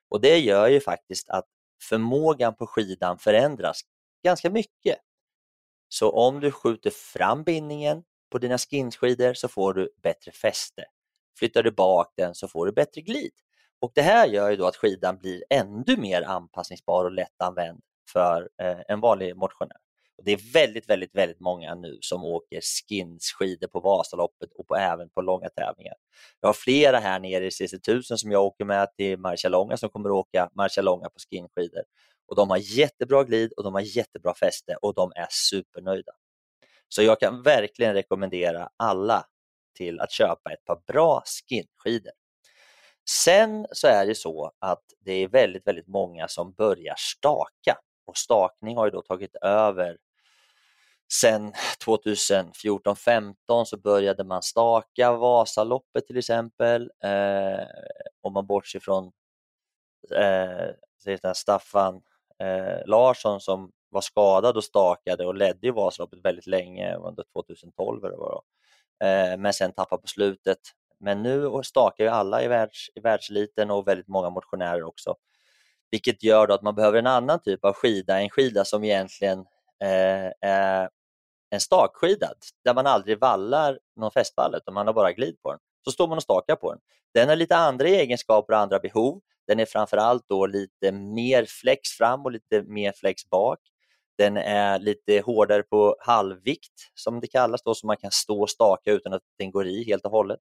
Och 0.09 0.21
Det 0.21 0.37
gör 0.37 0.67
ju 0.67 0.79
faktiskt 0.79 1.29
att 1.29 1.45
förmågan 1.81 2.55
på 2.55 2.67
skidan 2.67 3.19
förändras 3.19 3.81
ganska 4.23 4.49
mycket. 4.49 4.97
Så 5.89 6.11
om 6.11 6.39
du 6.39 6.51
skjuter 6.51 6.89
fram 6.89 7.43
bindningen 7.43 8.03
på 8.29 8.37
dina 8.37 8.57
skinskidor 8.57 9.33
så 9.33 9.47
får 9.47 9.73
du 9.73 9.93
bättre 10.03 10.31
fäste. 10.31 10.85
Flyttar 11.39 11.63
du 11.63 11.71
bak 11.71 12.13
den 12.17 12.35
så 12.35 12.47
får 12.47 12.65
du 12.65 12.71
bättre 12.71 13.01
glid. 13.01 13.31
Och 13.81 13.91
Det 13.95 14.01
här 14.01 14.27
gör 14.27 14.49
ju 14.49 14.55
då 14.55 14.65
att 14.65 14.75
skidan 14.75 15.17
blir 15.17 15.43
ännu 15.49 15.97
mer 15.97 16.21
anpassningsbar 16.21 17.05
och 17.05 17.11
lättanvänd 17.11 17.81
för 18.13 18.49
eh, 18.61 18.77
en 18.87 18.99
vanlig 18.99 19.35
motionär. 19.35 19.77
Och 20.17 20.25
det 20.25 20.31
är 20.31 20.53
väldigt, 20.53 20.89
väldigt, 20.89 21.15
väldigt 21.15 21.39
många 21.39 21.75
nu 21.75 21.97
som 22.01 22.23
åker 22.23 22.61
skinsskidor 22.61 23.67
på 23.67 23.79
Vasaloppet 23.79 24.49
och 24.57 24.67
på, 24.67 24.75
även 24.75 25.09
på 25.09 25.21
långa 25.21 25.49
tävlingar. 25.49 25.93
Jag 26.41 26.49
har 26.49 26.53
flera 26.53 26.99
här 26.99 27.19
nere 27.19 27.45
i 27.45 27.49
CC1000 27.49 28.15
som 28.15 28.31
jag 28.31 28.43
åker 28.43 28.65
med 28.65 28.87
till 28.97 29.19
Marcialonga 29.19 29.77
som 29.77 29.89
kommer 29.89 30.09
att 30.09 30.15
åka 30.15 30.49
Marcialonga 30.55 31.09
på 31.09 31.19
skinskidor. 31.29 31.83
Och 32.27 32.35
de 32.35 32.49
har 32.49 32.57
jättebra 32.57 33.23
glid 33.23 33.53
och 33.57 33.63
de 33.63 33.73
har 33.73 33.81
jättebra 33.81 34.33
fäste 34.33 34.75
och 34.81 34.93
de 34.93 35.11
är 35.15 35.27
supernöjda. 35.29 36.11
Så 36.89 37.03
jag 37.03 37.19
kan 37.19 37.43
verkligen 37.43 37.93
rekommendera 37.93 38.69
alla 38.77 39.25
till 39.77 39.99
att 39.99 40.11
köpa 40.11 40.53
ett 40.53 40.65
par 40.65 40.81
bra 40.87 41.23
skinskidor. 41.25 42.13
Sen 43.23 43.67
så 43.71 43.87
är 43.87 44.05
det 44.05 44.15
så 44.15 44.51
att 44.59 44.83
det 44.99 45.11
är 45.11 45.27
väldigt, 45.27 45.67
väldigt 45.67 45.87
många 45.87 46.27
som 46.27 46.51
börjar 46.53 46.95
staka 46.97 47.77
och 48.05 48.17
stakning 48.17 48.77
har 48.77 48.85
ju 48.85 48.91
då 48.91 49.01
tagit 49.01 49.35
över 49.35 49.97
Sen 51.13 51.53
2014-15 51.85 53.65
så 53.65 53.77
började 53.77 54.23
man 54.23 54.41
staka 54.41 55.11
Vasaloppet 55.11 56.07
till 56.07 56.17
exempel. 56.17 56.91
Eh, 57.03 57.65
om 58.21 58.33
man 58.33 58.47
bortser 58.47 58.79
från 58.79 59.11
eh, 60.15 61.33
Staffan 61.33 62.01
eh, 62.39 62.85
Larsson 62.85 63.41
som 63.41 63.71
var 63.89 64.01
skadad 64.01 64.57
och 64.57 64.63
stakade 64.63 65.25
och 65.25 65.35
ledde 65.35 65.67
ju 65.67 65.71
Vasaloppet 65.71 66.25
väldigt 66.25 66.47
länge, 66.47 66.95
under 66.95 67.23
2012 67.33 68.05
eller 68.05 68.17
vad 68.17 68.41
eh, 69.03 69.37
men 69.37 69.53
sen 69.53 69.73
tappade 69.73 70.01
på 70.01 70.07
slutet. 70.07 70.59
Men 70.99 71.23
nu 71.23 71.63
stakar 71.63 72.03
ju 72.03 72.09
alla 72.09 72.43
i, 72.43 72.47
världs, 72.47 72.89
i 72.95 72.99
världseliten 72.99 73.71
och 73.71 73.87
väldigt 73.87 74.07
många 74.07 74.29
motionärer 74.29 74.83
också. 74.83 75.15
Vilket 75.91 76.23
gör 76.23 76.51
att 76.51 76.61
man 76.61 76.75
behöver 76.75 76.99
en 76.99 77.07
annan 77.07 77.39
typ 77.41 77.65
av 77.65 77.73
skida, 77.73 78.19
en 78.19 78.29
skida 78.29 78.65
som 78.65 78.83
egentligen 78.83 79.39
eh, 79.83 80.31
är 80.41 80.89
en 81.49 81.59
stakskida 81.59 82.33
där 82.63 82.73
man 82.73 82.87
aldrig 82.87 83.19
vallar 83.19 83.79
någon 83.95 84.11
fästvall 84.11 84.55
utan 84.55 84.73
man 84.73 84.87
har 84.87 84.93
bara 84.93 85.11
glid 85.11 85.41
på 85.41 85.51
den. 85.51 85.59
Så 85.85 85.91
står 85.91 86.07
man 86.07 86.17
och 86.17 86.23
stakar 86.23 86.55
på 86.55 86.71
den. 86.71 86.81
Den 87.13 87.29
har 87.29 87.35
lite 87.35 87.57
andra 87.57 87.87
egenskaper 87.87 88.53
och 88.53 88.59
andra 88.59 88.79
behov. 88.79 89.21
Den 89.47 89.59
är 89.59 89.65
framförallt 89.65 90.25
då 90.29 90.45
lite 90.45 90.91
mer 90.91 91.45
flex 91.45 91.89
fram 91.89 92.25
och 92.25 92.31
lite 92.31 92.63
mer 92.63 92.91
flex 92.91 93.29
bak. 93.29 93.59
Den 94.17 94.37
är 94.37 94.79
lite 94.79 95.21
hårdare 95.25 95.63
på 95.63 95.95
halvvikt 95.99 96.91
som 96.93 97.19
det 97.19 97.27
kallas 97.27 97.63
då, 97.63 97.75
så 97.75 97.87
man 97.87 97.97
kan 97.97 98.11
stå 98.11 98.41
och 98.41 98.49
staka 98.49 98.91
utan 98.91 99.13
att 99.13 99.21
den 99.37 99.51
går 99.51 99.67
i 99.67 99.83
helt 99.83 100.05
och 100.05 100.11
hållet. 100.11 100.39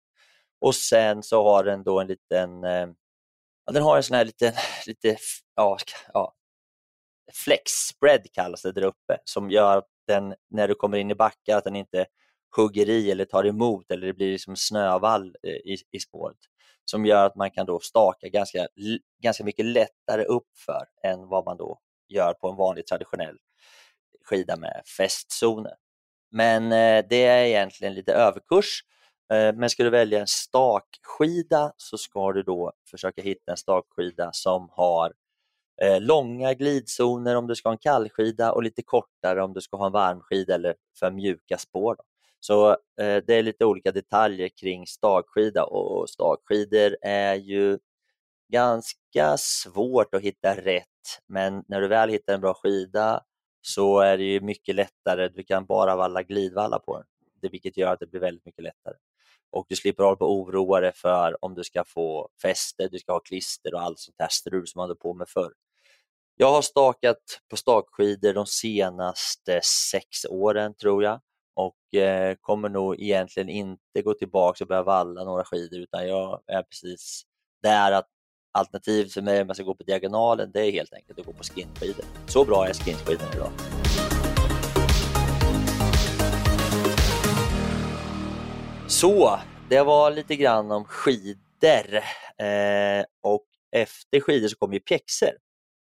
Och 0.60 0.74
sen 0.74 1.22
så 1.22 1.44
har 1.44 1.64
den 1.64 1.82
då 1.82 2.00
en 2.00 2.06
liten, 2.06 2.64
eh, 2.64 2.88
ja, 3.66 3.72
den 3.72 3.82
har 3.82 3.96
en 3.96 4.02
sån 4.02 4.16
här 4.16 4.24
liten, 4.24 4.52
lite, 4.86 5.16
ja, 5.56 5.78
ja, 6.12 6.34
flex 7.44 7.72
spread 7.72 8.32
kallas 8.32 8.62
det 8.62 8.72
där 8.72 8.84
uppe, 8.84 9.18
som 9.24 9.50
gör 9.50 9.78
att 9.78 9.88
den, 10.06 10.34
när 10.50 10.68
du 10.68 10.74
kommer 10.74 10.98
in 10.98 11.10
i 11.10 11.14
backar, 11.14 11.56
att 11.56 11.64
den 11.64 11.76
inte 11.76 12.06
hugger 12.56 12.88
i 12.88 13.10
eller 13.10 13.24
tar 13.24 13.46
emot 13.46 13.90
eller 13.90 14.06
det 14.06 14.14
blir 14.14 14.32
liksom 14.32 14.56
snövall 14.56 15.36
eh, 15.42 15.50
i, 15.50 15.76
i 15.90 16.00
spåret. 16.00 16.38
Som 16.84 17.06
gör 17.06 17.26
att 17.26 17.36
man 17.36 17.50
kan 17.50 17.66
då 17.66 17.80
staka 17.80 18.28
ganska, 18.28 18.68
ganska 19.22 19.44
mycket 19.44 19.64
lättare 19.64 20.24
uppför 20.24 20.86
än 21.04 21.28
vad 21.28 21.44
man 21.44 21.56
då 21.56 21.78
gör 22.08 22.32
på 22.32 22.48
en 22.48 22.56
vanlig 22.56 22.86
traditionell 22.86 23.36
skida 24.24 24.56
med 24.56 24.82
fästzoner. 24.96 25.74
Men 26.30 26.72
eh, 26.72 27.04
det 27.10 27.24
är 27.24 27.44
egentligen 27.44 27.94
lite 27.94 28.12
överkurs. 28.12 28.82
Eh, 29.32 29.54
men 29.54 29.70
ska 29.70 29.84
du 29.84 29.90
välja 29.90 30.20
en 30.20 30.26
stakskida 30.26 31.72
så 31.76 31.98
ska 31.98 32.32
du 32.32 32.42
då 32.42 32.72
försöka 32.90 33.22
hitta 33.22 33.50
en 33.52 33.56
stakskida 33.56 34.30
som 34.32 34.68
har 34.72 35.12
eh, 35.82 36.00
långa 36.00 36.54
glidzoner 36.54 37.36
om 37.36 37.46
du 37.46 37.54
ska 37.56 37.68
ha 37.68 37.74
en 37.74 37.78
kallskida 37.78 38.52
och 38.52 38.62
lite 38.62 38.82
kortare 38.82 39.42
om 39.42 39.52
du 39.52 39.60
ska 39.60 39.76
ha 39.76 39.86
en 39.86 39.92
varmskida 39.92 40.54
eller 40.54 40.74
för 40.98 41.10
mjuka 41.10 41.58
spår. 41.58 41.96
Då. 41.98 42.04
Så 42.40 42.70
eh, 42.70 43.22
det 43.26 43.34
är 43.34 43.42
lite 43.42 43.64
olika 43.64 43.92
detaljer 43.92 44.48
kring 44.48 44.86
stakskida 44.86 45.64
och 45.64 46.10
stakskidor 46.10 46.96
är 47.02 47.34
ju 47.34 47.78
ganska 48.52 49.36
svårt 49.38 50.14
att 50.14 50.22
hitta 50.22 50.54
rätt 50.54 50.86
men 51.26 51.64
när 51.68 51.80
du 51.80 51.88
väl 51.88 52.10
hittar 52.10 52.34
en 52.34 52.40
bra 52.40 52.54
skida 52.54 53.24
så 53.60 54.00
är 54.00 54.18
det 54.18 54.24
ju 54.24 54.40
mycket 54.40 54.74
lättare. 54.74 55.28
Du 55.28 55.44
kan 55.44 55.66
bara 55.66 55.96
valla 55.96 56.22
glidvalla 56.22 56.78
på 56.78 56.96
den, 56.96 57.50
vilket 57.50 57.76
gör 57.76 57.92
att 57.92 58.00
det 58.00 58.06
blir 58.06 58.20
väldigt 58.20 58.46
mycket 58.46 58.64
lättare. 58.64 58.94
Och 59.50 59.66
du 59.68 59.76
slipper 59.76 60.04
hålla 60.04 60.16
på 60.16 60.24
och 60.24 60.32
oroa 60.32 60.80
dig 60.80 60.92
för 60.94 61.44
om 61.44 61.54
du 61.54 61.64
ska 61.64 61.84
få 61.84 62.28
fäste, 62.42 62.88
du 62.88 62.98
ska 62.98 63.12
ha 63.12 63.20
klister 63.20 63.74
och 63.74 63.80
allt 63.80 63.98
sånt 63.98 64.16
här 64.18 64.28
strul 64.28 64.66
som 64.66 64.78
man 64.78 64.88
hade 64.88 64.98
på 64.98 65.14
med 65.14 65.28
förr. 65.28 65.52
Jag 66.36 66.52
har 66.52 66.62
stakat 66.62 67.40
på 67.50 67.56
stakskidor 67.56 68.34
de 68.34 68.46
senaste 68.46 69.60
sex 69.90 70.24
åren 70.24 70.74
tror 70.74 71.04
jag 71.04 71.20
och 71.54 72.00
eh, 72.00 72.36
kommer 72.40 72.68
nog 72.68 73.00
egentligen 73.00 73.48
inte 73.48 74.02
gå 74.04 74.14
tillbaka 74.14 74.64
och 74.64 74.68
börja 74.68 74.82
valla 74.82 75.24
några 75.24 75.44
skidor 75.44 75.80
utan 75.80 76.08
jag 76.08 76.42
är 76.46 76.62
precis 76.62 77.22
där 77.62 77.92
att 77.92 78.08
Alternativet 78.52 79.12
för 79.12 79.22
mig 79.22 79.42
om 79.42 79.46
jag 79.46 79.56
ska 79.56 79.64
gå 79.64 79.74
på 79.74 79.82
diagonalen, 79.82 80.50
det 80.52 80.60
är 80.60 80.72
helt 80.72 80.92
enkelt 80.92 81.18
att 81.18 81.26
gå 81.26 81.32
på 81.32 81.42
skinskidor. 81.42 82.04
Så 82.26 82.44
bra 82.44 82.66
är 82.66 82.72
skinskidorna 82.72 83.30
idag. 83.34 83.50
Så, 89.00 89.40
det 89.68 89.82
var 89.82 90.10
lite 90.10 90.36
grann 90.36 90.70
om 90.70 90.84
skidor 90.84 91.94
eh, 92.38 93.04
och 93.22 93.46
efter 93.72 94.20
skidor 94.20 94.48
så 94.48 94.56
kommer 94.56 94.74
ju 94.74 94.80
pjäxor. 94.80 95.30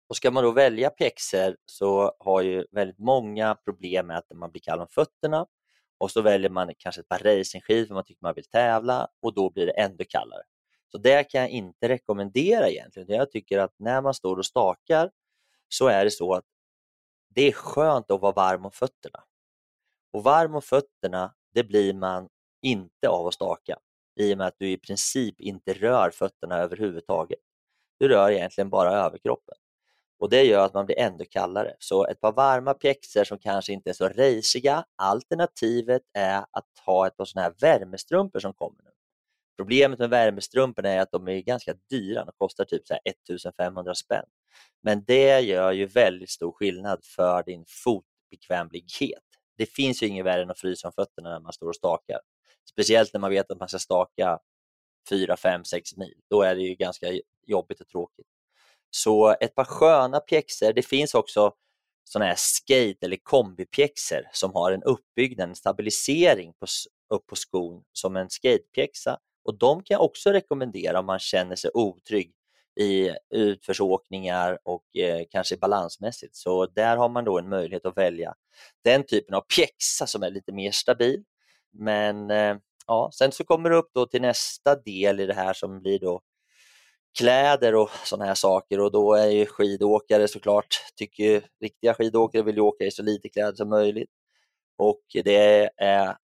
Och 0.08 0.16
ska 0.16 0.30
man 0.30 0.44
då 0.44 0.50
välja 0.50 0.90
pjäxor 0.90 1.56
så 1.66 2.12
har 2.18 2.42
ju 2.42 2.66
väldigt 2.70 2.98
många 2.98 3.54
problem 3.54 4.06
med 4.06 4.18
att 4.18 4.32
man 4.34 4.50
blir 4.50 4.62
kall 4.62 4.80
om 4.80 4.86
fötterna 4.88 5.46
och 5.98 6.10
så 6.10 6.22
väljer 6.22 6.50
man 6.50 6.72
kanske 6.78 7.00
ett 7.00 7.08
par 7.08 7.18
racingskidor 7.18 7.86
för 7.86 7.94
man 7.94 8.04
tycker 8.04 8.22
man 8.22 8.34
vill 8.34 8.44
tävla 8.44 9.08
och 9.22 9.34
då 9.34 9.50
blir 9.50 9.66
det 9.66 9.72
ännu 9.72 10.04
kallare. 10.08 10.42
Så 10.92 10.98
det 10.98 11.24
kan 11.24 11.40
jag 11.40 11.50
inte 11.50 11.88
rekommendera 11.88 12.68
egentligen. 12.68 13.08
Jag 13.16 13.30
tycker 13.30 13.58
att 13.58 13.74
när 13.78 14.00
man 14.00 14.14
står 14.14 14.36
och 14.36 14.46
stakar 14.46 15.10
så 15.68 15.86
är 15.86 16.04
det 16.04 16.10
så 16.10 16.34
att 16.34 16.44
det 17.34 17.42
är 17.42 17.52
skönt 17.52 18.10
att 18.10 18.20
vara 18.20 18.32
varm 18.32 18.64
om 18.64 18.72
fötterna. 18.72 19.24
Och 20.12 20.22
varm 20.22 20.54
om 20.54 20.62
fötterna, 20.62 21.34
det 21.54 21.64
blir 21.64 21.94
man 21.94 22.28
inte 22.62 23.08
av 23.08 23.26
att 23.26 23.34
staka 23.34 23.78
i 24.20 24.34
och 24.34 24.38
med 24.38 24.46
att 24.46 24.58
du 24.58 24.70
i 24.70 24.76
princip 24.76 25.40
inte 25.40 25.72
rör 25.72 26.10
fötterna 26.10 26.56
överhuvudtaget. 26.58 27.38
Du 27.98 28.08
rör 28.08 28.30
egentligen 28.30 28.70
bara 28.70 28.92
överkroppen 28.92 29.54
och 30.20 30.30
det 30.30 30.42
gör 30.42 30.64
att 30.64 30.74
man 30.74 30.86
blir 30.86 30.98
ännu 30.98 31.24
kallare. 31.24 31.74
Så 31.78 32.06
ett 32.06 32.20
par 32.20 32.32
varma 32.32 32.74
pjäxor 32.74 33.24
som 33.24 33.38
kanske 33.38 33.72
inte 33.72 33.90
är 33.90 33.94
så 33.94 34.08
rejsiga. 34.08 34.84
Alternativet 34.96 36.02
är 36.14 36.44
att 36.50 36.66
ha 36.86 37.06
ett 37.06 37.16
par 37.16 37.24
sådana 37.24 37.48
här 37.48 37.54
värmestrumpor 37.60 38.40
som 38.40 38.52
kommer 38.52 38.82
nu. 38.84 38.90
Problemet 39.56 39.98
med 39.98 40.10
värmestrumporna 40.10 40.88
är 40.88 41.00
att 41.00 41.12
de 41.12 41.28
är 41.28 41.40
ganska 41.40 41.74
dyra, 41.90 42.24
de 42.24 42.32
kostar 42.38 42.64
typ 42.64 42.86
så 42.86 42.94
1500 43.04 43.94
spänn. 43.94 44.24
Men 44.82 45.04
det 45.04 45.40
gör 45.40 45.72
ju 45.72 45.86
väldigt 45.86 46.30
stor 46.30 46.52
skillnad 46.52 47.04
för 47.04 47.42
din 47.42 47.64
fotbekvämlighet. 47.68 49.22
Det 49.56 49.66
finns 49.66 50.02
ju 50.02 50.06
inget 50.06 50.26
värre 50.26 50.42
än 50.42 50.50
att 50.50 50.60
frysa 50.60 50.88
om 50.88 50.92
fötterna 50.92 51.30
när 51.30 51.40
man 51.40 51.52
står 51.52 51.68
och 51.68 51.76
stakar. 51.76 52.20
Speciellt 52.70 53.12
när 53.12 53.20
man 53.20 53.30
vet 53.30 53.50
att 53.50 53.58
man 53.58 53.68
ska 53.68 53.78
staka 53.78 54.38
4, 55.08 55.36
5, 55.36 55.64
6 55.64 55.96
mil. 55.96 56.14
Då 56.30 56.42
är 56.42 56.54
det 56.54 56.62
ju 56.62 56.74
ganska 56.74 57.06
jobbigt 57.46 57.80
och 57.80 57.88
tråkigt. 57.88 58.26
Så 58.90 59.36
ett 59.40 59.54
par 59.54 59.64
sköna 59.64 60.20
pjäxor. 60.20 60.72
Det 60.72 60.82
finns 60.82 61.14
också 61.14 61.52
sådana 62.04 62.28
här 62.28 62.36
skate 62.38 63.06
eller 63.06 63.16
kombipjäxor 63.22 64.22
som 64.32 64.54
har 64.54 64.72
en 64.72 64.82
uppbyggnad, 64.82 65.48
en 65.48 65.54
stabilisering 65.54 66.52
på, 66.52 66.66
upp 67.14 67.26
på 67.26 67.36
skon 67.36 67.82
som 67.92 68.16
en 68.16 68.30
skatepjäxa 68.30 69.18
och 69.44 69.58
de 69.58 69.82
kan 69.82 69.94
jag 69.94 70.04
också 70.04 70.30
rekommendera 70.30 70.98
om 70.98 71.06
man 71.06 71.18
känner 71.18 71.56
sig 71.56 71.70
otrygg 71.74 72.32
i 72.80 73.10
utförsåkningar 73.30 74.58
och 74.64 74.96
eh, 74.96 75.22
kanske 75.30 75.56
balansmässigt. 75.56 76.36
Så 76.36 76.66
där 76.66 76.96
har 76.96 77.08
man 77.08 77.24
då 77.24 77.38
en 77.38 77.48
möjlighet 77.48 77.86
att 77.86 77.96
välja 77.96 78.34
den 78.84 79.06
typen 79.06 79.34
av 79.34 79.40
pjäxa 79.40 80.06
som 80.06 80.22
är 80.22 80.30
lite 80.30 80.52
mer 80.52 80.70
stabil. 80.70 81.24
Men 81.72 82.30
eh, 82.30 82.56
ja, 82.86 83.10
sen 83.14 83.32
så 83.32 83.44
kommer 83.44 83.70
det 83.70 83.76
upp 83.76 83.90
då 83.94 84.06
till 84.06 84.22
nästa 84.22 84.76
del 84.76 85.20
i 85.20 85.26
det 85.26 85.34
här 85.34 85.52
som 85.52 85.80
blir 85.80 85.98
då 85.98 86.20
kläder 87.18 87.74
och 87.74 87.90
sådana 88.04 88.24
här 88.24 88.34
saker 88.34 88.80
och 88.80 88.92
då 88.92 89.14
är 89.14 89.26
ju 89.26 89.46
skidåkare 89.46 90.28
såklart, 90.28 90.66
tycker 90.96 91.24
ju, 91.24 91.42
riktiga 91.60 91.94
skidåkare 91.94 92.42
vill 92.42 92.56
ju 92.56 92.60
åka 92.60 92.84
i 92.84 92.90
så 92.90 93.02
lite 93.02 93.28
kläder 93.28 93.54
som 93.54 93.68
möjligt. 93.68 94.10
Och 94.78 95.02
det 95.12 95.70
är 95.76 96.16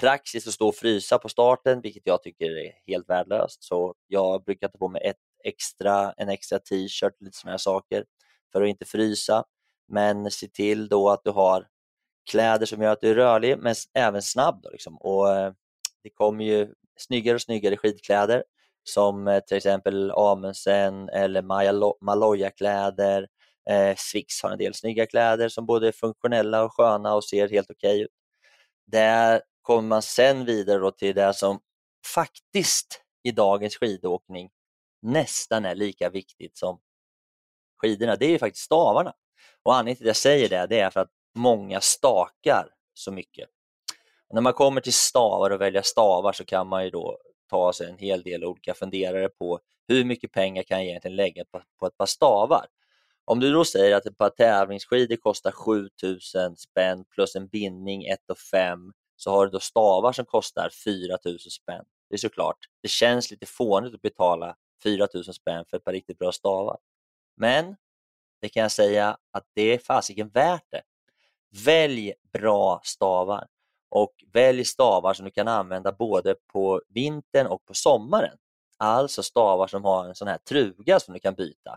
praxis 0.00 0.46
att 0.46 0.52
stå 0.54 0.68
och 0.68 0.74
frysa 0.74 1.18
på 1.18 1.28
starten, 1.28 1.80
vilket 1.80 2.02
jag 2.06 2.22
tycker 2.22 2.50
är 2.50 2.72
helt 2.86 3.08
värdelöst. 3.08 3.64
Så 3.64 3.94
jag 4.06 4.44
brukar 4.44 4.68
ta 4.68 4.78
på 4.78 4.88
mig 4.88 5.02
ett 5.04 5.16
extra, 5.44 6.12
en 6.12 6.28
extra 6.28 6.58
t-shirt, 6.58 7.12
och 7.20 7.22
lite 7.22 7.36
sådana 7.36 7.52
här 7.52 7.58
saker 7.58 8.04
för 8.52 8.62
att 8.62 8.68
inte 8.68 8.84
frysa. 8.84 9.44
Men 9.88 10.30
se 10.30 10.48
till 10.48 10.88
då 10.88 11.10
att 11.10 11.24
du 11.24 11.30
har 11.30 11.66
kläder 12.30 12.66
som 12.66 12.82
gör 12.82 12.92
att 12.92 13.00
du 13.00 13.10
är 13.10 13.14
rörlig 13.14 13.58
men 13.58 13.74
även 13.94 14.22
snabb. 14.22 14.62
Då, 14.62 14.70
liksom. 14.70 14.96
och, 14.96 15.36
eh, 15.36 15.52
det 16.02 16.10
kommer 16.10 16.44
ju 16.44 16.72
snyggare 16.98 17.34
och 17.34 17.42
snyggare 17.42 17.76
skidkläder 17.76 18.44
som 18.84 19.28
eh, 19.28 19.40
till 19.40 19.56
exempel 19.56 20.10
Amundsen 20.10 21.08
eller 21.08 21.42
Maloya-kläder. 22.04 23.28
Eh, 23.70 23.94
Swix 23.96 24.42
har 24.42 24.50
en 24.50 24.58
del 24.58 24.74
snygga 24.74 25.06
kläder 25.06 25.48
som 25.48 25.66
både 25.66 25.88
är 25.88 25.92
funktionella 25.92 26.64
och 26.64 26.72
sköna 26.72 27.14
och 27.14 27.24
ser 27.24 27.48
helt 27.48 27.70
okej 27.70 27.94
okay 27.94 28.02
ut. 28.04 28.10
Där 28.86 29.42
kommer 29.62 29.88
man 29.88 30.02
sen 30.02 30.44
vidare 30.44 30.78
då 30.78 30.90
till 30.90 31.14
det 31.14 31.34
som 31.34 31.60
faktiskt 32.14 33.02
i 33.22 33.30
dagens 33.30 33.76
skidåkning 33.76 34.50
nästan 35.02 35.64
är 35.64 35.74
lika 35.74 36.10
viktigt 36.10 36.58
som 36.58 36.80
skidorna. 37.82 38.16
Det 38.16 38.26
är 38.26 38.30
ju 38.30 38.38
faktiskt 38.38 38.64
stavarna. 38.64 39.12
Och 39.62 39.74
anledningen 39.74 39.96
till 39.96 40.04
att 40.04 40.08
jag 40.08 40.16
säger 40.16 40.48
det, 40.48 40.66
det 40.66 40.80
är 40.80 40.90
för 40.90 41.00
att 41.00 41.10
många 41.36 41.80
stakar 41.80 42.68
så 42.94 43.12
mycket. 43.12 43.48
Och 44.28 44.34
när 44.34 44.42
man 44.42 44.52
kommer 44.52 44.80
till 44.80 44.94
stavar 44.94 45.50
och 45.50 45.60
välja 45.60 45.82
stavar 45.82 46.32
så 46.32 46.44
kan 46.44 46.68
man 46.68 46.84
ju 46.84 46.90
då 46.90 47.18
ta 47.50 47.72
sig 47.72 47.90
en 47.90 47.98
hel 47.98 48.22
del 48.22 48.44
olika 48.44 48.74
funderare 48.74 49.28
på 49.28 49.60
hur 49.88 50.04
mycket 50.04 50.32
pengar 50.32 50.62
kan 50.62 50.78
jag 50.78 50.86
egentligen 50.86 51.16
lägga 51.16 51.44
på, 51.44 51.62
på 51.80 51.86
ett 51.86 51.96
par 51.96 52.06
stavar? 52.06 52.66
Om 53.24 53.40
du 53.40 53.52
då 53.52 53.64
säger 53.64 53.96
att 53.96 54.06
ett 54.06 54.18
par 54.18 54.30
tävlingsskidor 54.30 55.16
kostar 55.16 55.50
7000 55.50 56.56
spänn 56.56 57.04
plus 57.04 57.36
en 57.36 57.48
bindning 57.48 58.04
1 58.04 58.20
5 58.50 58.92
så 59.16 59.30
har 59.30 59.46
du 59.46 59.52
då 59.52 59.60
stavar 59.60 60.12
som 60.12 60.24
kostar 60.24 60.70
4000 60.84 61.50
spänn. 61.50 61.84
Det 62.08 62.14
är 62.14 62.18
såklart, 62.18 62.58
det 62.82 62.88
känns 62.88 63.30
lite 63.30 63.46
fånigt 63.46 63.94
att 63.94 64.02
betala 64.02 64.56
4000 64.82 65.34
spänn 65.34 65.64
för 65.70 65.76
ett 65.76 65.84
par 65.84 65.92
riktigt 65.92 66.18
bra 66.18 66.32
stavar. 66.32 66.78
Men 67.36 67.76
det 68.40 68.48
kan 68.48 68.62
jag 68.62 68.72
säga 68.72 69.18
att 69.30 69.44
det 69.54 69.74
är 69.74 69.78
fasiken 69.78 70.28
värt 70.28 70.64
det. 70.70 70.82
Välj 71.64 72.12
bra 72.32 72.80
stavar 72.84 73.46
och 73.90 74.12
välj 74.32 74.64
stavar 74.64 75.14
som 75.14 75.24
du 75.24 75.30
kan 75.30 75.48
använda 75.48 75.92
både 75.92 76.34
på 76.52 76.82
vintern 76.88 77.46
och 77.46 77.64
på 77.64 77.74
sommaren. 77.74 78.36
Alltså 78.78 79.22
stavar 79.22 79.66
som 79.66 79.84
har 79.84 80.08
en 80.08 80.14
sån 80.14 80.28
här 80.28 80.38
truga 80.38 81.00
som 81.00 81.14
du 81.14 81.20
kan 81.20 81.34
byta. 81.34 81.76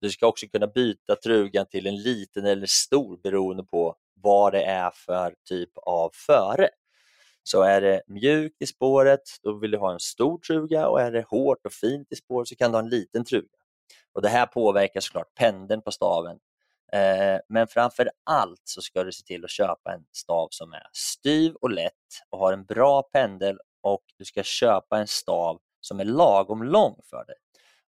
Du 0.00 0.10
ska 0.10 0.26
också 0.26 0.46
kunna 0.46 0.66
byta 0.66 1.16
trugan 1.16 1.66
till 1.66 1.86
en 1.86 2.02
liten 2.02 2.46
eller 2.46 2.66
stor 2.66 3.16
beroende 3.22 3.64
på 3.64 3.96
vad 4.14 4.52
det 4.52 4.62
är 4.62 4.90
för 4.90 5.34
typ 5.48 5.70
av 5.76 6.10
före. 6.14 6.68
Så 7.42 7.62
är 7.62 7.80
det 7.80 8.02
mjukt 8.06 8.62
i 8.62 8.66
spåret, 8.66 9.20
då 9.42 9.58
vill 9.58 9.70
du 9.70 9.78
ha 9.78 9.92
en 9.92 10.00
stor 10.00 10.38
truga 10.38 10.88
och 10.88 11.00
är 11.00 11.12
det 11.12 11.22
hårt 11.28 11.66
och 11.66 11.72
fint 11.72 12.12
i 12.12 12.16
spåret 12.16 12.48
så 12.48 12.56
kan 12.56 12.70
du 12.70 12.76
ha 12.76 12.82
en 12.82 12.90
liten 12.90 13.24
truga. 13.24 13.58
Och 14.12 14.22
Det 14.22 14.28
här 14.28 14.46
påverkar 14.46 15.00
såklart 15.00 15.34
pendeln 15.34 15.82
på 15.82 15.90
staven 15.90 16.38
Eh, 16.92 17.40
men 17.48 17.66
framför 17.66 18.10
allt 18.24 18.60
så 18.64 18.82
ska 18.82 19.04
du 19.04 19.12
se 19.12 19.24
till 19.24 19.44
att 19.44 19.50
köpa 19.50 19.92
en 19.92 20.04
stav 20.12 20.48
som 20.50 20.72
är 20.72 20.86
styv 20.92 21.54
och 21.54 21.70
lätt 21.70 21.92
och 22.30 22.38
har 22.38 22.52
en 22.52 22.64
bra 22.64 23.02
pendel 23.02 23.58
och 23.82 24.02
du 24.18 24.24
ska 24.24 24.42
köpa 24.42 24.98
en 24.98 25.06
stav 25.06 25.60
som 25.80 26.00
är 26.00 26.04
lagom 26.04 26.62
lång 26.62 27.00
för 27.10 27.24
dig. 27.24 27.36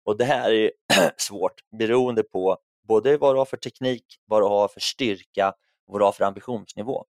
Och 0.05 0.19
Det 0.19 0.25
här 0.25 0.51
är 0.51 0.71
svårt 1.17 1.61
beroende 1.79 2.23
på 2.23 2.59
både 2.89 3.17
vad 3.17 3.35
du 3.35 3.39
har 3.39 3.45
för 3.45 3.57
teknik, 3.57 4.05
vad 4.25 4.43
du 4.43 4.47
har 4.47 4.69
för 4.69 4.81
styrka 4.81 5.49
och 5.87 5.93
vad 5.93 6.01
du 6.01 6.05
har 6.05 6.13
för 6.13 6.25
ambitionsnivå. 6.25 7.05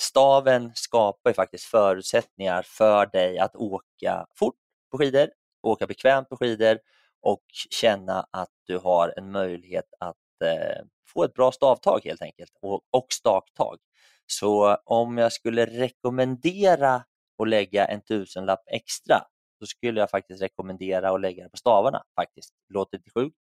Staven 0.00 0.72
skapar 0.74 1.30
ju 1.30 1.34
faktiskt 1.34 1.64
förutsättningar 1.64 2.62
för 2.62 3.06
dig 3.06 3.38
att 3.38 3.56
åka 3.56 4.26
fort 4.38 4.56
på 4.90 4.98
skidor, 4.98 5.28
åka 5.62 5.86
bekvämt 5.86 6.28
på 6.28 6.36
skidor 6.36 6.78
och 7.22 7.44
känna 7.70 8.26
att 8.30 8.50
du 8.66 8.78
har 8.78 9.14
en 9.16 9.32
möjlighet 9.32 9.84
att 10.00 10.16
eh, 10.42 10.84
få 11.12 11.24
ett 11.24 11.34
bra 11.34 11.52
stavtag 11.52 12.00
helt 12.04 12.22
enkelt 12.22 12.50
och, 12.62 12.80
och 12.90 13.06
staktag. 13.10 13.78
Så 14.26 14.76
om 14.84 15.18
jag 15.18 15.32
skulle 15.32 15.66
rekommendera 15.66 17.04
att 17.42 17.48
lägga 17.48 17.84
en 17.84 18.00
tusenlapp 18.00 18.62
extra 18.66 19.20
så 19.58 19.66
skulle 19.66 20.00
jag 20.00 20.10
faktiskt 20.10 20.42
rekommendera 20.42 21.10
att 21.10 21.20
lägga 21.20 21.44
det 21.44 21.50
på 21.50 21.56
stavarna 21.56 22.02
faktiskt. 22.14 22.50
Låter 22.68 22.98
lite 22.98 23.10
sjukt 23.10 23.36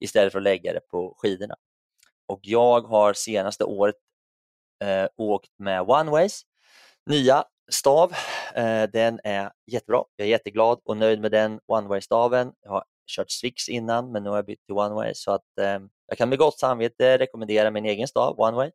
istället 0.00 0.32
för 0.32 0.38
att 0.38 0.42
lägga 0.42 0.72
det 0.72 0.80
på 0.80 1.14
skidorna. 1.18 1.54
Och 2.26 2.40
jag 2.42 2.80
har 2.80 3.12
senaste 3.12 3.64
året 3.64 3.96
eh, 4.84 5.06
åkt 5.16 5.50
med 5.58 5.80
Oneways 5.80 6.42
nya 7.06 7.44
stav. 7.70 8.12
Eh, 8.54 8.82
den 8.92 9.20
är 9.24 9.50
jättebra. 9.66 10.04
Jag 10.16 10.26
är 10.26 10.30
jätteglad 10.30 10.80
och 10.84 10.96
nöjd 10.96 11.20
med 11.20 11.30
den 11.30 11.60
Oneway-staven. 11.66 12.52
Jag 12.62 12.70
har 12.70 12.84
kört 13.06 13.30
Swix 13.30 13.68
innan 13.68 14.12
men 14.12 14.22
nu 14.22 14.28
har 14.28 14.36
jag 14.36 14.46
bytt 14.46 14.64
till 14.66 14.74
Oneway 14.74 15.14
så 15.14 15.30
att 15.32 15.58
eh, 15.60 15.78
jag 16.06 16.18
kan 16.18 16.28
med 16.28 16.38
gott 16.38 16.58
samvete 16.58 17.18
rekommendera 17.18 17.70
min 17.70 17.84
egen 17.84 18.08
stav 18.08 18.40
Oneway. 18.40 18.70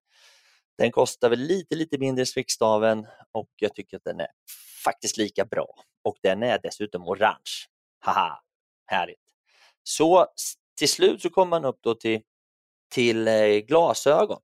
Den 0.77 0.91
kostar 0.91 1.29
väl 1.29 1.39
lite, 1.39 1.75
lite 1.75 1.97
mindre 1.97 2.25
Swix-staven 2.25 3.07
och 3.31 3.49
jag 3.55 3.75
tycker 3.75 3.97
att 3.97 4.03
den 4.03 4.19
är 4.19 4.27
faktiskt 4.83 5.17
lika 5.17 5.45
bra 5.45 5.75
och 6.03 6.17
den 6.23 6.43
är 6.43 6.59
dessutom 6.63 7.07
orange. 7.07 7.67
Haha, 7.99 8.41
härligt! 8.85 9.19
Så 9.83 10.27
till 10.77 10.89
slut 10.89 11.21
så 11.21 11.29
kommer 11.29 11.49
man 11.49 11.65
upp 11.65 11.79
då 11.81 11.95
till, 11.95 12.21
till 12.89 13.27
eh, 13.27 13.45
glasögon. 13.45 14.41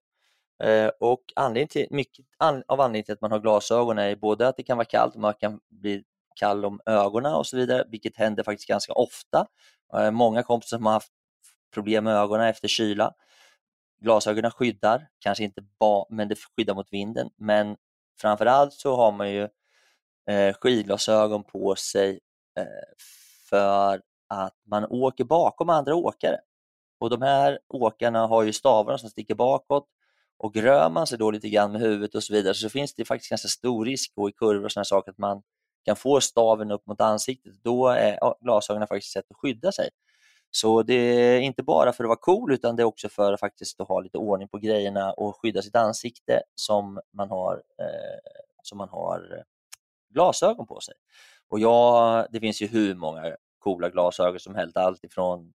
Eh, 0.64 0.92
och 1.00 1.24
anledningen 1.36 1.68
till, 1.68 1.88
mycket 1.90 2.26
av 2.68 2.82
anledningen 2.82 3.04
till 3.06 3.14
att 3.14 3.22
man 3.22 3.32
har 3.32 3.40
glasögon 3.40 3.98
är 3.98 4.16
både 4.16 4.48
att 4.48 4.58
det 4.58 4.64
kan 4.64 4.78
vara 4.78 4.86
kallt 4.86 5.16
och 5.16 5.22
man 5.22 5.34
kan 5.34 5.60
bli 5.70 6.04
kall 6.36 6.66
om 6.66 6.82
ögonen 6.86 7.34
och 7.34 7.48
så 7.48 7.58
vidare, 7.58 7.86
vilket 7.88 8.16
händer 8.16 8.44
faktiskt 8.44 8.68
ganska 8.68 8.94
ofta. 8.94 9.48
Eh, 9.94 10.12
många 10.12 10.44
kompisar 10.44 10.78
som 10.78 10.86
har 10.86 10.94
haft 10.94 11.12
problem 11.78 12.04
med 12.04 12.16
ögonen 12.16 12.48
efter 12.48 12.68
kyla. 12.68 13.14
Glasögonen 14.02 14.52
skyddar, 14.52 15.08
kanske 15.20 15.44
inte 15.44 15.62
bara, 15.80 16.06
men 16.10 16.28
det 16.28 16.36
skyddar 16.36 16.76
mot 16.76 16.88
vinden. 16.92 17.30
Men 17.36 17.78
framförallt 18.22 18.74
så 18.74 18.96
har 18.96 19.12
man 19.12 19.32
ju 19.32 19.48
eh, 20.30 20.54
skidglasögon 20.62 21.44
på 21.44 21.76
sig 21.76 22.20
eh, 22.60 22.66
för 23.50 24.02
att 24.30 24.54
man 24.66 24.86
åker 24.86 25.24
bakom 25.24 25.70
andra 25.70 25.96
åkare. 25.96 26.40
Och 27.00 27.10
de 27.10 27.22
här 27.22 27.60
åkarna 27.68 28.28
har 28.28 28.44
ju 28.44 28.54
stavarna 28.54 28.98
som 28.98 29.10
sticker 29.10 29.36
bakåt 29.36 29.86
och 30.38 30.56
rör 30.56 30.90
man 30.90 31.08
sig 31.08 31.18
då 31.18 31.32
lite 31.32 31.50
grann 31.50 31.72
med 31.72 31.82
huvudet 31.82 32.16
och 32.16 32.24
så 32.24 32.34
vidare 32.34 32.54
så 32.54 32.70
finns 32.70 32.94
det 32.94 33.06
faktiskt 33.06 33.30
ganska 33.30 33.48
stor 33.48 33.86
risk 33.86 34.12
i 34.12 34.32
kurvor 34.38 34.66
och 34.66 34.72
sådana 34.72 34.86
saker 34.86 35.12
att 35.12 35.18
man 35.18 35.42
kan 35.86 35.96
få 35.96 36.22
staven 36.22 36.72
upp 36.72 36.88
mot 36.88 37.02
ansiktet. 37.02 37.54
Då 37.64 37.88
är 37.88 38.20
glasögonen 38.42 38.88
faktiskt 38.88 39.16
ett 39.16 39.24
sätt 39.24 39.32
att 39.32 39.38
skydda 39.38 39.72
sig. 39.72 39.90
Så 40.60 40.84
det 40.84 40.94
är 40.94 41.40
inte 41.40 41.64
bara 41.64 41.94
för 41.94 42.04
att 42.04 42.08
vara 42.08 42.20
cool 42.22 42.54
utan 42.54 42.76
det 42.76 42.84
är 42.84 42.86
också 42.86 43.10
för 43.10 43.34
att 43.34 43.40
faktiskt 43.40 43.82
ha 43.82 44.00
lite 44.00 44.18
ordning 44.18 44.48
på 44.48 44.58
grejerna 44.58 45.14
och 45.14 45.42
skydda 45.42 45.62
sitt 45.62 45.76
ansikte 45.76 46.42
som 46.56 47.00
man 47.14 47.30
har, 47.30 47.54
eh, 47.54 48.20
som 48.64 48.78
man 48.78 48.90
har 48.90 49.44
glasögon 50.14 50.68
på 50.68 50.80
sig. 50.80 50.94
Och 51.50 51.60
ja, 51.60 52.28
det 52.32 52.40
finns 52.40 52.62
ju 52.62 52.68
hur 52.68 52.96
många 52.96 53.36
coola 53.60 53.90
glasögon 53.90 54.40
som 54.40 54.56
helst, 54.56 54.78
allt 54.78 55.04
ifrån, 55.04 55.54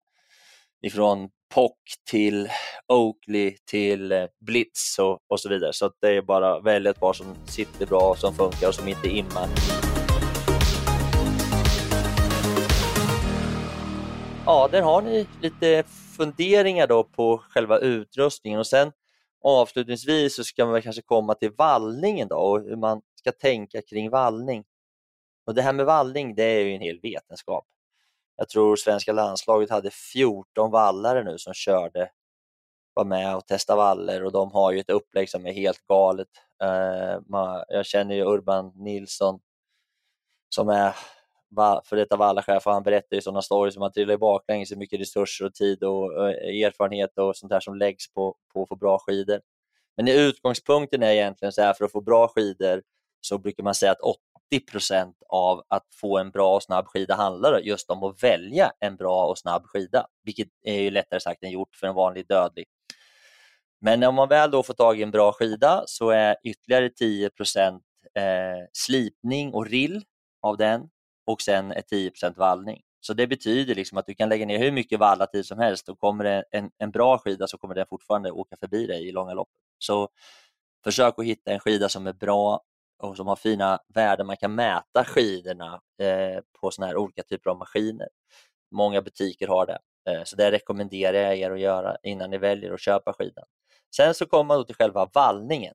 ifrån 0.81 1.29
POC 1.53 1.73
till 2.09 2.49
Oakley 2.87 3.57
till 3.65 4.11
eh, 4.11 4.25
Blitz 4.39 4.99
och, 4.99 5.19
och 5.27 5.39
så 5.39 5.49
vidare. 5.49 5.73
Så 5.73 5.91
det 6.01 6.07
är 6.07 6.21
bara 6.21 6.55
att 6.55 6.63
välja 6.63 6.91
ett 6.91 6.99
par 6.99 7.13
som 7.13 7.35
sitter 7.45 7.85
bra, 7.85 8.15
som 8.17 8.33
funkar 8.33 8.67
och 8.67 8.75
som 8.75 8.87
inte 8.87 9.07
immar. 9.07 9.47
Ja, 14.51 14.67
där 14.71 14.81
har 14.81 15.01
ni 15.01 15.27
lite 15.41 15.83
funderingar 16.17 16.87
då 16.87 17.03
på 17.03 17.37
själva 17.37 17.77
utrustningen 17.77 18.59
och 18.59 18.67
sen 18.67 18.91
avslutningsvis 19.41 20.35
så 20.35 20.43
ska 20.43 20.65
man 20.65 20.81
kanske 20.81 21.01
komma 21.01 21.33
till 21.33 21.51
vallningen 21.51 22.27
då 22.27 22.35
och 22.35 22.61
hur 22.61 22.75
man 22.75 23.01
ska 23.15 23.31
tänka 23.31 23.81
kring 23.81 24.09
vallning. 24.09 24.63
Och 25.45 25.55
Det 25.55 25.61
här 25.61 25.73
med 25.73 25.85
vallning 25.85 26.35
det 26.35 26.43
är 26.43 26.59
ju 26.59 26.75
en 26.75 26.81
hel 26.81 26.99
vetenskap. 26.99 27.65
Jag 28.35 28.49
tror 28.49 28.75
svenska 28.75 29.13
landslaget 29.13 29.69
hade 29.69 29.89
14 29.91 30.71
vallare 30.71 31.23
nu 31.23 31.37
som 31.37 31.53
körde, 31.53 32.11
var 32.93 33.05
med 33.05 33.35
och 33.35 33.47
testade 33.47 33.77
valler 33.77 34.25
och 34.25 34.31
de 34.31 34.51
har 34.51 34.71
ju 34.71 34.79
ett 34.79 34.89
upplägg 34.89 35.29
som 35.29 35.45
är 35.45 35.53
helt 35.53 35.87
galet. 35.87 36.29
Eh, 36.63 37.19
jag 37.67 37.85
känner 37.85 38.15
ju 38.15 38.25
Urban 38.25 38.71
Nilsson 38.75 39.39
som 40.49 40.69
är 40.69 40.95
för 41.85 41.95
detta 41.95 42.15
vallachef 42.15 42.67
och 42.67 42.73
han 42.73 42.83
berättar 42.83 43.15
ju 43.15 43.21
sådana 43.21 43.41
stories 43.41 43.73
som 43.73 43.83
att 43.83 43.93
trillar 43.93 44.17
baklänges 44.17 44.71
hur 44.71 44.77
mycket 44.77 44.99
resurser 44.99 45.45
och 45.45 45.53
tid 45.53 45.83
och 45.83 46.29
eh, 46.29 46.65
erfarenhet 46.65 47.17
och 47.17 47.35
sånt 47.35 47.49
där 47.49 47.59
som 47.59 47.75
läggs 47.75 48.13
på, 48.13 48.35
på 48.53 48.63
att 48.63 48.69
få 48.69 48.75
bra 48.75 48.99
skidor. 48.99 49.41
Men 49.97 50.07
utgångspunkten 50.07 51.03
är 51.03 51.11
egentligen 51.11 51.51
så 51.51 51.61
här 51.61 51.73
för 51.73 51.85
att 51.85 51.91
få 51.91 52.01
bra 52.01 52.27
skidor 52.27 52.81
så 53.21 53.37
brukar 53.37 53.63
man 53.63 53.75
säga 53.75 53.91
att 53.91 54.01
80 54.51 54.65
procent 54.71 55.15
av 55.29 55.63
att 55.67 55.85
få 56.01 56.17
en 56.17 56.31
bra 56.31 56.55
och 56.55 56.63
snabb 56.63 56.87
skida 56.87 57.15
handlar 57.15 57.59
just 57.59 57.89
om 57.89 58.03
att 58.03 58.23
välja 58.23 58.71
en 58.79 58.95
bra 58.95 59.25
och 59.25 59.37
snabb 59.37 59.63
skida, 59.65 60.07
vilket 60.23 60.47
är 60.63 60.81
ju 60.81 60.91
lättare 60.91 61.19
sagt 61.19 61.43
än 61.43 61.51
gjort 61.51 61.75
för 61.75 61.87
en 61.87 61.95
vanlig 61.95 62.27
dödlig. 62.27 62.65
Men 63.81 64.03
om 64.03 64.15
man 64.15 64.29
väl 64.29 64.51
då 64.51 64.63
får 64.63 64.73
tag 64.73 64.99
i 64.99 65.03
en 65.03 65.11
bra 65.11 65.31
skida 65.31 65.83
så 65.85 66.09
är 66.09 66.35
ytterligare 66.43 66.89
10 66.89 67.25
eh, 67.25 68.21
slipning 68.73 69.53
och 69.53 69.65
rill 69.65 70.03
av 70.41 70.57
den 70.57 70.89
och 71.31 71.41
sen 71.41 71.71
ett 71.71 71.87
10 71.87 72.11
vallning. 72.35 72.81
Så 72.99 73.13
det 73.13 73.27
betyder 73.27 73.75
liksom 73.75 73.97
att 73.97 74.05
du 74.05 74.13
kan 74.13 74.29
lägga 74.29 74.45
ner 74.45 74.59
hur 74.59 74.71
mycket 74.71 74.99
vallatid 74.99 75.45
som 75.45 75.59
helst 75.59 75.89
och 75.89 75.99
kommer 75.99 76.23
det 76.23 76.43
en, 76.51 76.71
en 76.77 76.91
bra 76.91 77.17
skida 77.17 77.47
så 77.47 77.57
kommer 77.57 77.75
den 77.75 77.85
fortfarande 77.89 78.31
åka 78.31 78.55
förbi 78.59 78.87
dig 78.87 79.07
i 79.07 79.11
långa 79.11 79.33
loppet. 79.33 79.55
Så 79.77 80.09
försök 80.83 81.19
att 81.19 81.25
hitta 81.25 81.51
en 81.51 81.59
skida 81.59 81.89
som 81.89 82.07
är 82.07 82.13
bra 82.13 82.61
och 83.03 83.17
som 83.17 83.27
har 83.27 83.35
fina 83.35 83.79
värden. 83.93 84.27
Man 84.27 84.37
kan 84.37 84.55
mäta 84.55 85.05
skidorna 85.05 85.81
eh, 86.01 86.41
på 86.61 86.71
såna 86.71 86.87
här 86.87 86.97
olika 86.97 87.23
typer 87.23 87.49
av 87.49 87.57
maskiner. 87.57 88.07
Många 88.71 89.01
butiker 89.01 89.47
har 89.47 89.65
det, 89.65 89.79
eh, 90.09 90.23
så 90.23 90.35
det 90.35 90.51
rekommenderar 90.51 91.17
jag 91.17 91.37
er 91.37 91.51
att 91.51 91.59
göra 91.59 91.97
innan 92.03 92.29
ni 92.29 92.37
väljer 92.37 92.73
att 92.73 92.81
köpa 92.81 93.13
skidan. 93.13 93.45
Sen 93.95 94.13
så 94.13 94.25
kommer 94.25 94.43
man 94.43 94.57
då 94.57 94.63
till 94.63 94.75
själva 94.75 95.09
vallningen 95.13 95.73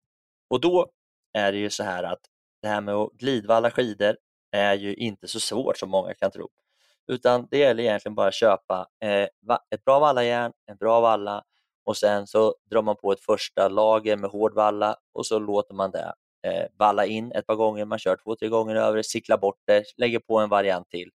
och 0.50 0.60
då 0.60 0.90
är 1.32 1.52
det 1.52 1.58
ju 1.58 1.70
så 1.70 1.82
här 1.82 2.02
att 2.02 2.20
det 2.62 2.68
här 2.68 2.80
med 2.80 2.94
att 2.94 3.12
glidvalla 3.12 3.70
skidor 3.70 4.16
är 4.52 4.74
ju 4.74 4.94
inte 4.94 5.28
så 5.28 5.40
svårt 5.40 5.78
som 5.78 5.90
många 5.90 6.14
kan 6.14 6.30
tro. 6.30 6.48
Utan 7.08 7.48
det 7.50 7.58
gäller 7.58 7.82
egentligen 7.82 8.14
bara 8.14 8.28
att 8.28 8.34
köpa 8.34 8.86
eh, 9.02 9.28
ett 9.70 9.84
bra 9.84 9.98
vallajärn, 9.98 10.52
en 10.66 10.76
bra 10.76 11.00
valla 11.00 11.44
och 11.84 11.96
sen 11.96 12.26
så 12.26 12.54
drar 12.70 12.82
man 12.82 12.96
på 12.96 13.12
ett 13.12 13.20
första 13.20 13.68
lager 13.68 14.16
med 14.16 14.30
hård 14.30 14.54
valla 14.54 14.96
och 15.12 15.26
så 15.26 15.38
låter 15.38 15.74
man 15.74 15.90
det 15.90 16.14
eh, 16.46 16.66
valla 16.78 17.06
in 17.06 17.32
ett 17.32 17.46
par 17.46 17.54
gånger, 17.54 17.84
man 17.84 17.98
kör 17.98 18.16
två, 18.16 18.36
tre 18.36 18.48
gånger 18.48 18.74
över, 18.74 19.02
cyklar 19.02 19.38
bort 19.38 19.60
det, 19.66 19.84
lägger 19.96 20.18
på 20.18 20.38
en 20.38 20.48
variant 20.48 20.90
till. 20.90 21.10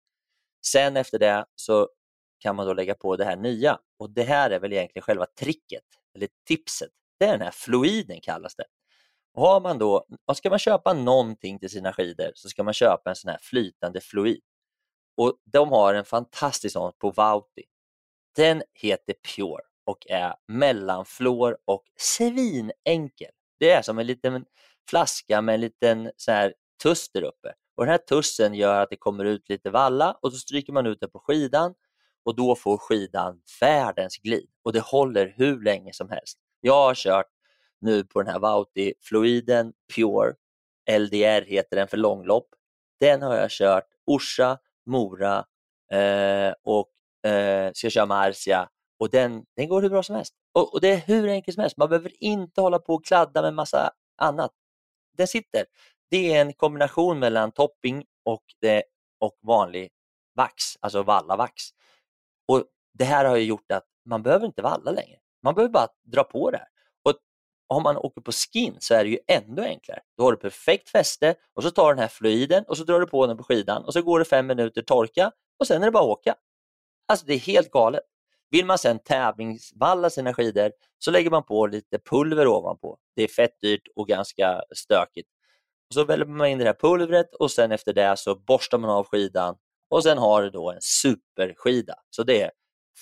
Sen 0.66 0.96
efter 0.96 1.18
det 1.18 1.44
så 1.54 1.88
kan 2.38 2.56
man 2.56 2.66
då 2.66 2.74
lägga 2.74 2.94
på 2.94 3.16
det 3.16 3.24
här 3.24 3.36
nya 3.36 3.78
och 3.98 4.10
det 4.10 4.22
här 4.22 4.50
är 4.50 4.60
väl 4.60 4.72
egentligen 4.72 5.02
själva 5.02 5.26
tricket, 5.26 5.84
eller 6.14 6.28
tipset. 6.46 6.90
Det 7.18 7.24
är 7.24 7.32
den 7.32 7.40
här 7.40 7.50
fluiden 7.50 8.20
kallas 8.20 8.54
det. 8.56 8.64
Och 9.34 9.42
har 9.42 9.60
man 9.60 9.78
då, 9.78 10.06
och 10.26 10.36
ska 10.36 10.50
man 10.50 10.58
köpa 10.58 10.92
någonting 10.92 11.58
till 11.58 11.70
sina 11.70 11.92
skidor 11.92 12.32
så 12.34 12.48
ska 12.48 12.62
man 12.62 12.74
köpa 12.74 13.10
en 13.10 13.16
sån 13.16 13.30
här 13.30 13.38
flytande 13.42 14.00
fluid. 14.00 14.40
Och 15.16 15.36
de 15.44 15.68
har 15.68 15.94
en 15.94 16.04
fantastisk 16.04 16.72
sån 16.72 16.92
på 16.98 17.10
Vauti. 17.10 17.64
Den 18.36 18.62
heter 18.74 19.14
Pure 19.36 19.62
och 19.84 20.06
är 20.10 20.34
mellanflår 20.48 21.58
och 21.64 21.84
svinenkel. 21.98 23.30
Det 23.58 23.70
är 23.70 23.82
som 23.82 23.98
en 23.98 24.06
liten 24.06 24.44
flaska 24.90 25.42
med 25.42 25.54
en 25.54 25.60
liten 25.60 26.12
sån 26.16 26.34
här 26.34 26.54
tuss 26.82 27.12
där 27.12 27.22
uppe. 27.22 27.52
Och 27.76 27.84
den 27.84 27.90
här 27.90 27.98
tussen 27.98 28.54
gör 28.54 28.82
att 28.82 28.90
det 28.90 28.96
kommer 28.96 29.24
ut 29.24 29.48
lite 29.48 29.70
valla 29.70 30.12
och 30.22 30.32
så 30.32 30.38
stryker 30.38 30.72
man 30.72 30.86
ut 30.86 31.00
det 31.00 31.08
på 31.08 31.18
skidan 31.18 31.74
och 32.24 32.36
då 32.36 32.54
får 32.54 32.78
skidan 32.78 33.40
världens 33.60 34.16
glid 34.16 34.50
och 34.62 34.72
det 34.72 34.80
håller 34.80 35.34
hur 35.36 35.64
länge 35.64 35.92
som 35.92 36.08
helst. 36.08 36.38
Jag 36.60 36.74
har 36.74 36.94
kört 36.94 37.26
nu 37.80 38.04
på 38.04 38.22
den 38.22 38.32
här 38.32 38.38
Vauti 38.38 38.94
Fluiden 39.00 39.72
Pure, 39.94 40.34
LDR 40.98 41.44
heter 41.46 41.76
den 41.76 41.88
för 41.88 41.96
långlopp. 41.96 42.48
Den 43.00 43.22
har 43.22 43.36
jag 43.36 43.50
kört 43.50 43.84
Orsa, 44.06 44.58
Mora 44.86 45.44
eh, 45.92 46.52
och 46.62 46.90
eh, 47.30 47.72
ska 47.74 47.90
köra 47.90 48.06
Marcia 48.06 48.68
och 49.00 49.10
den, 49.10 49.44
den 49.56 49.68
går 49.68 49.82
hur 49.82 49.90
bra 49.90 50.02
som 50.02 50.16
helst. 50.16 50.34
Och, 50.52 50.74
och 50.74 50.80
det 50.80 50.88
är 50.88 50.96
hur 50.96 51.28
enkelt 51.28 51.54
som 51.54 51.60
helst. 51.60 51.76
Man 51.76 51.88
behöver 51.88 52.22
inte 52.22 52.60
hålla 52.60 52.78
på 52.78 52.94
och 52.94 53.04
kladda 53.04 53.42
med 53.42 53.54
massa 53.54 53.90
annat. 54.16 54.52
Den 55.16 55.26
sitter. 55.28 55.64
Det 56.10 56.34
är 56.34 56.40
en 56.40 56.52
kombination 56.52 57.18
mellan 57.18 57.52
topping 57.52 58.04
och, 58.24 58.44
det, 58.60 58.82
och 59.18 59.38
vanlig 59.42 59.90
vax, 60.34 60.54
alltså 60.80 61.02
vallavax. 61.02 61.52
Och 62.48 62.64
det 62.94 63.04
här 63.04 63.24
har 63.24 63.36
ju 63.36 63.44
gjort 63.44 63.72
att 63.72 63.84
man 64.04 64.22
behöver 64.22 64.46
inte 64.46 64.62
valla 64.62 64.90
längre. 64.90 65.18
Man 65.42 65.54
behöver 65.54 65.72
bara 65.72 65.88
dra 66.02 66.24
på 66.24 66.50
det 66.50 66.58
här. 66.58 66.68
Om 67.74 67.82
man 67.82 67.96
åker 67.96 68.20
på 68.20 68.32
skin 68.32 68.76
så 68.78 68.94
är 68.94 69.04
det 69.04 69.10
ju 69.10 69.18
ännu 69.26 69.64
enklare. 69.64 70.00
Då 70.16 70.24
har 70.24 70.32
du 70.32 70.38
perfekt 70.38 70.88
fäste 70.88 71.34
och 71.54 71.62
så 71.62 71.70
tar 71.70 71.88
du 71.88 71.94
den 71.94 72.02
här 72.02 72.08
fluiden 72.08 72.64
och 72.68 72.76
så 72.76 72.84
drar 72.84 73.00
du 73.00 73.06
på 73.06 73.26
den 73.26 73.36
på 73.36 73.44
skidan 73.44 73.84
och 73.84 73.92
så 73.92 74.02
går 74.02 74.18
det 74.18 74.24
fem 74.24 74.46
minuter 74.46 74.82
torka 74.82 75.32
och 75.58 75.66
sen 75.66 75.82
är 75.82 75.86
det 75.86 75.92
bara 75.92 76.04
att 76.04 76.18
åka. 76.18 76.34
Alltså 77.08 77.26
det 77.26 77.34
är 77.34 77.38
helt 77.38 77.70
galet. 77.70 78.02
Vill 78.50 78.66
man 78.66 78.78
sen 78.78 78.98
tävlingsvalla 78.98 80.10
sina 80.10 80.34
skidor 80.34 80.72
så 80.98 81.10
lägger 81.10 81.30
man 81.30 81.42
på 81.42 81.66
lite 81.66 81.98
pulver 81.98 82.46
ovanpå. 82.46 82.98
Det 83.16 83.22
är 83.22 83.28
fett 83.28 83.60
dyrt 83.60 83.88
och 83.96 84.08
ganska 84.08 84.62
stökigt. 84.76 85.28
Och 85.88 85.94
så 85.94 86.04
väljer 86.04 86.26
man 86.26 86.46
in 86.46 86.58
det 86.58 86.64
här 86.64 86.76
pulvret 86.80 87.34
och 87.34 87.50
sen 87.50 87.72
efter 87.72 87.92
det 87.92 88.18
så 88.18 88.34
borstar 88.34 88.78
man 88.78 88.90
av 88.90 89.06
skidan 89.06 89.56
och 89.90 90.02
sen 90.02 90.18
har 90.18 90.42
du 90.42 90.50
då 90.50 90.70
en 90.70 90.80
superskida. 90.80 91.94
Så 92.10 92.22
det 92.22 92.42
är 92.42 92.50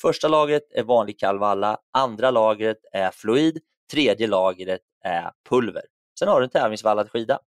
första 0.03 0.29
lagret 0.29 0.63
är 0.71 0.83
vanlig 0.83 1.19
kallvalla, 1.19 1.79
andra 1.93 2.31
lagret 2.31 2.79
är 2.93 3.11
fluid, 3.11 3.61
tredje 3.91 4.27
lagret 4.27 4.83
är 5.05 5.33
pulver. 5.49 5.85
Sen 6.19 6.29
har 6.29 6.41
du 6.41 6.45
en 6.45 6.51
tävlingsvallad 6.51 7.11
skida. 7.11 7.39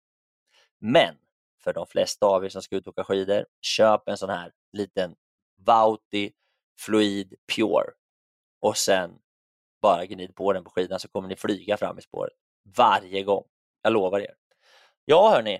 Men 0.79 1.15
för 1.63 1.73
de 1.73 1.87
flesta 1.87 2.25
av 2.25 2.45
er 2.45 2.49
som 2.49 2.61
ska 2.61 2.75
ut 2.75 2.87
och 2.87 2.91
åka 2.91 3.03
skidor, 3.03 3.45
köp 3.61 4.07
en 4.07 4.17
sån 4.17 4.29
här 4.29 4.51
liten 4.73 5.15
Vauti 5.65 6.31
Fluid 6.79 7.33
Pure 7.55 7.91
och 8.61 8.77
sen 8.77 9.11
bara 9.81 10.05
gnid 10.05 10.35
på 10.35 10.53
den 10.53 10.63
på 10.63 10.69
skidan 10.69 10.99
så 10.99 11.07
kommer 11.07 11.29
ni 11.29 11.35
flyga 11.35 11.77
fram 11.77 11.99
i 11.99 12.01
spåret 12.01 12.33
varje 12.77 13.23
gång. 13.23 13.43
Jag 13.81 13.93
lovar 13.93 14.19
er. 14.19 14.35
Ja 15.05 15.29
hörni, 15.29 15.59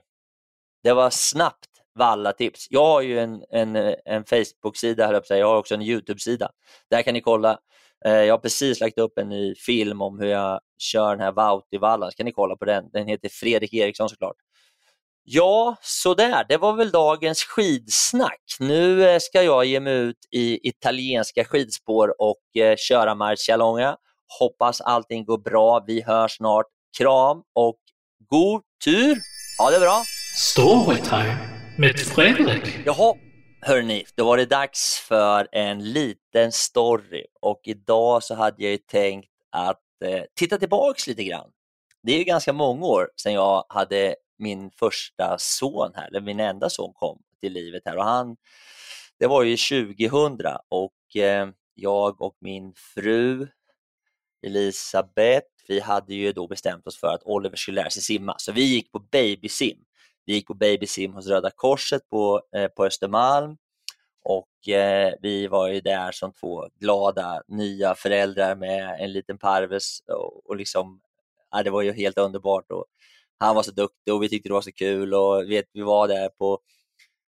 det 0.84 0.94
var 0.94 1.10
snabbt 1.10 1.68
vallatips. 1.94 2.68
Jag 2.70 2.86
har 2.86 3.02
ju 3.02 3.20
en, 3.20 3.44
en, 3.50 3.76
eh, 3.76 3.96
en 4.06 4.26
Facebook-sida, 4.26 5.22
jag 5.30 5.48
har 5.48 5.58
också 5.58 5.74
en 5.74 5.82
YouTube-sida. 5.82 6.52
Där 6.90 7.02
kan 7.02 7.14
ni 7.14 7.22
kolla. 7.22 7.60
Eh, 8.06 8.12
jag 8.12 8.34
har 8.34 8.38
precis 8.39 8.80
lagt 8.80 8.97
upp 8.97 9.18
en 9.18 9.30
ny 9.30 9.56
film 9.56 10.02
om 10.02 10.20
hur 10.20 10.28
jag 10.28 10.60
kör 10.80 11.10
den 11.10 11.20
här 11.20 11.32
Vauti-vallan, 11.32 12.12
så 12.12 12.18
kan 12.18 12.26
ni 12.26 12.32
kolla 12.32 12.56
på 12.56 12.66
den. 12.66 12.89
Den 12.93 13.08
heter 13.08 13.30
Fredrik 13.30 13.74
Eriksson 13.74 14.10
såklart. 14.10 14.36
Ja, 15.24 15.76
sådär. 15.82 16.45
Det 16.49 16.58
var 16.58 16.74
väl 16.74 16.91
dagens 16.91 17.43
skidsnack. 17.43 18.41
Nu 18.60 19.10
eh, 19.10 19.20
ska 19.20 19.43
jag 19.43 19.66
ge 19.66 19.80
mig 19.80 19.93
ut 19.93 20.18
i 20.32 20.68
italienska 20.70 21.45
skidspår 21.45 22.22
och 22.22 22.62
eh, 22.62 22.76
köra 22.78 23.16
Marcialonga. 23.16 23.97
Hoppas 24.39 24.82
allting 24.82 25.26
går 25.26 25.38
bra. 25.38 25.84
Vi 25.88 26.02
hörs 26.02 26.38
snart. 26.38 26.66
Kram 26.97 27.38
och 27.56 27.78
god 28.30 28.62
tur! 28.86 29.18
Ha 29.60 29.72
det 29.72 29.80
bra! 29.80 30.04
Storytime 30.38 31.38
med 31.78 31.99
Fredrik. 31.99 32.64
Jaha, 32.86 33.16
hörni, 33.62 34.05
då 34.16 34.26
var 34.26 34.38
det 34.38 34.45
dags 34.45 34.99
för 34.99 35.47
en 35.51 35.93
liten 35.93 36.51
story 36.51 37.26
och 37.41 37.62
idag 37.64 38.24
så 38.24 38.36
hade 38.36 38.64
jag 38.64 38.72
ju 38.72 38.78
tänkt 38.78 39.30
att 39.49 39.82
eh, 40.05 40.24
titta 40.36 40.57
tillbaks 40.57 41.07
lite 41.07 41.24
grann. 41.24 41.49
Det 42.03 42.14
är 42.14 42.18
ju 42.18 42.24
ganska 42.24 42.53
många 42.53 42.86
år 42.86 43.09
sedan 43.16 43.34
jag 43.34 43.66
hade 43.70 44.16
min 44.39 44.72
första 44.72 45.38
son 45.39 45.91
här, 45.95 46.07
eller 46.07 46.22
min 46.22 46.39
enda 46.39 46.70
son 46.70 46.93
kom 46.93 47.20
till 47.41 47.53
livet 47.53 47.82
här 47.86 47.97
och 47.97 48.03
han, 48.03 48.38
det 49.20 49.28
var 49.28 49.43
ju 49.43 49.57
2000 49.57 50.38
och 50.70 51.16
eh, 51.16 51.49
jag 51.74 52.22
och 52.22 52.38
min 52.39 52.74
fru 52.76 53.47
Elisabeth, 54.47 55.47
vi 55.68 55.80
hade 55.80 56.14
ju 56.14 56.34
då 56.34 56.47
bestämt 56.47 56.88
oss 56.88 56.99
för 56.99 57.07
att 57.07 57.24
Oliver 57.24 57.55
skulle 57.55 57.82
lära 57.82 57.89
sig 57.89 58.01
simma, 58.01 58.36
så 58.38 58.51
vi 58.51 58.64
gick 58.64 58.91
på 58.91 58.99
babysim. 58.99 59.78
Vi 60.26 60.34
gick 60.34 60.48
på 60.48 60.54
babysim 60.54 61.14
hos 61.14 61.28
Röda 61.28 61.52
Korset 61.52 62.10
på, 62.10 62.42
eh, 62.56 62.68
på 62.68 62.86
Östermalm 62.86 63.58
och 64.24 64.70
eh, 64.70 65.14
vi 65.22 65.48
var 65.48 65.68
ju 65.68 65.82
där 65.82 66.12
som 66.12 66.34
två 66.34 66.68
glada 66.80 67.44
nya 67.48 67.96
föräldrar 67.96 68.56
med 68.56 68.98
en 69.00 69.12
liten 69.12 69.38
parves 69.38 70.00
och, 70.08 70.50
och 70.50 70.56
liksom, 70.56 71.02
ja, 71.52 71.64
det 71.64 71.70
var 71.70 71.82
ju 71.82 71.94
helt 71.94 72.18
underbart. 72.18 72.72
Och 72.72 72.86
han 73.40 73.56
var 73.56 73.64
så 73.64 73.72
duktig 73.72 74.14
och 74.14 74.24
vi 74.24 74.30
tyckte 74.30 74.50
det 74.50 74.54
var 74.54 74.62
så 74.62 74.72
kul 74.72 75.14
och 75.14 75.52
vet, 75.52 75.66
vi 75.74 75.82
var 75.82 76.08
där 76.08 76.30
på, 76.30 76.60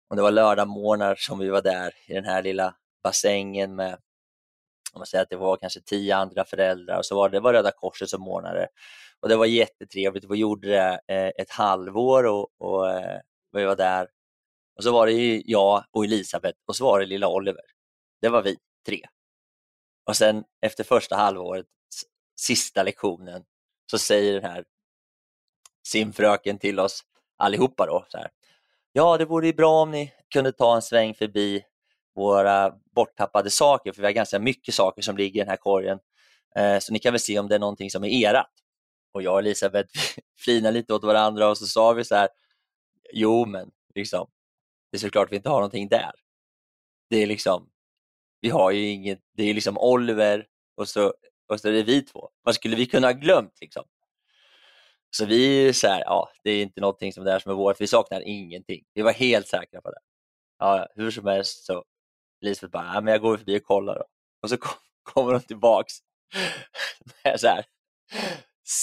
om 0.09 0.17
det 0.17 0.23
var 0.23 0.31
lördagmorgnar 0.31 1.15
som 1.15 1.39
vi 1.39 1.49
var 1.49 1.63
där 1.63 1.95
i 2.07 2.15
den 2.15 2.25
här 2.25 2.43
lilla 2.43 2.75
bassängen 3.03 3.75
med, 3.75 3.93
om 4.93 4.99
man 4.99 5.07
säger 5.07 5.23
att 5.23 5.31
det 5.31 5.37
var 5.37 5.57
kanske 5.57 5.81
tio 5.81 6.17
andra 6.17 6.45
föräldrar 6.45 6.99
och 6.99 7.07
så 7.07 7.17
var 7.17 7.29
det, 7.29 7.37
det 7.37 7.41
var 7.41 7.53
Röda 7.53 7.71
Korset 7.71 8.09
som 8.09 8.29
ordnade 8.29 8.69
och 9.23 9.29
det 9.29 9.37
var 9.37 9.47
jättetrevligt. 9.47 10.25
Vi 10.31 10.37
gjorde 10.37 10.69
det 10.69 11.01
eh, 11.07 11.43
ett 11.43 11.51
halvår 11.51 12.25
och, 12.25 12.49
och 12.59 12.91
eh, 12.91 13.21
vi 13.53 13.65
var 13.65 13.77
där. 13.77 14.09
Och 14.77 14.85
så 14.85 14.93
var 14.93 15.07
det 15.07 15.43
jag 15.47 15.85
och 15.91 16.05
Elisabeth 16.05 16.59
och 16.67 16.77
så 16.77 16.85
var 16.85 17.01
det 17.01 17.07
lilla 17.07 17.29
Oliver. 17.29 17.65
Det 18.21 18.29
var 18.29 18.43
vi 18.43 18.57
tre. 18.87 19.01
Och 20.07 20.17
sen 20.17 20.45
efter 20.61 20.85
första 20.85 21.17
halvåret, 21.17 21.67
sista 22.41 22.83
lektionen, 22.83 23.45
så 23.91 23.99
säger 23.99 24.33
den 24.33 24.51
här 24.51 24.65
simfröken 25.87 26.59
till 26.59 26.81
oss 26.81 27.01
allihopa 27.37 27.87
då. 27.87 28.07
Så 28.09 28.19
här. 28.19 28.31
Ja, 28.93 29.19
det 29.19 29.25
vore 29.25 29.53
bra 29.53 29.83
om 29.83 29.91
ni 29.91 30.13
kunde 30.33 30.53
ta 30.53 30.75
en 30.75 30.83
sväng 30.83 31.15
förbi 31.15 31.65
våra 32.15 32.73
borttappade 32.95 33.51
saker, 33.51 33.93
för 33.93 34.03
vi 34.03 34.07
har 34.07 34.13
ganska 34.13 34.39
mycket 34.39 34.75
saker 34.75 35.03
som 35.03 35.17
ligger 35.17 35.41
i 35.41 35.45
den 35.45 35.51
här 35.51 35.57
korgen. 35.57 35.99
Eh, 36.57 36.79
så 36.79 36.93
ni 36.93 36.99
kan 36.99 37.13
väl 37.13 37.21
se 37.21 37.39
om 37.39 37.49
det 37.49 37.55
är 37.55 37.59
någonting 37.59 37.91
som 37.91 38.05
är 38.05 38.09
erat. 38.09 38.62
Och 39.13 39.23
jag 39.23 39.33
och 39.33 39.39
Elisabeth 39.39 39.91
flinade 40.39 40.75
lite 40.75 40.95
åt 40.95 41.05
varandra 41.05 41.49
och 41.49 41.59
så 41.59 41.67
sa 41.67 41.93
vi 41.93 42.05
så 42.05 42.15
här, 42.15 42.29
jo 43.13 43.47
men 43.47 43.71
liksom, 43.95 44.31
det 44.91 44.97
är 44.97 45.01
såklart 45.01 45.33
vi 45.33 45.37
inte 45.37 45.49
har 45.49 45.57
någonting 45.57 45.89
där. 45.89 46.13
Det 47.11 47.17
är 47.17 47.27
liksom, 47.27 47.71
vi 48.41 48.49
har 48.49 48.71
ju 48.71 48.89
inget, 48.89 49.21
det 49.37 49.51
är 49.51 49.55
liksom 49.55 49.79
Oliver 49.79 50.47
och 50.77 50.89
så, 50.89 51.15
och 51.49 51.61
så 51.61 51.69
är 51.69 51.73
det 51.73 51.83
vi 51.83 52.03
två. 52.03 52.31
Vad 52.43 52.55
skulle 52.55 52.77
vi 52.77 52.87
kunna 52.87 53.07
ha 53.07 53.13
glömt 53.13 53.61
liksom? 53.61 53.85
Så 55.11 55.27
vi 55.27 55.69
är 55.69 55.73
så 55.73 55.89
här, 55.89 56.01
ja, 56.01 56.29
det 56.45 56.51
är 56.51 56.63
inte 56.63 56.81
någonting 56.81 57.13
som 57.13 57.25
det 57.25 57.33
är 57.33 57.39
som 57.39 57.53
är 57.53 57.57
vårt, 57.57 57.81
vi 57.81 57.87
saknar 57.87 58.21
ingenting. 58.21 58.85
Vi 58.95 59.03
var 59.03 59.13
helt 59.13 59.49
säkra 59.49 59.81
på 59.81 59.91
det. 59.91 60.01
Ja, 60.59 60.89
hur 60.95 61.11
som 61.11 61.27
helst 61.27 61.65
så 61.65 61.85
Lisbeth 62.41 62.71
bara, 62.71 62.95
ja, 62.95 63.01
men 63.01 63.13
jag 63.13 63.21
går 63.21 63.37
förbi 63.37 63.59
och 63.59 63.63
kollar 63.63 63.95
då. 63.95 64.05
Och 64.43 64.51
så 64.51 64.57
kom, 64.57 64.73
kommer 65.03 65.33
hon 65.33 65.43
tillbaks 65.43 65.93
med 67.25 67.41
så 67.41 67.47
här, 67.47 67.65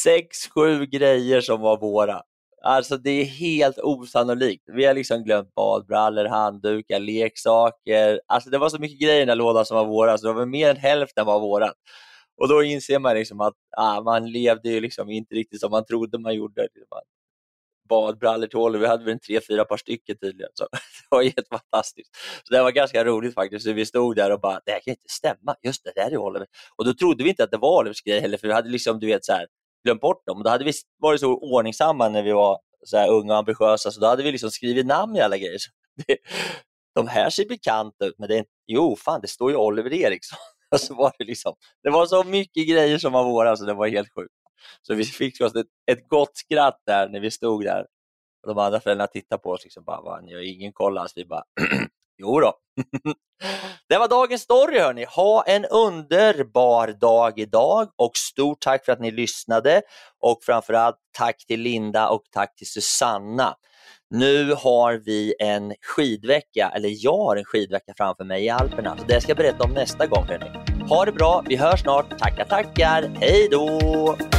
sex, 0.04 0.48
sju 0.56 0.86
grejer 0.86 1.42
som 1.42 1.62
var 1.62 1.78
våra. 1.78 2.22
Alltså 2.64 2.98
det 2.98 3.12
är 3.12 3.26
helt 3.26 3.80
osannolikt. 3.80 4.64
Vi 4.68 4.86
har 4.86 4.94
liksom 4.94 5.24
glömt 5.24 5.56
badbrallor, 5.56 6.26
handdukar, 6.26 7.00
leksaker. 7.00 8.22
Alltså 8.28 8.50
det 8.50 8.58
var 8.58 8.70
så 8.70 8.80
mycket 8.80 9.00
grejer 9.00 9.18
i 9.18 9.20
den 9.20 9.30
här 9.30 9.36
lådan 9.36 9.66
som 9.66 9.78
var 9.78 9.86
våra, 9.86 10.18
så 10.18 10.28
det 10.28 10.34
var 10.34 10.46
mer 10.46 10.70
än 10.70 10.78
hälften 10.78 11.26
var 11.26 11.40
våra. 11.40 11.74
Och 12.42 12.48
då 12.48 12.64
inser 12.64 13.00
man 13.00 13.16
liksom 13.16 13.42
att 13.42 13.54
ah, 13.78 14.02
man 14.02 14.32
levde 14.32 14.70
ju 14.70 14.82
liksom 14.82 15.10
inte 15.10 15.36
riktigt 15.36 15.60
som 15.60 15.72
man 15.72 15.86
trodde 15.86 16.20
man 16.20 16.36
gjorde. 16.36 16.68
Badbrallor 17.90 18.48
till 18.48 18.60
Oliver, 18.60 18.80
vi 18.80 18.88
hade 18.88 19.04
väl 19.04 19.14
en 19.14 19.20
tre, 19.20 19.42
fyra 19.48 19.66
par 19.66 19.78
stycken 19.78 20.18
tydligen. 20.18 20.52
Så 20.54 20.68
det 20.72 21.16
var 21.16 21.24
helt 21.24 21.48
fantastiskt. 21.50 22.10
Så 22.44 22.54
det 22.54 22.64
var 22.64 22.72
ganska 22.72 23.06
roligt 23.06 23.34
faktiskt. 23.34 23.66
Så 23.66 23.74
vi 23.74 23.86
stod 23.86 24.16
där 24.16 24.32
och 24.32 24.40
bara, 24.42 24.62
det 24.66 24.72
här 24.72 24.80
kan 24.80 24.92
inte 24.92 25.10
stämma. 25.10 25.56
Just 25.64 25.84
det, 25.84 25.92
det 25.96 26.02
här 26.02 26.12
är 26.12 26.18
Oliver. 26.18 26.48
Och 26.76 26.86
då 26.86 26.94
trodde 26.94 27.24
vi 27.24 27.30
inte 27.30 27.44
att 27.44 27.52
det 27.52 27.58
var 27.58 27.80
Olivers 27.80 28.02
grej 28.02 28.20
heller, 28.20 28.38
för 28.38 28.48
vi 28.48 28.54
hade 28.54 28.70
liksom, 28.70 29.00
du 29.00 29.08
vet, 29.08 29.26
så 29.26 29.34
här, 29.34 29.48
glömt 29.84 30.02
bort 30.02 30.28
dem. 30.28 30.44
Då 30.44 30.50
hade 30.50 30.64
vi 30.64 30.72
varit 30.98 31.20
så 31.20 31.34
ordningsamma 31.34 32.10
när 32.10 32.24
vi 32.24 32.32
var 32.32 32.60
så 32.86 32.98
här 32.98 33.10
unga 33.10 33.34
och 33.34 33.40
ambitiösa, 33.40 33.92
så 33.92 34.00
då 34.00 34.08
hade 34.08 34.24
vi 34.24 34.32
liksom 34.32 34.52
skrivit 34.52 34.86
namn 34.86 35.16
i 35.16 35.22
alla 35.22 35.38
grejer. 35.38 35.58
Så 35.58 35.72
det, 36.08 36.18
de 36.96 37.08
här 37.08 37.30
ser 37.30 37.46
bekanta 37.46 38.06
ut, 38.06 38.16
men 38.18 38.28
det 38.28 38.36
är 38.36 38.40
inte, 38.40 38.52
jo, 38.68 38.96
fan, 38.96 39.22
det 39.22 39.28
står 39.28 39.52
ju 39.52 39.58
Oliver 39.58 39.94
Eriksson. 39.94 40.40
Och 40.72 40.80
så 40.80 40.94
var 40.94 41.14
det, 41.18 41.24
liksom, 41.24 41.56
det 41.84 41.90
var 41.90 42.06
så 42.06 42.24
mycket 42.24 42.68
grejer 42.68 42.98
som 42.98 43.14
var 43.14 43.24
våra 43.24 43.56
så 43.56 43.66
det 43.66 43.74
var 43.74 43.88
helt 43.88 44.14
sjukt. 44.16 44.34
Så 44.82 44.94
vi 44.94 45.06
fick 45.06 45.42
oss 45.42 45.56
ett, 45.56 45.68
ett 45.92 46.08
gott 46.08 46.38
skratt 46.38 46.82
där 46.86 47.10
när 47.10 47.20
vi 47.20 47.32
stod 47.32 47.64
där. 47.64 47.86
Och 48.42 48.48
de 48.48 48.58
andra 48.58 48.80
föräldrarna 48.80 49.08
tittade 49.08 49.42
på 49.42 49.50
oss 49.52 49.64
liksom 49.64 49.84
bara, 49.84 50.22
ni 50.22 50.34
har 50.34 50.42
ingen 50.42 50.74
koll 50.74 50.98
alls. 50.98 51.14
Vi 51.16 51.26
bara, 51.26 51.44
jo 52.20 52.40
då. 52.40 52.54
det 53.90 53.98
var 53.98 54.08
dagens 54.08 54.42
story 54.42 54.80
hörni. 54.80 55.06
Ha 55.06 55.44
en 55.44 55.66
underbar 55.66 56.88
dag 56.88 57.40
idag 57.40 57.88
och 57.98 58.12
stort 58.16 58.60
tack 58.62 58.86
för 58.86 58.92
att 58.92 59.00
ni 59.00 59.12
lyssnade 59.12 59.82
och 60.20 60.40
framförallt 60.44 60.98
tack 61.18 61.46
till 61.48 61.62
Linda 61.62 62.10
och 62.10 62.24
tack 62.32 62.56
till 62.56 62.68
Susanna. 62.68 63.56
Nu 64.10 64.54
har 64.54 64.94
vi 65.06 65.34
en 65.40 65.74
skidvecka, 65.82 66.72
eller 66.76 66.90
jag 66.92 67.18
har 67.18 67.36
en 67.36 67.46
skidvecka 67.46 67.94
framför 67.98 68.24
mig 68.24 68.46
i 68.46 68.50
Alperna. 68.50 68.98
Så 68.98 69.04
det 69.04 69.22
ska 69.22 69.30
jag 69.30 69.38
berätta 69.38 69.64
om 69.64 69.72
nästa 69.72 70.08
gång. 70.08 70.26
Hörni. 70.26 70.86
Ha 70.90 71.06
det 71.06 71.12
bra, 71.12 71.44
vi 71.48 71.56
hörs 71.56 71.82
snart. 71.82 72.20
Tackar, 72.20 72.46
tackar. 72.46 73.12
Hej 73.20 73.48
då! 73.52 74.39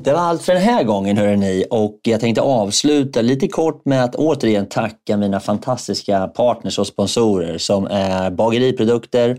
Det 0.00 0.12
var 0.12 0.20
allt 0.20 0.42
för 0.42 0.52
den 0.52 0.62
här 0.62 0.84
gången 0.84 1.16
hörrni. 1.16 1.64
Och 1.70 2.00
jag 2.02 2.20
tänkte 2.20 2.42
avsluta 2.42 3.22
lite 3.22 3.48
kort 3.48 3.84
med 3.84 4.04
att 4.04 4.14
återigen 4.14 4.68
tacka 4.68 5.16
mina 5.16 5.40
fantastiska 5.40 6.26
partners 6.26 6.78
och 6.78 6.86
sponsorer 6.86 7.58
som 7.58 7.86
är 7.86 8.30
Bageriprodukter, 8.30 9.38